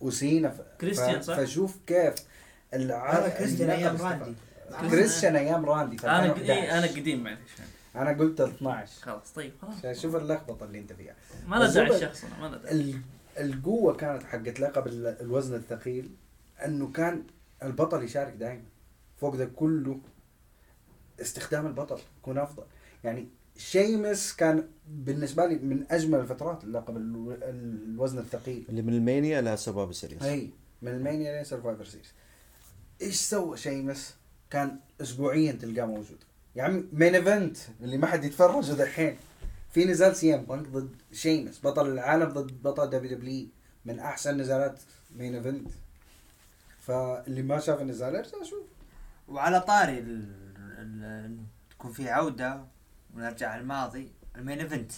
[0.00, 0.60] وسينا ف...
[0.80, 1.22] كريستيان.
[1.22, 2.14] صح؟ فشوف كيف
[2.74, 4.34] العرض هذا كريستيان أيام راندي
[4.90, 6.52] كريستيان أيام راندي أنا 2011.
[6.52, 7.38] إيه أنا قديم معلش
[7.96, 11.14] أنا قلت 12 خلاص طيب خلاص شوف اللخبطة اللي أنت فيها
[11.46, 13.00] ما بس ندعي هو- الشخص ما ندعي ال-
[13.38, 16.10] القوة كانت حقت لقب ال- الوزن الثقيل
[16.64, 17.22] إنه كان
[17.62, 18.62] البطل يشارك دائما
[19.16, 20.00] فوق ده كله
[21.20, 22.64] استخدام البطل يكون أفضل.
[23.04, 28.64] يعني شيمس كان بالنسبة لي من أجمل الفترات اللقب الو- الوزن الثقيل.
[28.68, 30.50] اللي من المانيا Survivor Series إي
[30.82, 32.12] من المانيا لين Survivor Series
[33.02, 34.14] إيش سوى شيمس؟
[34.50, 36.18] كان اسبوعيا تلقاه موجود.
[36.56, 39.16] يا عمي main event اللي ما حد يتفرجه دحين.
[39.70, 41.60] في نزال سي إم بانك ضد شيمس.
[41.66, 43.46] بطل العالم ضد بطل WWE
[43.84, 44.78] من أحسن نزالات
[45.16, 45.70] main event
[46.88, 48.66] فاللي ما شاف النزال يرجع شوف
[49.28, 50.32] وعلى طاري ال...
[50.78, 51.36] ال...
[51.70, 52.64] تكون في عودة
[53.14, 54.12] ونرجع الماضي.
[54.36, 54.92] ال main event.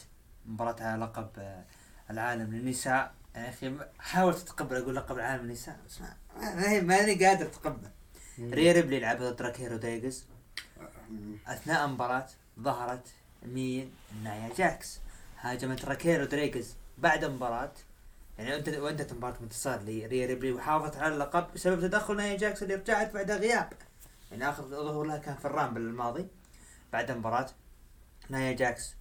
[0.47, 1.65] مباراة على لقب آه،
[2.11, 3.13] العالم للنساء.
[3.37, 6.15] يا أخي حاولت اتقبل أقول لقب العالم للنساء بس ما
[6.55, 7.89] ما- ماني قادر اتقبل
[8.39, 10.27] ريا ريبلي يلعب ضد راكيل رودريغيز
[11.47, 12.27] أثناء المباراة
[12.61, 13.09] ظهرت
[13.43, 13.91] مين؟
[14.25, 14.99] نايا جاكس.
[15.41, 17.73] هاجمت راكيل رودريغيز بعد المباراة
[18.41, 22.75] يعني انت وانتهت المباراة انتصار لريا ريبلي وحافظت على اللقب بسبب تدخل نايا جاكس اللي
[22.75, 23.73] رجعت بعد غياب.
[24.31, 26.27] يعني آخر ظهور لها كان في ال Rumble الماضي.
[26.93, 27.47] بعد المباراة
[28.29, 28.95] نايا جاكس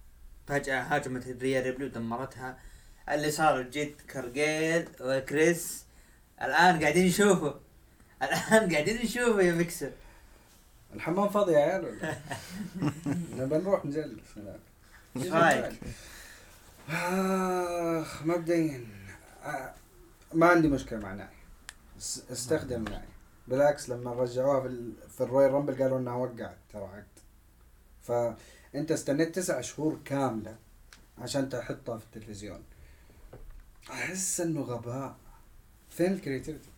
[0.46, 2.58] فجأة هاجمت ريا ريبلي ودمرتها.
[3.08, 5.84] اللي صار جيد كارجيل وكريس.
[6.42, 7.52] الآن قاعدين يشوفوا.
[8.22, 9.90] الآن قاعدين يشوفوا يا ميكسر.
[10.94, 12.16] الحمام فاضي يا عيال ولا؟
[13.44, 14.38] نبى نروح نجلس.
[15.16, 15.80] إيش رايك؟
[16.90, 18.76] اخ مبدئيا.
[18.76, 18.99] آه،
[20.34, 21.28] ما عندي مشكلة مع ناي.
[21.98, 23.04] اس- استخدم ناي.
[23.48, 24.92] بالعكس لما رجعوها في.
[25.08, 27.06] في ال Royal Rumble قالوا إنها وقعت ترى عقد.
[28.02, 30.56] فأنت استنيت تسع شهور كاملة
[31.18, 32.62] عشان تحطها في التلفزيون.
[33.90, 35.16] أحس إنه غباء.
[35.90, 36.68] فين ال creativity.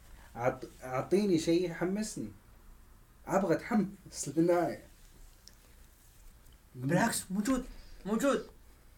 [0.84, 2.32] أعطيني شيء يحمسني.
[3.26, 4.82] أبغى أتحمس للنهايه
[6.74, 7.64] بالعكس موجود
[8.06, 8.46] موجود.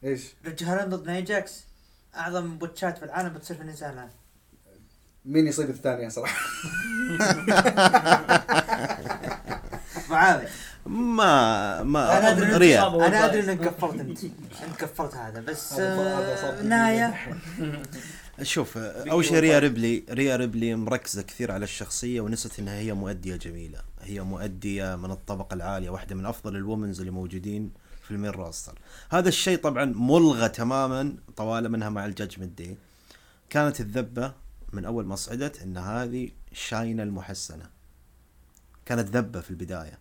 [0.04, 1.64] إيش؟ راكيل ضد ناي جاكس.
[2.16, 4.08] أعظم botch ات في العالم بتصير في النزال الان
[5.24, 6.40] مين يصيب الثانية صراحة؟
[10.10, 10.48] معاوية
[10.86, 13.00] ما ما أنا أدري إنك ريا تصاب.
[13.00, 14.24] أنا أدري إنك كفرت أنت.
[14.24, 17.14] انت كفرت هذا بس آه، في نايا
[18.42, 23.36] شوف أول شيء ريا ريبلي ريا ريبلي مركزة كثير على الشخصية ونسيت إنها هي مؤدية
[23.36, 23.78] جميلة.
[24.02, 27.70] هي مؤدية من الطبقة العالية واحدة من أفضل ال women's اللي موجودين
[28.04, 28.78] في ال main roster
[29.10, 32.76] هذا الشيء طبعا ملغى تماما طوال منها مع ال Judgment Day.
[33.50, 34.32] كانت الذبة
[34.72, 37.70] من أول ما صعدت إن هذه تشاينا المحسنة.
[38.86, 39.98] كانت ذبة في البداية.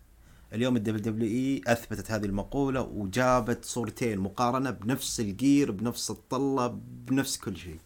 [0.52, 6.66] اليوم ال WWE أثبتت هذه المقولة وجابت صورتين مقارنة بنفس ال gear بنفس الطلة
[7.06, 7.78] بنفس كل شيء.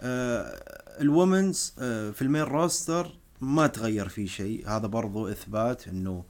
[0.00, 0.44] آه
[1.00, 4.68] ال women's آه في ال main roster ما تغير فيه شيء.
[4.68, 6.24] هذا برضو إثبات إنه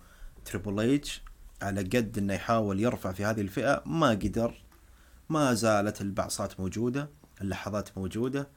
[0.45, 1.23] تريبل اتش
[1.63, 4.55] على قد إنه يحاول يرفع في هذه الفئة ما قدر
[5.29, 7.09] ما زالت البعصات موجودة
[7.41, 8.49] اللحظات موجودة.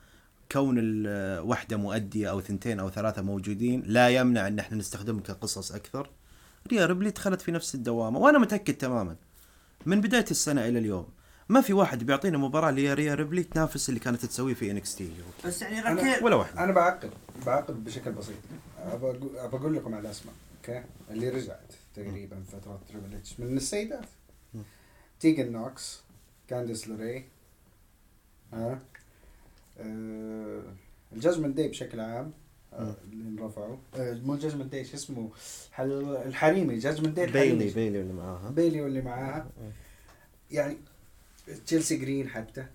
[0.52, 6.10] كون الوحده مؤدية أو ثنتين أو ثلاثة موجودين لا يمنع إن إحنا نستخدمهم كقصص أكثر.
[6.72, 9.16] ريا ريبلي دخلت في نفس الدوامة وأنا متأكد تماما.
[9.86, 11.08] من بداية السنة إلى اليوم
[11.50, 15.12] ما في واحد بيعطينا مباراة لريا ريبلي تنافس اللي كانت تسويه في NXT
[15.46, 17.10] بس يعني أنا- راكيل ولا واحد أنا بعقب
[17.46, 18.36] بعقب بشكل بسيط.
[19.38, 21.74] أقول لكم على الاسماء أوكي؟ اللي رجعت.
[21.96, 24.06] تقريبا فتره تريبل اتش من السيدات.
[25.20, 26.02] تيجن نوكس
[26.48, 27.26] كانديس لوري
[28.54, 28.80] ها؟
[29.80, 30.64] آه
[31.14, 32.32] ال Judgment Day بشكل عام
[32.74, 32.96] آه، مم.
[33.12, 33.78] اللي انرفعوا.
[33.96, 35.30] آه مو ال Judgment Day شو اسمه؟
[35.72, 37.72] حل الحريمي Judgment Day بيلي الحريمي.
[37.74, 38.50] بيلي اللي معاها.
[38.50, 39.50] بيلي واللي معاها.
[40.52, 40.78] يعني
[41.66, 42.66] تشيلسي جرين حتى.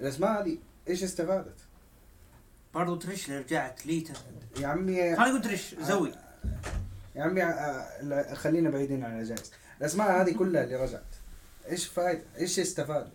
[0.00, 0.58] الأسماء هذه
[0.88, 1.56] إيش استفادت؟
[2.74, 4.14] برضو تريش اللي رجعت ليتا
[4.60, 6.12] يا عمي خلينا نقول تريش زوي.
[7.16, 11.14] يا عمي آه، لا، خلينا بعيدين عن الجائزة الأسماء هذه كلها اللي رجعت.
[11.68, 13.10] إيش فايدة؟ إيش استفادوا؟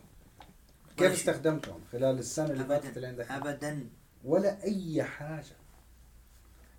[0.97, 1.13] كيف.
[1.13, 3.87] استخدمتهم خلال السنة اللي فاتت اللي دحين؟ ابدا.
[4.23, 5.55] ولا أي حاجة.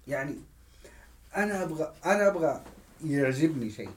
[0.08, 0.36] يعني
[1.36, 2.64] أنا أبغى أنا أبغى
[3.04, 3.90] يعجبني شيء.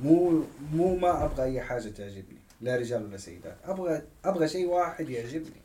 [0.00, 2.38] مو مو ما أبغى أي حاجة تعجبني.
[2.60, 3.56] لا رجال ولا سيدات.
[3.64, 5.62] أبغى أبغى شيء واحد يعجبني.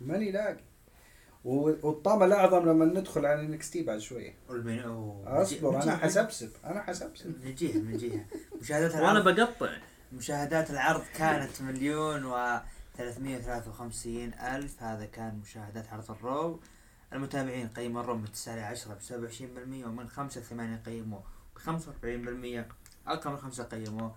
[0.00, 0.56] ماني لاقي.
[1.44, 4.00] و- والطامة الاعظم لما ندخل على NXT بعد
[4.84, 5.42] أوه.
[5.42, 7.44] أصبر أنا حسبسب أنا حسبسب.
[7.46, 8.24] نجيها نجيها.
[8.60, 9.72] مشاهدات وأنا العرض بقطع.
[10.12, 12.60] مشاهدات العرض كانت مليون و
[12.96, 14.82] 353 ألف.
[14.82, 16.60] هذا كان مشاهدات عرض ال Raw.
[17.12, 21.20] المتابعين قيموا ال Raw من 9 ل 10 ب 27% ومن 5 ل 8 قيموا.
[21.56, 22.66] ب 45%
[23.06, 24.10] أكثر من 5 قيموا.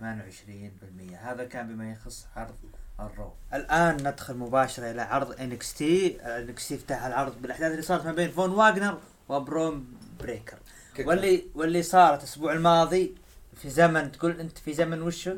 [0.00, 2.54] 28% هذا كان بما يخص عرض
[3.00, 5.80] ال Raw الآن ندخل مباشرة إلى عرض NXT
[6.22, 8.98] NXT افتتح العرض بالأحداث اللي صارت ما بين فون واغنر
[9.28, 9.86] وبرون
[10.20, 10.58] بريكر.
[10.98, 13.14] واللي واللي صارت الأسبوع الماضي
[13.62, 15.36] في زمن تقول أنت في زمن وشو؟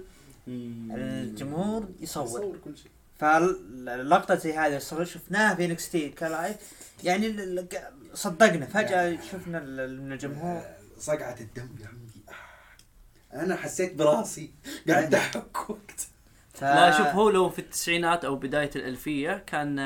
[0.49, 2.25] الجمهور يصور.
[2.27, 2.91] يصور كل شيء.
[3.19, 6.57] فاللقطة زي هذه شفناها في NXT ك live.
[7.05, 7.67] يعني
[8.15, 10.63] صدقنا فجأة شفنا ال- ال- من الجمهور
[10.99, 12.09] صقعة الدم يا عمي.
[12.29, 13.43] آه.
[13.45, 14.51] أنا حسيت براسي
[14.89, 16.09] قاعد أحك وقت.
[16.55, 16.63] ف...
[16.65, 19.77] لا شوف هو لو في التسعينات أو بداية الألفية كان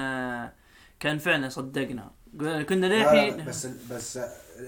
[1.01, 2.11] كان فعلا صدقنا.
[2.39, 4.17] كنا للحين بس بس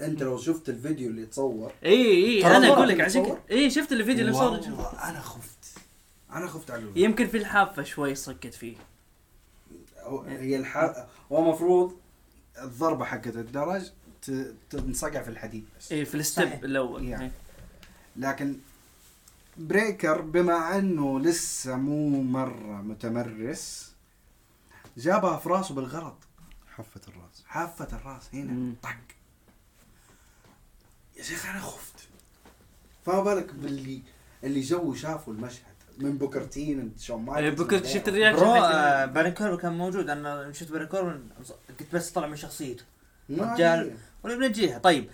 [0.01, 1.71] أنت لو شفت الفيديو اللي تصور.
[1.85, 5.77] إي إي أنا أقول لك عشان؟ كذا إي شفت الفيديو اللي والله أنا خفت.
[6.31, 6.83] أنا خفت على.
[6.95, 8.75] يمكن في الحافة شوي صكت فيه.
[10.27, 10.77] هي الح...
[11.31, 11.97] هو المفروض
[12.61, 13.91] الضربة حقت الدرج
[14.69, 15.91] تنصقع في الحديد بس.
[15.91, 16.63] إي في ال step صحيح.
[16.63, 17.07] الأول.
[17.07, 17.31] يعني.
[18.15, 18.57] لكن
[19.67, 23.91] بريكر بما أنه لسه مو مرة متمرس
[24.97, 26.17] جابها في راسه بالغلط.
[26.75, 27.43] حفة الراس.
[27.45, 28.73] حافة الراس هنا.
[28.83, 28.89] طق.
[31.17, 32.07] يا شيخ أنا خفت.
[33.05, 34.01] فما بالك باللي
[34.43, 35.71] اللي جو شافوا المشهد.
[35.97, 40.09] من بوكر تي شون مايكلز بوكر شفت ال reaction bro آه بارين كوربن كان موجود.
[40.09, 41.29] أنا شفت بارين كوربن
[41.69, 42.83] قلت بس طلع من شخصيته.
[43.29, 43.97] رجال.
[44.23, 45.09] ولا بنجيها طيب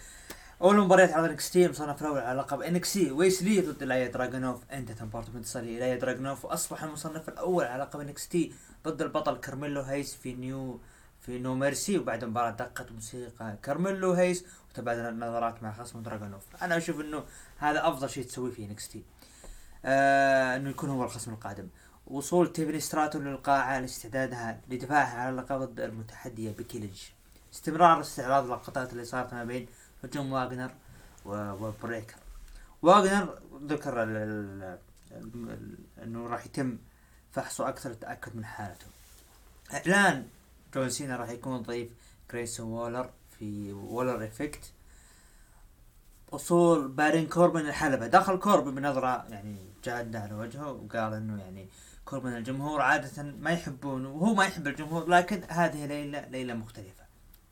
[0.62, 5.04] أول مباريات عرض NXT مصنف الأول على لقب NXT ويس لي ضد إليا دراجونوف انتهت
[5.04, 8.54] مباراه منتصرة إليا دراجونوف وأصبح المصنف الأول على لقب NXT
[8.86, 10.80] ضد البطل كارميلو هيز في نيو
[11.22, 11.98] في No Mercy.
[11.98, 17.24] وبعد المباراة دقت موسيقى كارميلو هيز وتبادل النظرات مع خصم دراجونوف أنا أشوف إنه
[17.58, 19.04] هذا أفضل شيء تسويه في NXT
[19.86, 21.68] آه إنه يكون هو الخصم القادم.
[22.08, 27.02] وصول تيفني ستراتون للقاعة لاستعدادها لدفاعها على اللقب ضد المتحدية بيكي لينش
[27.54, 29.68] استمرار استعراض اللقطات اللي صارت ما بين
[30.04, 30.72] هجوم واغنر
[31.26, 32.16] و- وبريكر
[32.82, 34.04] واغنر ذكر
[36.04, 36.78] إنه راح يتم
[37.32, 38.86] فحصه أكثر للتاكد من حالته.
[39.74, 40.28] اعلان
[40.74, 41.90] جون سينا راح يكون ضيف
[42.32, 43.10] جريسون وولر
[43.40, 44.72] في وولر Effect.
[46.32, 48.08] وصول بارين كوربن الحلبة.
[48.08, 51.68] دخل كوربن بنظرة يعني جادة على وجهه وقال إنه يعني
[52.06, 57.04] كوربن الجمهور عادة ما يحبونه وهو ما يحب الجمهور لكن هذه ليلة ليلة مختلفة.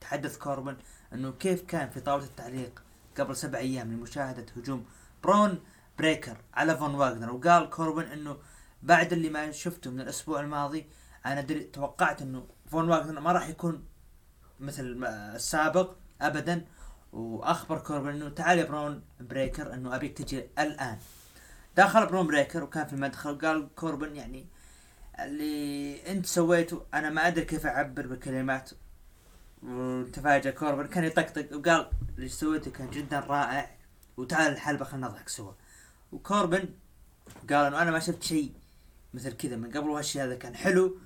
[0.02, 0.78] تحدث كوربن
[1.14, 2.84] إنه كيف كان في طاولة التعليق
[3.18, 4.86] قبل سبع أيام لمشاهدة هجوم
[5.24, 5.60] برون
[6.00, 8.38] بريكر على فون واغنر وقال كوربن إنه
[8.84, 10.86] بعد اللي ما شفته من الأسبوع الماضي
[11.26, 13.86] أنا دري توقعت إنه فون واغنر ما راح يكون
[14.60, 15.06] مثل
[15.36, 16.66] السابق ابدا.
[17.14, 20.98] وأخبر كوربن إنه تعال يا برون بريكر إنه أبيك تجي الآن.
[21.78, 24.48] دخل برون بريكر وكان في المدخل وقال كوربن يعني
[25.20, 28.72] اللي أنت سويته أنا ما أدري كيف أعبر بكلمات
[29.66, 33.76] وتفاجأ كوربن كان يطقطق وقال اللي سويته كان جدا رائع.
[34.18, 35.52] وتعال الحلبة خلينا نضحك سوا.
[36.12, 36.70] وكوربن
[37.50, 38.54] قال إنه أنا ما شفت شيء
[39.14, 40.98] مثل كذا من قبل وهالشيء هذا كان حلو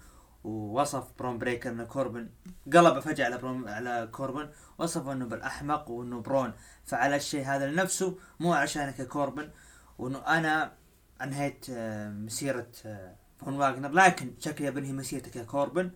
[0.43, 2.29] ووصف برون بريكر إنه كوربن
[2.73, 6.53] قلب فجأة على برون على كوربن وصف إنه بالأحمق وإنه برون.
[6.85, 9.49] فعل الشيء هذا لنفسه مو عشانك يا كوربن
[9.97, 10.71] وإنه أنا
[11.21, 15.91] أنهيت آه، مسيرة آه، فون واغنر لكن شكلي بنهي مسيرتك يا كوربن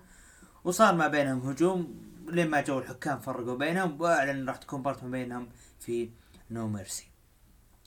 [0.63, 5.09] وصار ما بينهم هجوم لين ما جو الحكام فرقوا بينهم وأعلن راح تكون مباراة ما
[5.11, 5.47] بينهم
[5.79, 6.09] في
[6.51, 7.07] No Mercy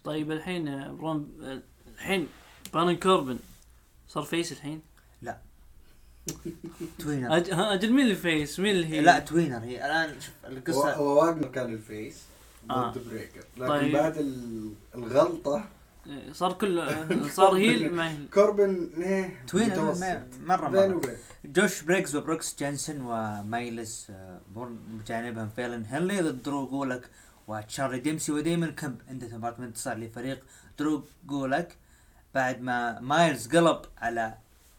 [0.04, 1.62] طيب الحين آه، برون آه،
[1.94, 2.28] الحين
[2.74, 3.38] بارن كوربن
[4.08, 4.80] صار face الحين؟
[6.98, 7.50] tweener أج...
[7.50, 9.86] ها، أجل مين اللي face مين اللي هي؟ لا tweener هي.
[9.86, 12.22] الآن شوف هو, القصة هو واجنر كان ال face.
[12.70, 12.90] آه.
[12.92, 13.92] ضد بريكر لكن طيب.
[13.92, 15.64] بعد ال- الغلطة آه،
[16.32, 21.00] صار كل آه، صار heel ما heel كوربن إيه بين مرة وبين
[21.44, 27.10] جوش بريكس وبروكس جانسون ومايلس آه، بورن بجانبهم فالون هنلي ضد درو جولك
[27.48, 30.44] وتشارلي ديمسي وديمن كمب عنده مباراة انتصار لفريق
[30.78, 31.76] درو جولك
[32.34, 34.34] بعد ما مايلز قلب على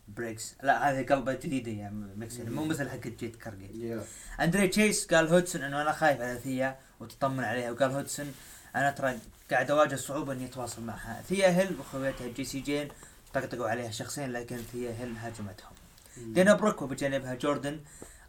[0.08, 0.56] بريكس.
[0.64, 3.76] لا هذه قلبة جديدة يا مكسر مو مثل حق جيت كارجيت.
[3.76, 4.04] يا.
[4.40, 8.34] أندري تشيس قال هودسون إنه أنا خايف على ثيا وتطمن عليها وقال هودسون
[8.76, 9.20] أنا ترى
[9.52, 11.22] قاعد أواجه صعوبة إني أتواصل معها.
[11.22, 12.88] ثيا هيل واخويتها جي سي جين
[13.34, 15.72] طقطقوا عليها شخصين لكن ثيا هيل هاجمتهم.
[16.18, 17.80] دينا بروك وبجانبها جوردن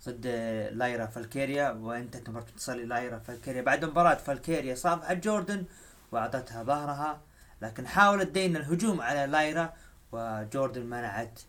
[0.09, 0.27] ضد
[0.73, 3.63] لايرا فالكيريا وانتهت مباراة انتصار لايرا فالكيريا.
[3.63, 5.65] بعد مباراة فالكيريا صافحت جوردن
[6.13, 7.21] وأعطتها ظهرها
[7.63, 9.73] لكن حاولت دينا الهجوم على لايرا
[10.13, 11.41] وجوردن منعت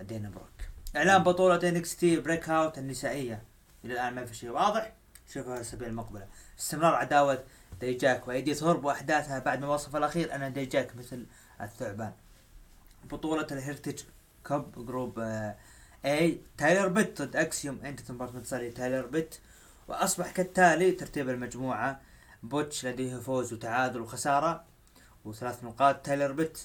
[0.00, 0.46] دينا بروك.
[0.96, 3.42] إعلان بطولة NXT Breakout النسائية.
[3.84, 4.92] إلى الآن ما في شيء واضح.
[5.34, 6.26] شوفوا على سبيل المقبلة.
[6.58, 7.44] استمرار عداوة
[7.80, 11.26] ديجاك وايدي ثورب وأحداثها بعد ما وصف الاخير ان ديجاك مثل
[11.60, 12.12] الثعبان.
[13.04, 14.02] بطولة ال Heritage
[14.46, 15.18] Cup Group
[16.04, 19.34] A تايلر بيت ضد اكسيوم انتهت مباراة انتصار تايلر بيت
[19.88, 22.00] وأصبح كالتالي ترتيب المجموعة
[22.42, 24.64] بوتش لديه فوز وتعادل وخسارة.
[25.24, 26.58] وثلاث نقاط تايلر بيت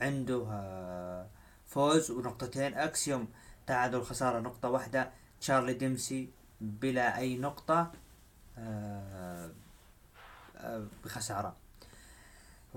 [0.00, 1.26] عنده آه،
[1.66, 2.74] فوز ونقطتين.
[2.74, 3.28] اكسيوم
[3.66, 5.10] تعادل خسارة نقطة واحدة.
[5.40, 6.30] تشارلي ديمسي
[6.60, 7.92] بلا أي نقطة
[8.58, 9.50] آه،
[10.56, 11.56] آه، بخسارة.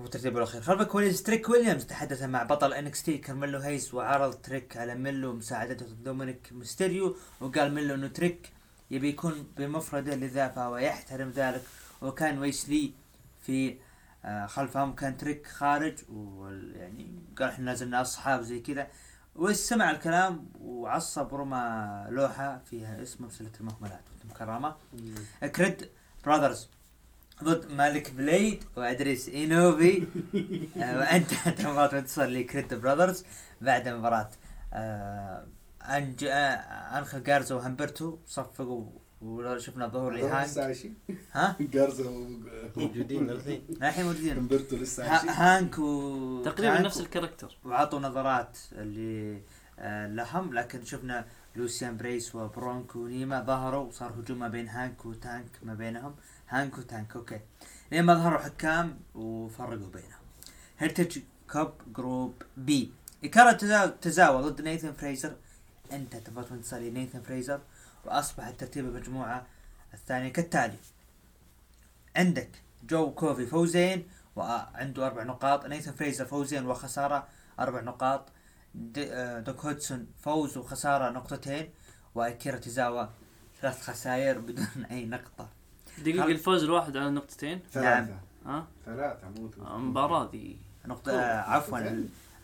[0.00, 0.60] هو ترتيبه الأخير.
[0.62, 5.86] خلف الكواليس تريك ويليامز تحدث مع بطل NXT كارميلو هيس وعرض تريك على ميلو مساعدته
[5.86, 8.52] دومينيك ميستيريو وقال ميلو إنه تريك
[8.90, 11.62] يبي يكون بمفرده لذا فهو يحترم ذلك.
[12.02, 12.92] وكان ويسلي
[13.42, 13.78] في
[14.24, 18.86] آه، خلفهم كان تريك خارج ويعني قال إحنا لازلنا أصحاب زي كذا.
[19.36, 24.76] وسمع الكلام وعصب ورمى لوحة فيها اسم سلة المهملات مكرمه
[25.56, 25.88] كريد
[26.24, 26.68] براذرز.
[27.44, 30.06] ضد مالك بليد وأدريس إينوفي.
[30.76, 33.24] آه، وانتهت مباراة انتصار لكريد براذرز
[33.60, 34.30] بعد مباراة.
[34.72, 35.46] آه،
[35.82, 36.24] أنج...
[36.24, 38.86] آه، انخل جارزا وهمبرتو صفقوا
[39.22, 40.76] وشفنا ظهور لهانك
[41.32, 42.10] ها؟ جارزا
[42.76, 44.36] موجودين الاثنين الحين موجودين.
[44.36, 47.56] وهمبرتو لسه هانك و تقريبا نفس ال character.
[47.64, 49.42] وعطوا نظرات اللي
[50.16, 50.54] لهم.
[50.54, 51.24] لكن شفنا
[51.56, 56.14] لوسيان بريس وبرونكو ونيما ظهروا وصار هجوم ما بين هانك وتانك ما بينهم.
[56.50, 57.40] هانك وتانك okay.
[57.92, 60.20] لين ما ظهروا حكام وفرقوا بينهم.
[60.78, 61.18] Heritage
[61.52, 62.92] Cup Group B
[63.24, 65.36] أكيرا تزا- تزاوى ضد نيثن فريزر.
[65.92, 67.60] انتهت مباراة انتصار لنيثن فريزر
[68.04, 69.46] واصبح ترتيب المجموعة
[69.94, 70.76] الثانية كالتالي.
[72.16, 72.50] عندك
[72.88, 77.28] جو كوفي فوزين وعنده أربع نقاط نيثن فريزر فوزين وخسارة
[77.60, 78.28] أربع نقاط.
[78.98, 81.70] آه، دوك هودسون فوز وخسارة نقطتين
[82.14, 83.06] وأكيرا تزاوا
[83.60, 85.48] ثلاث خسائر بدون أي نقطة.
[86.02, 88.16] دقيقة الفوز الواحد على نقطتين؟ ثلاثة.
[88.46, 90.56] ها؟ ثلاثة مو المباراة ذي
[90.86, 91.78] نقطة آه، عفوا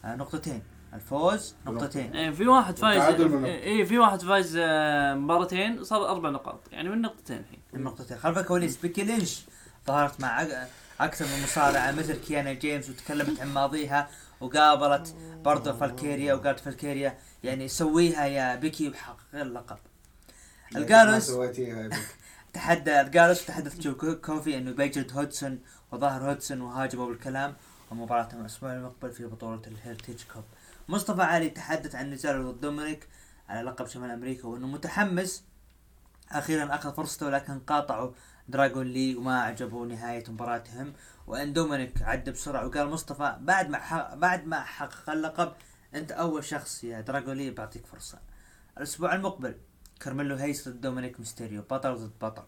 [0.05, 0.63] آه، نقطتين.
[0.95, 2.17] الفوز نقطتين.
[2.17, 3.47] إيه في واحد فايز من نقطة.
[3.47, 6.61] إيه في واحد فايز آه، مباراتين صار أربع نقاط.
[6.73, 7.61] يعني من نقطتين الحين.
[7.75, 8.19] النقطتين.
[8.19, 9.45] خلف الكواليس بيكي لينش
[9.87, 10.47] ظهرت مع
[11.01, 14.09] أكثر من مصارعة مثل كيانا جيمس وتكلمت عن ماضيها
[14.41, 15.15] وقابلت
[15.45, 19.77] برضه فالكيريا وقالت فالكيريا يعني سويها يا بيكي وحقق اللقب
[20.73, 22.17] ما الجالوس سويتيها يا بك.
[22.57, 25.59] تحدى الجالوس وتحدث جو كو- كوفي إنه بيجلد هودسون
[25.93, 27.55] وظهر هودسون وهاجموا بالكلام
[27.91, 30.45] ومباراتهم الأسبوع المقبل في بطولة ال Heritage Cup.
[30.89, 33.09] مصطفى علي تحدث عن نزاله ضد دومينيك
[33.49, 35.45] على لقب شمال أمريكا وإنه متحمس.
[36.33, 38.13] أخيرا أخذ فرصته لكن قاطعوا
[38.49, 40.93] دراغون لي وما عجبوا نهاية مباراتهم.
[41.27, 45.53] وإن دومينيك عد بسرعة وقال مصطفى بعد ما بعد ما حقق اللقب
[45.95, 48.19] أنت أول شخص يا دراغون لي بعطيك فرصة.
[48.79, 49.55] الأسبوع المقبل.
[50.01, 52.43] كارميلو هيس ضد دومينيك ميستيريو بطل ضد بطل.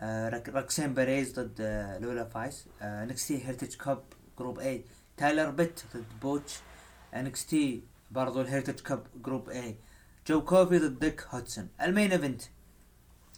[0.00, 2.66] آه روكسين بيريز ضد آه لولا فايس.
[2.82, 4.04] آه NXT Heritage Cup
[4.38, 4.84] Group A
[5.16, 6.58] تايلر بيت ضد بوتش.
[7.14, 9.76] NXT برضو ال Heritage Cup Group A
[10.26, 11.68] جو كوفي ضد ديك هودسون.
[11.82, 12.42] ال main event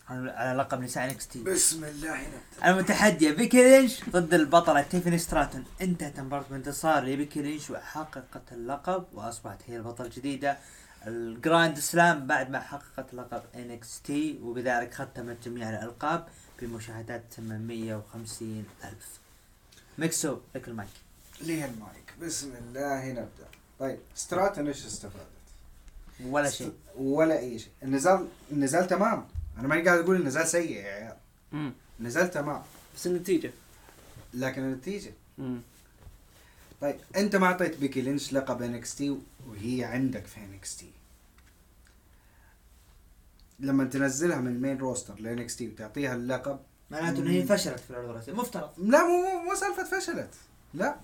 [0.09, 2.27] على لقب نساء NXT بسم الله
[2.65, 5.65] المتحدية بيكي لينش ضد البطلة تيفاني ستراتون.
[5.83, 10.59] انتهت المباراة بانتصار لبيكي لينش وحققت اللقب وأصبحت هي البطلة الجديدة.
[11.07, 16.29] ال Grand Slam بعد ما حققت لقب NXT وبذلك ختمت جميع الألقاب
[16.63, 19.19] بمشاهدات 850 ألف.
[19.99, 20.91] مكسو لك المايك.
[21.41, 22.15] ليه المايك.
[22.23, 23.49] بسم الله نبدأ.
[23.81, 25.27] طيب ستراتون إيش استفادت؟
[26.25, 26.73] ولا شيء.
[26.97, 27.73] ولا أي شيء.
[27.83, 29.27] النزال النزال تمام.
[29.59, 31.73] أنا ماني قاعد أقول النزال سيء يا عيال.
[32.01, 32.63] النزال تمام.
[32.97, 33.51] بس النتيجة.
[34.35, 35.13] لكن النتيجة.
[35.39, 35.61] مم.
[36.85, 40.91] طيب انت ما اعطيت بيكي لينش لقب NXT وهي عندك في NXT
[43.59, 47.91] لما تنزلها من ال main roster ل NXT وتعطيها اللقب معناته إنها هي فشلت في
[47.91, 48.71] العرض الرئيسي مفترض.
[48.79, 50.31] لا مو مو مو سالفة فشلت.
[50.75, 50.97] لا.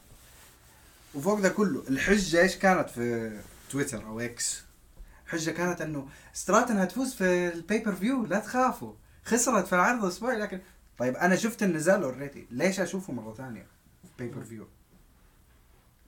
[1.14, 3.38] وفوق ده كله الحجة إيش كانت في
[3.70, 4.62] تويتر أو إكس
[5.26, 8.92] الحجه كانت إنه ستراتن هتفوز في ال pay-per-view لا تخافوا.
[9.24, 10.60] خسرت في العرض الاسبوعي لكن
[10.98, 13.66] طيب أنا شفت النزال already ليش أشوفه مرة ثانية
[14.02, 14.66] في pay-per-view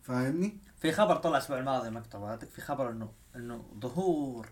[0.02, 4.48] فاهمني؟ في خبر طلع الأسبوع الماضي مقطع هذاك في خبر انه إنه ظهور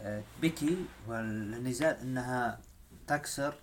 [0.00, 0.76] آه، بيكي
[1.08, 2.60] والنزال إنها
[3.06, 3.54] تكسر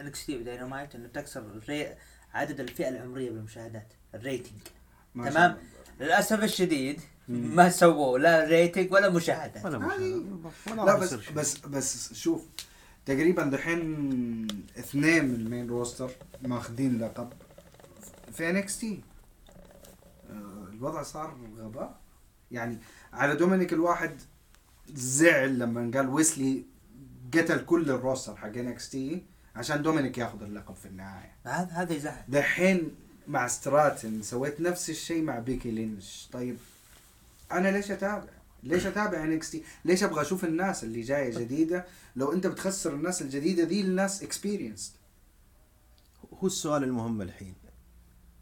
[0.00, 1.60] NXT و Dynamite إنه تكسر
[2.34, 4.60] عدد الفئة العمرية بالمشاهدات ال rating
[5.14, 5.56] تمام.
[6.00, 7.00] للأسف الشديد.
[7.28, 9.78] ما سووا لا rating ولا مشاهدات ولا.
[9.78, 10.04] مشاهدة.
[10.66, 11.14] ولا لا بس.
[11.14, 12.44] بس بس شوف
[13.06, 14.46] تقريبا دحين
[14.78, 16.10] اثنين من ال main roster
[16.42, 17.32] ماخذين لقب
[18.32, 19.00] في NXT
[20.78, 22.00] الوضع صار غباء.
[22.50, 22.78] يعني
[23.12, 24.20] على دومينيك الواحد
[24.94, 26.64] زعل لما قال ويسلي
[27.34, 29.22] قتل كل ال roster حق NXT
[29.56, 31.32] عشان دومينيك ياخذ اللقب في النهاية.
[31.44, 32.24] هذا هذا يزعل.
[32.28, 32.94] دحين
[33.28, 36.28] مع ستراتن سويت نفس الشيء مع بيكي لينش.
[36.32, 36.56] طيب
[37.52, 38.28] أنا ليش أتابع؟
[38.62, 41.86] ليش أتابع NXT ليش أبغى أشوف الناس اللي جاية جديدة؟
[42.16, 44.94] لو أنت بتخسر الناس الجديدة دي الناس experience
[46.34, 47.54] هو السؤال المهم الحين.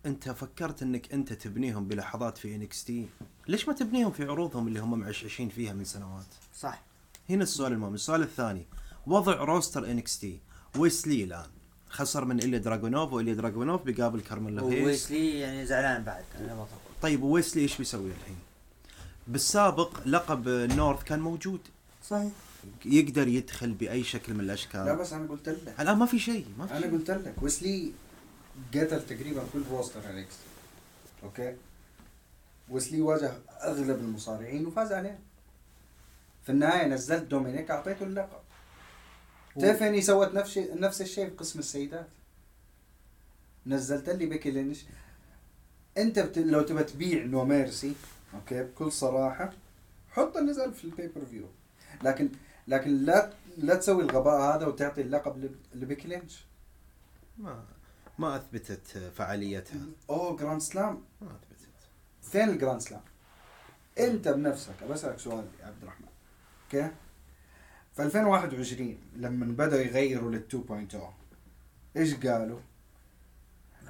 [0.06, 3.06] انت فكرت انك انت تبنيهم بلحظات في NXT
[3.48, 6.26] ليش ما تبنيهم في عروضهم اللي هم معششين فيها من سنوات؟
[6.60, 6.82] صح.
[7.30, 7.94] هنا السؤال المهم.
[7.94, 8.66] السؤال الثاني.
[9.06, 10.38] وضع roster NXT
[10.76, 11.46] ويسلي الآن.
[11.90, 16.24] خسر من إليا دراجونوف وإليا دراجونوف بيقابل كارميلو هيز ويسلي يعني زعلان بعد
[17.02, 18.36] طيب ويسلي إيش بيسوي الحين؟
[19.28, 21.60] بالسابق لقب North كان موجود.
[22.08, 22.32] صحيح.
[22.84, 25.74] يقدر يدخل بأي شكل من لا الاشكال بس أنا قلت لك.
[25.80, 26.92] الآن ما في شيء ما في أنا شيء.
[26.92, 27.92] قلت لك ويسلي
[28.74, 30.34] قتل تقريبا كل roster NXT
[31.22, 31.56] okay؟
[32.68, 35.18] ويسلي واجه أغلب المصارعين وفاز عليهم
[36.42, 38.38] في النهاية نزلت دومينيك أعطيته اللقب.
[39.60, 42.06] تيفاني سوت نفس نفس الشيء في قسم السيدات.
[43.66, 44.84] نزلت لي بيكي لينش.
[45.98, 46.38] أنت بت...
[46.38, 47.94] لو تبى تبيع No Mercy
[48.34, 49.52] okay؟ بكل صراحة
[50.10, 51.46] حط النزال في ال pay-per-view
[52.02, 52.28] لكن
[52.68, 56.44] لكن لا لا تسوي الغباء هذا وتعطي اللقب لب- لبيكي لينش.
[57.38, 57.64] ما
[58.18, 59.80] ما أثبتت فعاليتها
[60.10, 61.88] أوه Grand Slam ما أثبتت
[62.22, 63.00] فين ال Grand Slam؟
[63.98, 66.06] أنت بنفسك بسالك سؤال يا عبد الرحمن
[66.64, 66.90] okay؟
[67.96, 70.44] في 2021 لما بدأوا يغيروا لل
[70.92, 70.96] 2.0
[71.96, 72.60] إيش قالوا؟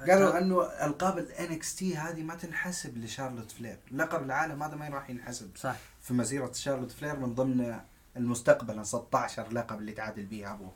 [0.07, 5.09] قالوا إنه ألقاب ال NXT هذه ما تنحسب لشارلوت فلير، لقب العالم هذا ما راح
[5.09, 7.79] ينحسب صح في مسيرة شارلوت فلير من ضمن
[8.17, 10.71] المستقبل ال 16 لقب اللي تعادل بيها أبوه.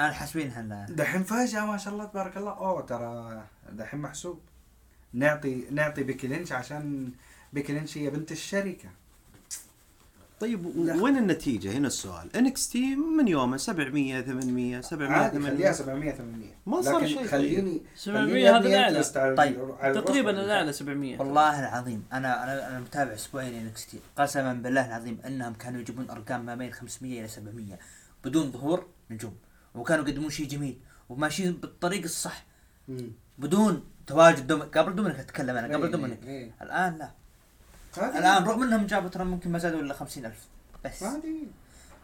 [0.00, 2.50] الان حاسبينها الان دحين فجأة ما شاء الله تبارك الله.
[2.50, 3.42] أوه ترى
[3.72, 4.40] دحين محسوب.
[5.12, 7.10] نعطي نعطي بيكي لينش عشان
[7.52, 8.88] بيكي لينش هي بنت الشركة.
[10.40, 10.66] طيب.
[10.66, 12.36] و- وين النتيجة؟ هنا السؤال.
[12.36, 17.06] انكس تي من يومه؟ 700 800 700 عادي خليها 800 700 800 ما صار لكن
[17.06, 17.26] شيء.
[17.26, 19.02] خليني 700 خليني هذا أبني الأعلى.
[19.04, 19.74] interest على- طيب.
[19.94, 20.30] تقريبا.
[20.30, 23.98] الأعلى 700 والله العظيم أنا أنا أنا متابع أسبوعين NXT.
[24.16, 27.78] قسما بالله العظيم إنهم كانوا يجيبون أرقام ما بين 500 إلى 700
[28.24, 29.34] بدون ظهور نجوم.
[29.74, 30.78] وكانوا يقدمون شيء جميل
[31.08, 32.44] وماشيين بالطريق الصح.
[32.88, 33.10] مم.
[33.38, 36.22] بدون تواجد دومينيك قبل دومينيك أتكلم أنا قبل إيه، دومينيك.
[36.24, 36.50] إيه.
[36.62, 37.10] الآن لا.
[37.98, 40.46] هذه- الآن رغم إنهم جابوا ترى ممكن ما زادوا إلا 50000
[40.84, 41.04] بس.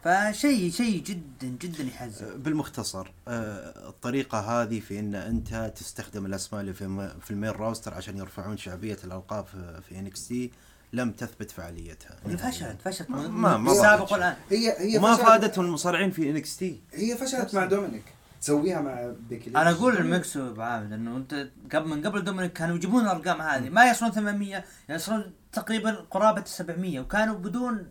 [0.05, 2.43] فشيء شيء جدا جدا يحزن.
[2.43, 6.73] بالمختصر آه، الطريقة هذه في إن أنت تستخدم الأسماء اللي
[7.21, 10.51] في ال main roster عشان يرفعون شعبية الألقاب في- في NXT.
[10.93, 12.17] لم تثبت فعاليتها.
[12.27, 13.11] هي فشلت فشلت.
[13.11, 16.81] ما- ما- ما السابق والان هي هي فشلت- فادتهم المصارعين في NXT.
[16.93, 18.05] هي فشلت مع دومينيك.
[18.41, 19.71] تسويها مع بيكي أنا.
[19.71, 23.69] أقول لمكسو ابو عابد انه أنت قبل من قبل دومينيك كانوا يجيبون الأرقام هذه.
[23.69, 27.87] ما يصلون 800 يصلون تقريبا قرابة 700 وكانوا بدون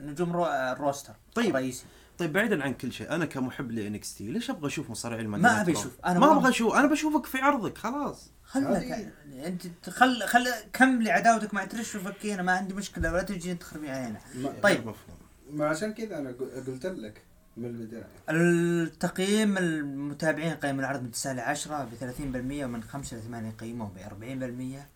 [0.00, 0.46] نجوم رو...
[0.46, 1.48] ال roster طيب.
[1.50, 1.84] الرئيسي.
[2.18, 5.92] طيب بعيدا عن كل شيء أنا كمحب ل NXT ليش أبغى أشوف مصارعين ما؟ أشوف،
[6.06, 6.74] أنا ما ما- أبغى أشوف.
[6.74, 8.30] أنا بشوفك في عرضك خلاص.
[8.48, 9.10] خلك هذه-
[9.46, 14.20] أنت خل خل كملي عداوتك مع ترش وفكينا ما عندي مشكلة ولا تجي تخربي علينا
[14.62, 14.80] طيب.
[14.80, 15.18] مفهوم.
[15.50, 17.22] ما عشان كذا أنا قل- قلت لك
[17.56, 18.06] من البداية.
[18.30, 23.88] التقييم المتابعين قيموا العرض من 9 ل 10 ب 30% ومن 5 ل 8 قيموه
[23.88, 24.86] ب 40%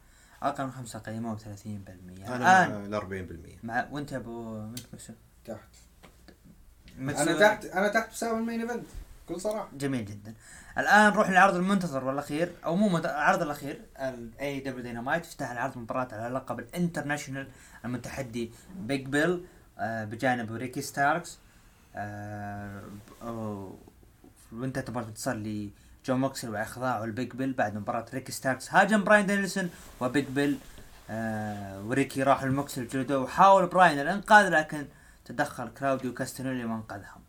[0.43, 4.61] أقل من 5 قيموه ب 30% أنا الآن مع ال 40% مع وأنت يا أبو
[4.93, 5.13] مكسو
[5.45, 5.59] تحت.
[6.99, 8.85] مكسو أنا تحت أنا تحت بسبب ال main event
[9.27, 9.69] بكل صراحة.
[9.73, 10.35] جميل جدا.
[10.79, 15.79] الآن نروح للعرض المنتظر والأخير أو مو مد- العرض الأخير ال AEW Dynamite افتتح العرض
[15.79, 17.49] مباراة على لقب ال International
[17.85, 19.45] المتحدي بيج بيل
[19.79, 21.39] آه، بجانب ريكي ستاركس
[21.97, 22.83] آه،
[24.53, 29.71] مباراة انتصار لجون موكسل وأخضاعه البيج بيل بعد مباراة ريكي ستاركس هاجم براين دانيلسون
[30.01, 30.59] وبيج بيل
[31.11, 34.87] آه، وريكي راحوا لموكسل جلدوه وحاول براين الإنقاذ لكن
[35.25, 37.22] تدخل كلاوديو كاستنولي وانقذهم.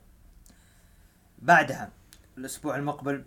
[1.43, 1.89] بعدها
[2.37, 3.25] الأسبوع المقبل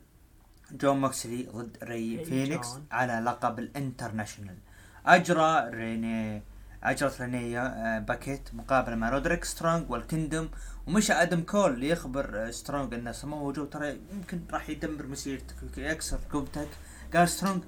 [0.72, 2.86] جون موكسلي ضد ري فينيكس جون.
[2.90, 4.56] على لقب ال International.
[5.06, 6.42] أجرى ريني
[6.82, 10.48] أجرت رينيا آه، باكيت مقابلة مع رودريك سترونج وال Kingdom
[10.86, 16.18] ومشى أدم كول ليخبر آه، سترونج ان سمو جو ترى يمكن راح يدمر مسيرتك يكسر
[16.32, 16.68] قوتك.
[17.14, 17.62] قال سترونج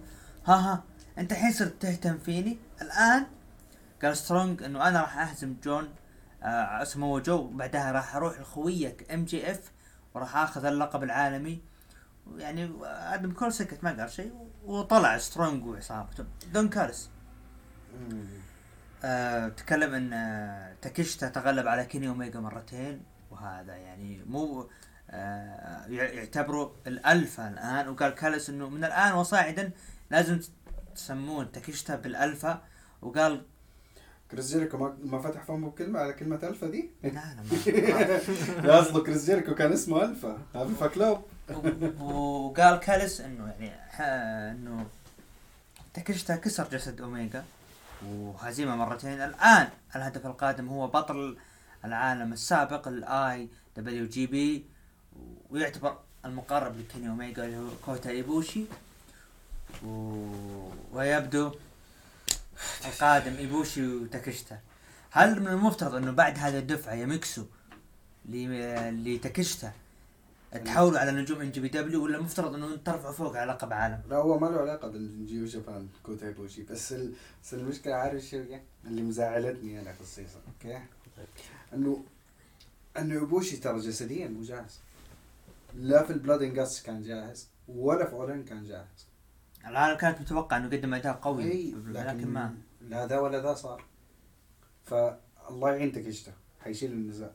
[0.47, 0.85] ها ها
[1.19, 3.27] أنت الحين صرت تهتم فيني؟ الآن؟
[4.03, 5.89] قال سترونج إنه أنا راح أهزم جون
[6.43, 9.73] آه سمو جو بعدها راح أروح لخويك MJF
[10.19, 11.61] وراح آخذ اللقب العالمي.
[12.37, 14.33] يعني آدم كول سكت ما قال شيء
[14.65, 17.11] وطلع سترونج وعصابته دون كارس
[19.05, 24.71] آه تكلم إن آه تاكيشتا تغلب على كيني اوميجا مرتين وهذا يعني مو
[25.11, 27.89] آه يع- يعتبروا الالفا الآن.
[27.89, 29.71] وقال كالس إنه من الآن وصاعدا
[30.11, 30.41] لازم
[30.95, 32.63] تسمون تاكيشتا بالالفا
[33.03, 33.47] وقال
[34.31, 37.43] كريس جيريكو ما, ما فتح فمه بكلمة على كلمة ألفا دي؟ لا لا
[38.63, 40.39] ما أصله كريس جيريكو كان اسمه ألفا.
[40.57, 41.23] الفا كلوب
[42.01, 43.73] وقال كالس إنه يعني
[44.53, 44.87] إنه
[45.95, 47.45] تاكيشتا كسر جسد اوميجا
[48.07, 49.21] وهزيمة مرتين.
[49.21, 51.37] الآن الهدف القادم هو بطل
[51.85, 54.65] العالم السابق ال IWGP
[55.51, 58.65] ويعتبر المقرب لكيني اوميجا اللي هو كوتا إيبوشي.
[59.87, 60.17] و...
[60.93, 61.53] ويبدو
[62.87, 64.59] القادم إيبوشي وتاكيشتا
[65.11, 67.45] هل من المفترض إنه بعد هذه الدفعة يمكسوا
[68.29, 69.73] ل- لتاكيشتا
[70.65, 74.47] تحولوا على نجوم NJPW ولا مفترض إنه ترفعوا فوق على لقب عالم؟ لا هو ما
[74.47, 76.93] له علاقة بال New Japan كوتا إيبوشي بس.
[77.45, 78.43] بس المشكلة عارف شو؟
[78.85, 80.81] اللي مزعلتني أنا خصيصا okay
[81.75, 82.05] انه
[82.99, 84.79] إنه يبوشي ترى جسديا مو جاهز
[85.75, 89.07] لا في ال Blood and Guts كان جاهز ولا في All In كان جاهز
[89.67, 92.55] العالم كانت متوقع إنه يقدم أداء قوي إي لكن ما.
[92.81, 93.85] لا ذا ولا ذا صار.
[94.85, 97.31] فالله يعين تكشته حيشيل النزاع.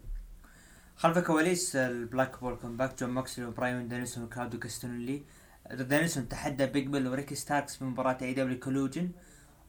[0.96, 5.24] خلف كواليس ال Blackpool Combat جون موكسلي وبرايون دانيسون وكلاوديو كاستونلي
[5.72, 9.12] دانيسون تحدى بيج بيل وريكي ستاركس في مباراة AEW Collision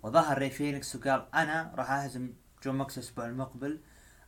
[0.03, 2.33] وظهر ري فينيكس وقال أنا راح أهزم
[2.65, 3.81] جون موكسلي الأسبوع المقبل.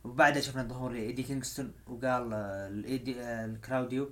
[0.03, 4.09] وبعدها شفنا ظهور ايدي كينغستون وقال آه، الايدي آه، الكلاوديو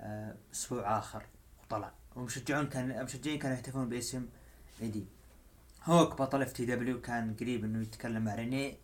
[0.00, 1.22] آه، أسبوع آخر
[1.62, 1.92] وطلع.
[2.16, 4.26] ومشجعون كان المشجعين كانوا يهتفون باسم
[4.82, 5.06] إيدي.
[5.84, 8.76] هوك بطل FTW كان قريب إنه يتكلم مع رينيه.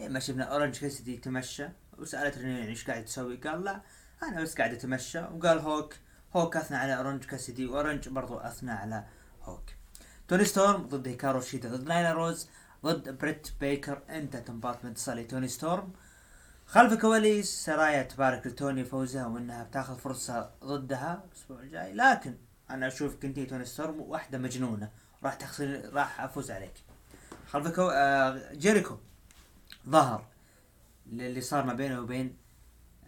[0.00, 1.68] إيه ما شفنا أورنج كيسدي يتمشى.
[1.98, 3.80] وسألت رينيه يعني إيش قاعد تسوي؟ قال لا
[4.22, 5.18] أنا بس قاعد أتمشى.
[5.18, 5.94] وقال هوك
[6.36, 9.04] هوك أثنى على أورنج كاسدي وأورنج برضو أثنى على
[9.42, 9.64] هوك.
[10.28, 12.48] توني ستورم ضد هيكارو شيدا ضد نايلا روز
[12.84, 14.02] ضد بريت بيكر.
[14.08, 15.92] انتهت مباراة بانتصار لتوني ستورم.
[16.66, 21.94] خلف الكواليس سرايا تبارك لتوني فوزها وإنها بتاخذ فرصة ضدها الأسبوع الجاي.
[21.94, 22.34] لكن
[22.70, 24.90] أنا أشوف كنتي توني ستورم واحدة مجنونة.
[25.24, 26.74] راح تخسر راح أفوز عليك.
[27.50, 27.88] خلف الكو...
[27.92, 28.98] آه جيريكو
[29.88, 30.24] ظهر
[31.12, 32.36] اللي صار ما بينه وبين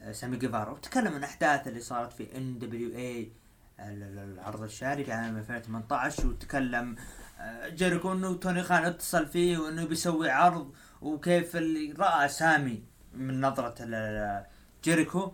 [0.00, 3.32] آه، سامي جيفارا وتكلم عن الاحداث اللي صارت في NWA
[3.80, 6.96] العرض الشهري في عام 2018 وتكلم
[7.40, 12.84] آه، جيريكو إنه توني خان اتصل فيه وإنه بيسوي عرض وكيف اللي رأى سامي
[13.14, 14.46] من نظرة ال-
[14.84, 15.32] جيريكو.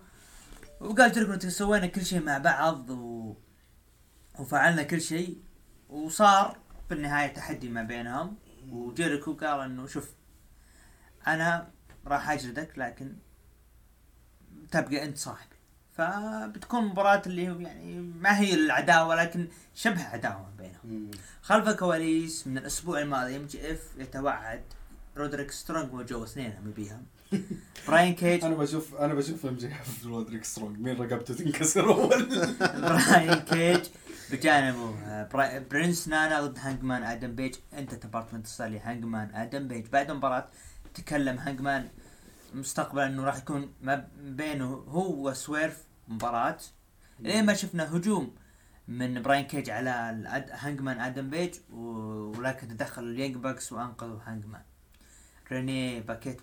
[0.81, 3.35] وقال جيريكو انت سوينا كل شيء مع بعض و...
[4.39, 5.37] وفعلنا كل شيء
[5.89, 8.37] وصار في النهاية تحدي ما بينهم
[8.71, 10.11] وجيريكو قال إنه شوف
[11.27, 11.69] أنا
[12.07, 13.13] راح أجلدك لكن
[14.71, 15.57] تبقى أنت صاحبي.
[15.97, 21.11] فبتكون مباراة اللي هو يعني ما هي العداوة لكن شبه عداوة بينهم.
[21.43, 24.63] خلف الكواليس من الأسبوع الماضي MJF يتوعد
[25.17, 27.07] رودريك سترونج وجو اثنينهم يبيهم.
[27.89, 32.29] براين كيج أنا بشوف أنا بشوف MJF رودريك سترونج مين رقبته تنكسر أول؟
[32.83, 33.85] براين كيج
[34.33, 39.87] بجانبه آه، برنس نانا ضد هانجمان آدم بيج انتهت المباراة بانتصار لهانجمان آدم بيج.
[39.87, 40.49] بعد المباراة
[40.95, 41.89] تكلم هانجمان
[42.55, 46.59] مستقبلا إنه راح يكون ما بينه هو وسويرف مباراة.
[47.21, 48.35] لين ما شفنا هجوم
[48.89, 49.91] من براين كيج على
[50.53, 54.63] هانجمان آدم بيج ولكن تدخل ال Young Bucks وأنقذوا هانجمان.
[55.51, 56.41] ريني باكيت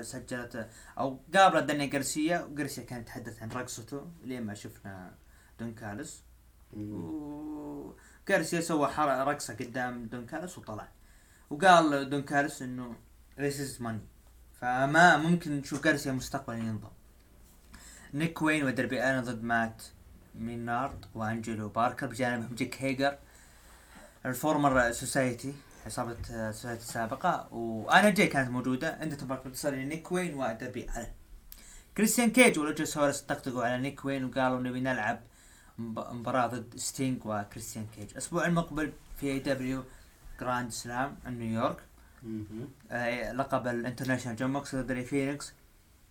[0.00, 4.10] سجلت أو قابلت دانيا غارسيا وغارسيا كانت تتحدث عن رقصته.
[4.24, 5.14] لين ما شفنا
[5.60, 6.29] دون كالس
[6.72, 10.88] وغارسيا سوى رقصة قدام دون كالس وطلع.
[11.50, 12.94] وقال دون كالس إنه
[13.38, 14.06] this is money.
[14.60, 16.88] فما ممكن نشوف غارسيا مستقبلا ينضم.
[18.14, 19.82] نيك وين ودربي ألن ضد مات
[20.34, 23.18] مينارد وأنجلو باركر بجانبهم جيك هيجر.
[24.26, 25.54] ال former society
[25.86, 26.16] عصابة
[26.50, 27.54] society السابقة.
[27.54, 28.98] وآنا جاي كانت موجودة.
[29.00, 31.06] عندها مباراة متصلة لنيك وين ودربي الن
[31.96, 35.20] كريستيان كيج ولوتشاسورس طقطقوا على نيك وين وقالوا نبي نلعب
[35.80, 38.10] مباراة ضد ستينج وكريستيان كيج.
[38.10, 41.76] الأسبوع المقبل في AEW Grand Slam نيويورك.
[42.90, 45.52] آه، لقب ال international جون موكس ضد ري فينيكس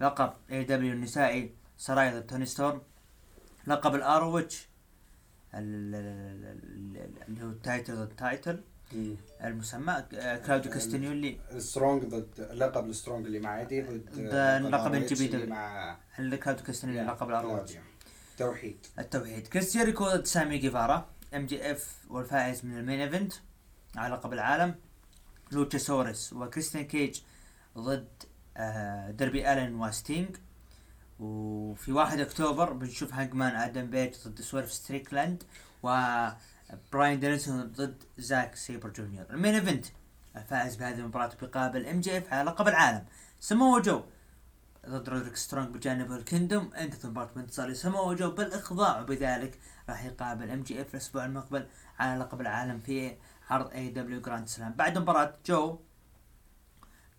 [0.01, 2.81] لقب AEW النسائي سراي ضد توني ستورم.
[3.67, 4.69] لقب ال ROH
[5.53, 8.61] اللي هو ال title ضد title.
[9.43, 10.03] المسمى
[10.45, 14.09] كلاوديو كاستنيولي ال strong ضد لقب ال strong اللي مع ايدي ضد
[14.67, 15.33] لقب ال NJPW.
[15.33, 17.77] اللي مع كلاوديو كاستنيولي لقب ال ROH
[18.39, 18.59] كلاوديو.
[18.59, 19.47] توحيد التوحيد.
[19.47, 23.33] كريس جيريكو ضد سامي جيفارا MJF والفائز من ال main event
[23.95, 24.75] على لقب العالم
[25.51, 27.21] لوتشاسورس وكريستيان كيج
[27.77, 28.23] ضد
[28.57, 30.35] آه، دربي ألن وستينج
[31.19, 35.43] وفي 1 أكتوبر بنشوف هانجمان آدم بيج ضد سويرف ستريكلاند
[35.83, 39.25] وبراين دانيلسون ضد زاك سيبر جونيور.
[39.29, 39.85] ال main event
[40.35, 43.05] الفائز بهذه المباراة بيقابل MJF على لقب العالم.
[43.39, 44.03] سمو جو
[44.89, 49.59] ضد رودريك سترونج بجانب ال Kingdom انقطع ثبات بانتصار لسامو جو بالاخضاع وبذلك
[49.89, 51.67] راح يقابل MJF الأسبوع المقبل
[51.99, 53.17] على لقب العالم في
[53.49, 55.79] عرض AEW Grand Slam بعد مباراة جو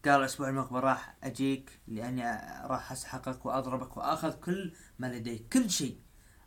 [0.05, 2.23] قال الأسبوع المقبل راح أجيك لأني
[2.67, 5.49] راح أسحقك وأضربك وأخذ كل ما لديك.
[5.53, 6.01] كل شيء.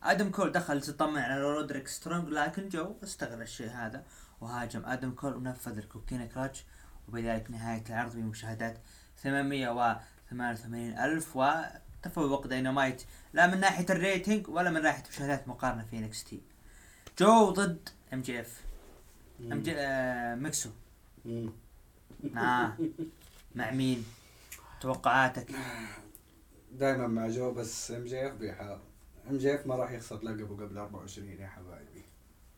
[0.04, 4.06] آدم كول دخل تطمن على رودريك سترونج لكن جو استغل الشيء هذا
[4.42, 4.86] وهاجم.
[4.86, 6.66] آدم كول ونفذ ال Coquina Clutch
[7.08, 8.78] وبذلك نهاية العرض بمشاهدات
[9.18, 9.96] 800 و
[10.34, 13.04] 88000 وتفوق داينامايت
[13.34, 16.42] لا من ناحية ال rating ولا من ناحية مشاهدات مقارنة في NXT
[17.20, 18.62] جو ضد MJF
[19.42, 20.70] ام جي آه مكسو
[22.38, 22.78] آه.
[23.56, 24.06] مع مين
[24.82, 25.48] توقعاتك.
[26.72, 28.80] دائما مع جو بس ام جي اف بيحاول
[29.30, 32.04] ام جي اف ما راح يخسر لقبه قبل 24 يا حبايبي.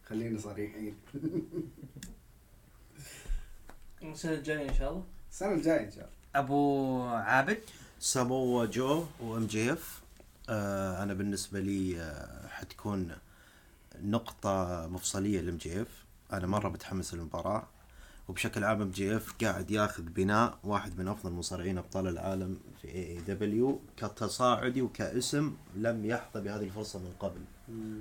[0.05, 0.95] خلينا صريحين.
[4.03, 5.03] السنة الجاية إن شاء الله.
[5.31, 6.15] السنة الجاية إن شاء الله.
[6.35, 7.59] أبو عابد.
[7.99, 10.01] سامو جو و MJF.
[10.49, 13.11] آه أنا بالنسبة لي آه حتكون
[14.01, 16.05] نقطة مفصلية ل MJF.
[16.33, 17.63] أنا مرة متحمس للمباراة
[18.27, 24.81] وبشكل عام MJF قاعد ياخذ بناء واحد من أفضل مصارعين أبطال العالم في AEW كتصاعدي
[24.81, 27.41] وكاسم لم يحظى بهذه الفرصة من قبل.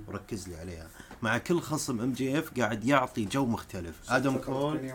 [0.07, 0.87] وركز لي عليها.
[1.21, 4.11] مع كل خصم MJF قاعد يعطي جو مختلف.
[4.11, 4.91] آدم كول؟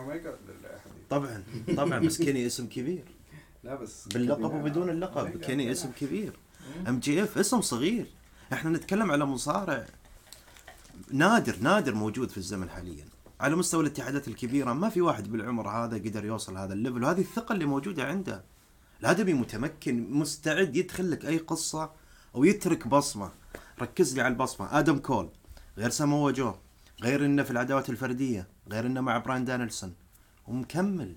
[1.09, 1.43] طبعا
[1.77, 3.03] طبعا بس كيني اسم كبير.
[3.63, 5.37] لا بس باللقب وبدون اللقب.
[5.37, 6.39] كيني اسم كبير.
[6.87, 8.07] MJF اسم صغير.
[8.53, 9.85] إحنا نتكلم على مصارع
[11.11, 13.05] نادر نادر موجود في الزمن حاليا.
[13.39, 17.03] على مستوى الاتحادات الكبيرة ما في واحد بالعمر هذا قدر يوصل هذا ال level.
[17.03, 18.43] وهذه الثقة اللي موجودة عنده.
[19.01, 21.91] الادمي متمكن مستعد يدخل لك أي قصة
[22.35, 23.31] أو يترك بصمة.
[23.81, 24.79] ركز لي على البصمة.
[24.79, 25.29] آدم كول
[25.77, 26.53] غير سامو جو
[27.03, 29.93] غير إنه في العداوات الفردية غير إنه مع براين دانيلسون.
[30.47, 31.15] ومكمل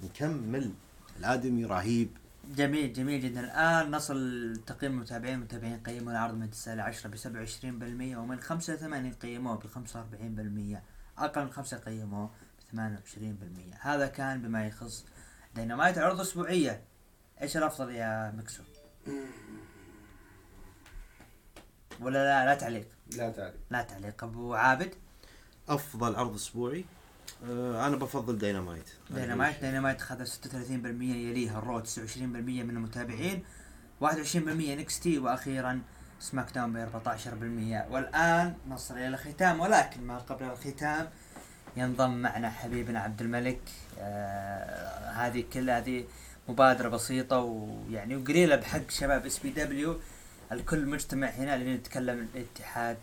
[0.00, 0.70] مكمل.
[1.18, 2.16] الادمي رهيب.
[2.56, 3.40] جميل جميل جدا.
[3.40, 8.74] الآن نصل تقييم المتابعين المتابعين قيموا العرض من 9 ل 10 ب 27% ومن 5
[8.74, 10.82] ل 8 قيموه ب 45%
[11.18, 12.30] أقل من 5 قيموه
[12.72, 15.06] ب 28% هذا كان بما يخص
[15.54, 16.82] دينامايت عروض أسبوعية.
[17.42, 18.62] إيش الأفضل يا مكسو؟
[22.00, 22.88] ولا لا؟ لا تعليق.
[23.16, 24.24] لا تعرف لا تعليق.
[24.24, 24.94] أبو عابد؟
[25.68, 26.84] أفضل عرض أسبوعي؟
[27.86, 30.46] أنا بفضل Dynamite Dynamite Dynamite خذ 36%
[31.02, 31.86] يليها ال Raw 29%
[32.24, 33.44] من المتابعين
[34.04, 35.82] 21% NXT وأخيرا
[36.20, 36.88] SmackDown ب
[37.88, 41.08] 14% والآن نصل إلى الختام ولكن ما قبل الختام
[41.76, 43.60] ينضم معنا حبيبنا عبد الملك.
[43.98, 46.04] آه هذه كل هذه
[46.48, 50.00] مبادرة بسيطة ويعني وقليلة بحق شباب SPW
[50.52, 52.96] الكل مجتمع هنا لنتكلم الاتحاد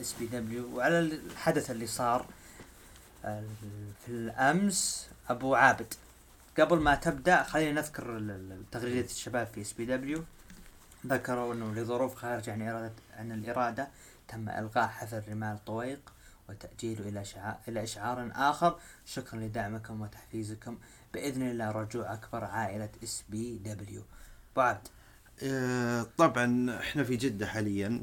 [0.00, 2.26] SPW وعلى الحدث اللي صار
[3.22, 5.94] في الأمس أبو عابد.
[6.58, 8.36] قبل ما تبدأ خلينا نذكر
[8.72, 10.24] تغريدة الشباب في SPW
[11.06, 13.88] ذكروا إنه لظروف خارجه عن اراده عن الإرادة
[14.28, 16.12] تم إلغاء حفل رمال طويق
[16.48, 18.78] وتاجيله إلى شعار إلى إشعار آخر.
[19.06, 20.78] شكرا لدعمكم وتحفيزكم.
[21.14, 24.02] بإذن الله رجوع أكبر عائلة SPW
[24.56, 24.78] بعد
[25.42, 28.02] آه، طبعا إحنا في جدة حاليا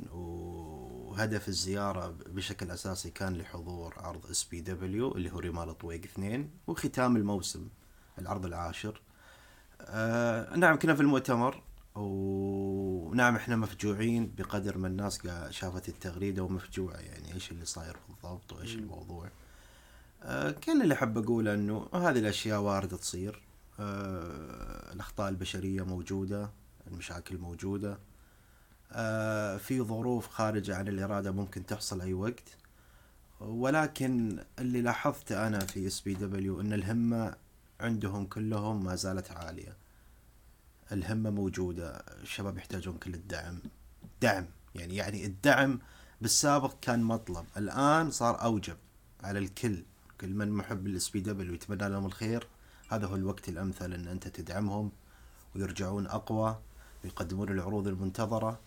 [1.10, 7.68] وهدف الزيارة بشكل أساسي كان لحضور عرض SPW اللي هو رمال طويق اثنين وختام الموسم
[8.20, 9.02] العرض العاشر.
[9.82, 11.64] آه نعم كنا في المؤتمر
[11.96, 15.20] ونعم إحنا مفجوعين بقدر ما الناس
[15.50, 19.30] شافت التغريدة ومفجوعة يعني إيش اللي صاير بالضبط وإيش الموضوع.
[20.24, 23.42] آه كل اللي حاب اقوله إنه هذه الأشياء واردة تصير.
[23.80, 26.50] آه الأخطاء البشرية موجودة
[26.88, 27.98] المشاكل موجودة.
[29.60, 32.58] في ظروف خارجة عن الإرادة ممكن تحصل أي وقت.
[33.40, 37.36] ولكن اللي لاحظته أنا في SPW أن الهمة
[37.80, 39.78] عندهم كلهم ما زالت عالية.
[40.92, 41.90] الهمة موجودة
[42.22, 43.60] الشباب يحتاجون كل الدعم.
[44.22, 44.46] دعم
[44.76, 45.80] يعني يعني الدعم
[46.22, 47.46] بالسابق كان مطلب.
[47.58, 48.78] الآن صار أوجب
[49.24, 49.84] على الكل.
[50.22, 52.48] كل من محب ال SPW يتمنى لهم الخير.
[52.90, 54.92] هذا هو الوقت الأمثل أن أنت تدعمهم
[55.56, 56.60] ويرجعون أقوى
[57.04, 58.60] ويقدمون العروض المنتظرة.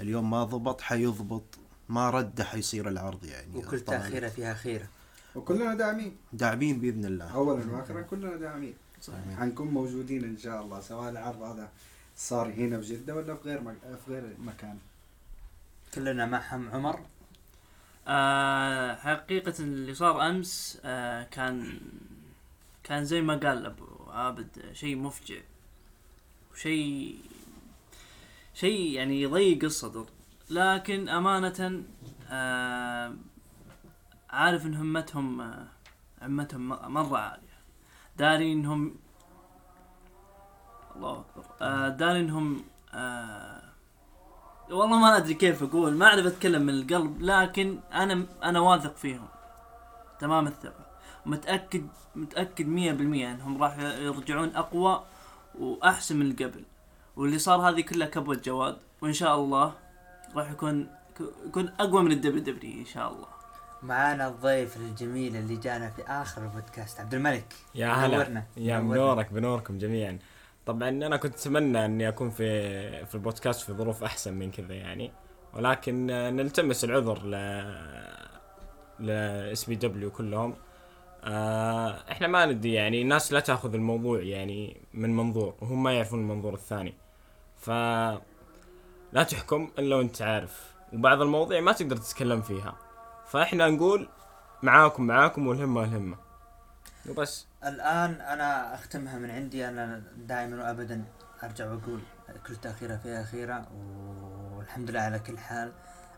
[0.00, 1.58] اليوم ما ضبط حيضبط
[1.88, 3.56] ما رد حيصير العرض يعني.
[3.56, 4.88] وكل تأخيرة فيها خيره
[5.34, 6.16] وكلنا داعمين.
[6.32, 7.34] داعمين بإذن الله.
[7.34, 8.74] اولا وأخيرا كلنا داعمين.
[9.38, 11.68] حنكون موجودين إن شاء الله سواء العرض هذا
[12.16, 13.74] صار هنا في جدة ولا في غير مك...
[14.04, 14.78] في غير مكان.
[15.94, 17.00] كلنا معهم عمر.
[18.08, 21.80] آه حقيقة اللي صار أمس آه كان
[22.84, 25.40] كان زي ما قال أبو عابد شيء مفجع
[26.52, 27.18] وشيء
[28.54, 30.06] شيء يعني يضيق الصدر
[30.50, 31.82] لكن أمانة
[32.30, 33.14] آه
[34.30, 35.66] عارف إن همتهم آه
[36.22, 37.54] همتهم م- مرة عالية.
[38.16, 38.94] داري إنهم
[40.96, 42.64] الله أكبر آه داري إنهم
[42.94, 43.60] آه
[44.70, 49.28] والله ما أدري كيف أقول ما أعرف أتكلم من القلب لكن أنا أنا واثق فيهم.
[50.20, 50.86] تمام الثقة.
[51.26, 51.86] متأكد
[52.16, 52.70] متأكد 100%
[53.30, 55.04] إنهم راح يرجعون أقوى
[55.58, 56.64] وأحسن من قبل.
[57.16, 59.72] واللي صار هذه كلها كبوة جواد وإن شاء الله
[60.36, 60.88] راح يكون
[61.46, 63.26] يكون أقوى من ال WWE إن شاء الله.
[63.82, 67.54] معانا الضيف الجميل اللي جانا في آخر البودكاست عبد الملك.
[67.74, 68.16] يا هلا.
[68.16, 68.44] نورنا.
[68.56, 68.80] يا.
[68.80, 70.18] بنورك بنوركم جميعا.
[70.66, 75.12] طبعا أنا كنت أتمنى إني أكون في في البودكاست في ظروف أحسن من كذا يعني
[75.54, 77.30] ولكن نلتمس العذر ل
[79.00, 79.10] ل
[79.52, 80.54] SPW كلهم.
[81.24, 86.20] آه إحنا ما ندري يعني الناس لا تأخذ الموضوع يعني من منظور وهم ما يعرفون
[86.20, 86.94] المنظور الثاني.
[87.64, 87.70] ف
[89.12, 90.74] لا تحكم إلا وأنت عارف.
[90.92, 92.76] وبعض المواضيع ما تقدر تتكلم فيها.
[93.26, 94.08] فإحنا نقول
[94.62, 96.16] معاكم معاكم والهمة الهمه
[97.08, 97.46] وبس.
[97.64, 99.68] الآن أنا أختمها من عندي.
[99.68, 101.04] أنا دائما وابدا
[101.44, 102.00] أرجع وأقول
[102.46, 103.66] كل تاخيره فيها خيره
[104.56, 105.72] والحمد لله على كل حال.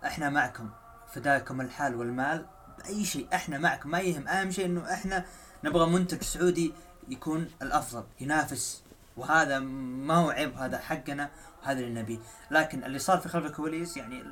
[0.04, 0.70] إحنا معكم.
[1.08, 2.46] فداكم الحال والمال.
[2.78, 3.28] بأي شيء.
[3.34, 3.90] إحنا معكم.
[3.90, 4.28] ما يهم.
[4.28, 5.24] أهم شيء إنه إحنا
[5.64, 6.72] نبغى منتج سعودي
[7.08, 8.85] يكون الأفضل ينافس
[9.16, 11.30] وهذا ما هو عيب هذا حقنا
[11.62, 12.18] وهذا اللي نبيه.
[12.50, 14.24] لكن اللي صار في خلف الكواليس يعني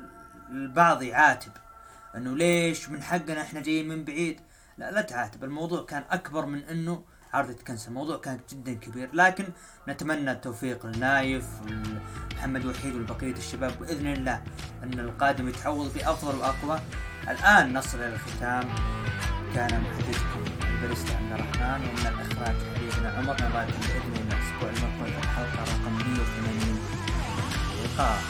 [0.49, 1.51] البعض يعاتب
[2.15, 4.41] إنه ليش من حقنا إحنا جايين من بعيد؟
[4.77, 5.43] لا لا تعاتب.
[5.43, 7.03] الموضوع كان أكبر من إنه
[7.33, 7.87] عرض يتكنسل.
[7.87, 9.09] الموضوع كان جدا كبير.
[9.13, 9.47] لكن
[9.87, 14.43] نتمنى التوفيق للنايف ومحمد وحيد وبقية الشباب بإذن الله
[14.83, 16.79] إن القادم يتحول في أفضل وأقوى.
[17.29, 18.69] الآن نصل إلى الختام.
[19.55, 24.44] كان محدثكم البريستا عبد الرحمن ومن الإخراج حبيبنا عمر نراكم بإذن الله.
[24.55, 26.79] الأسبوع المقبل في الحلقة رقم 180
[27.83, 28.21] لقاء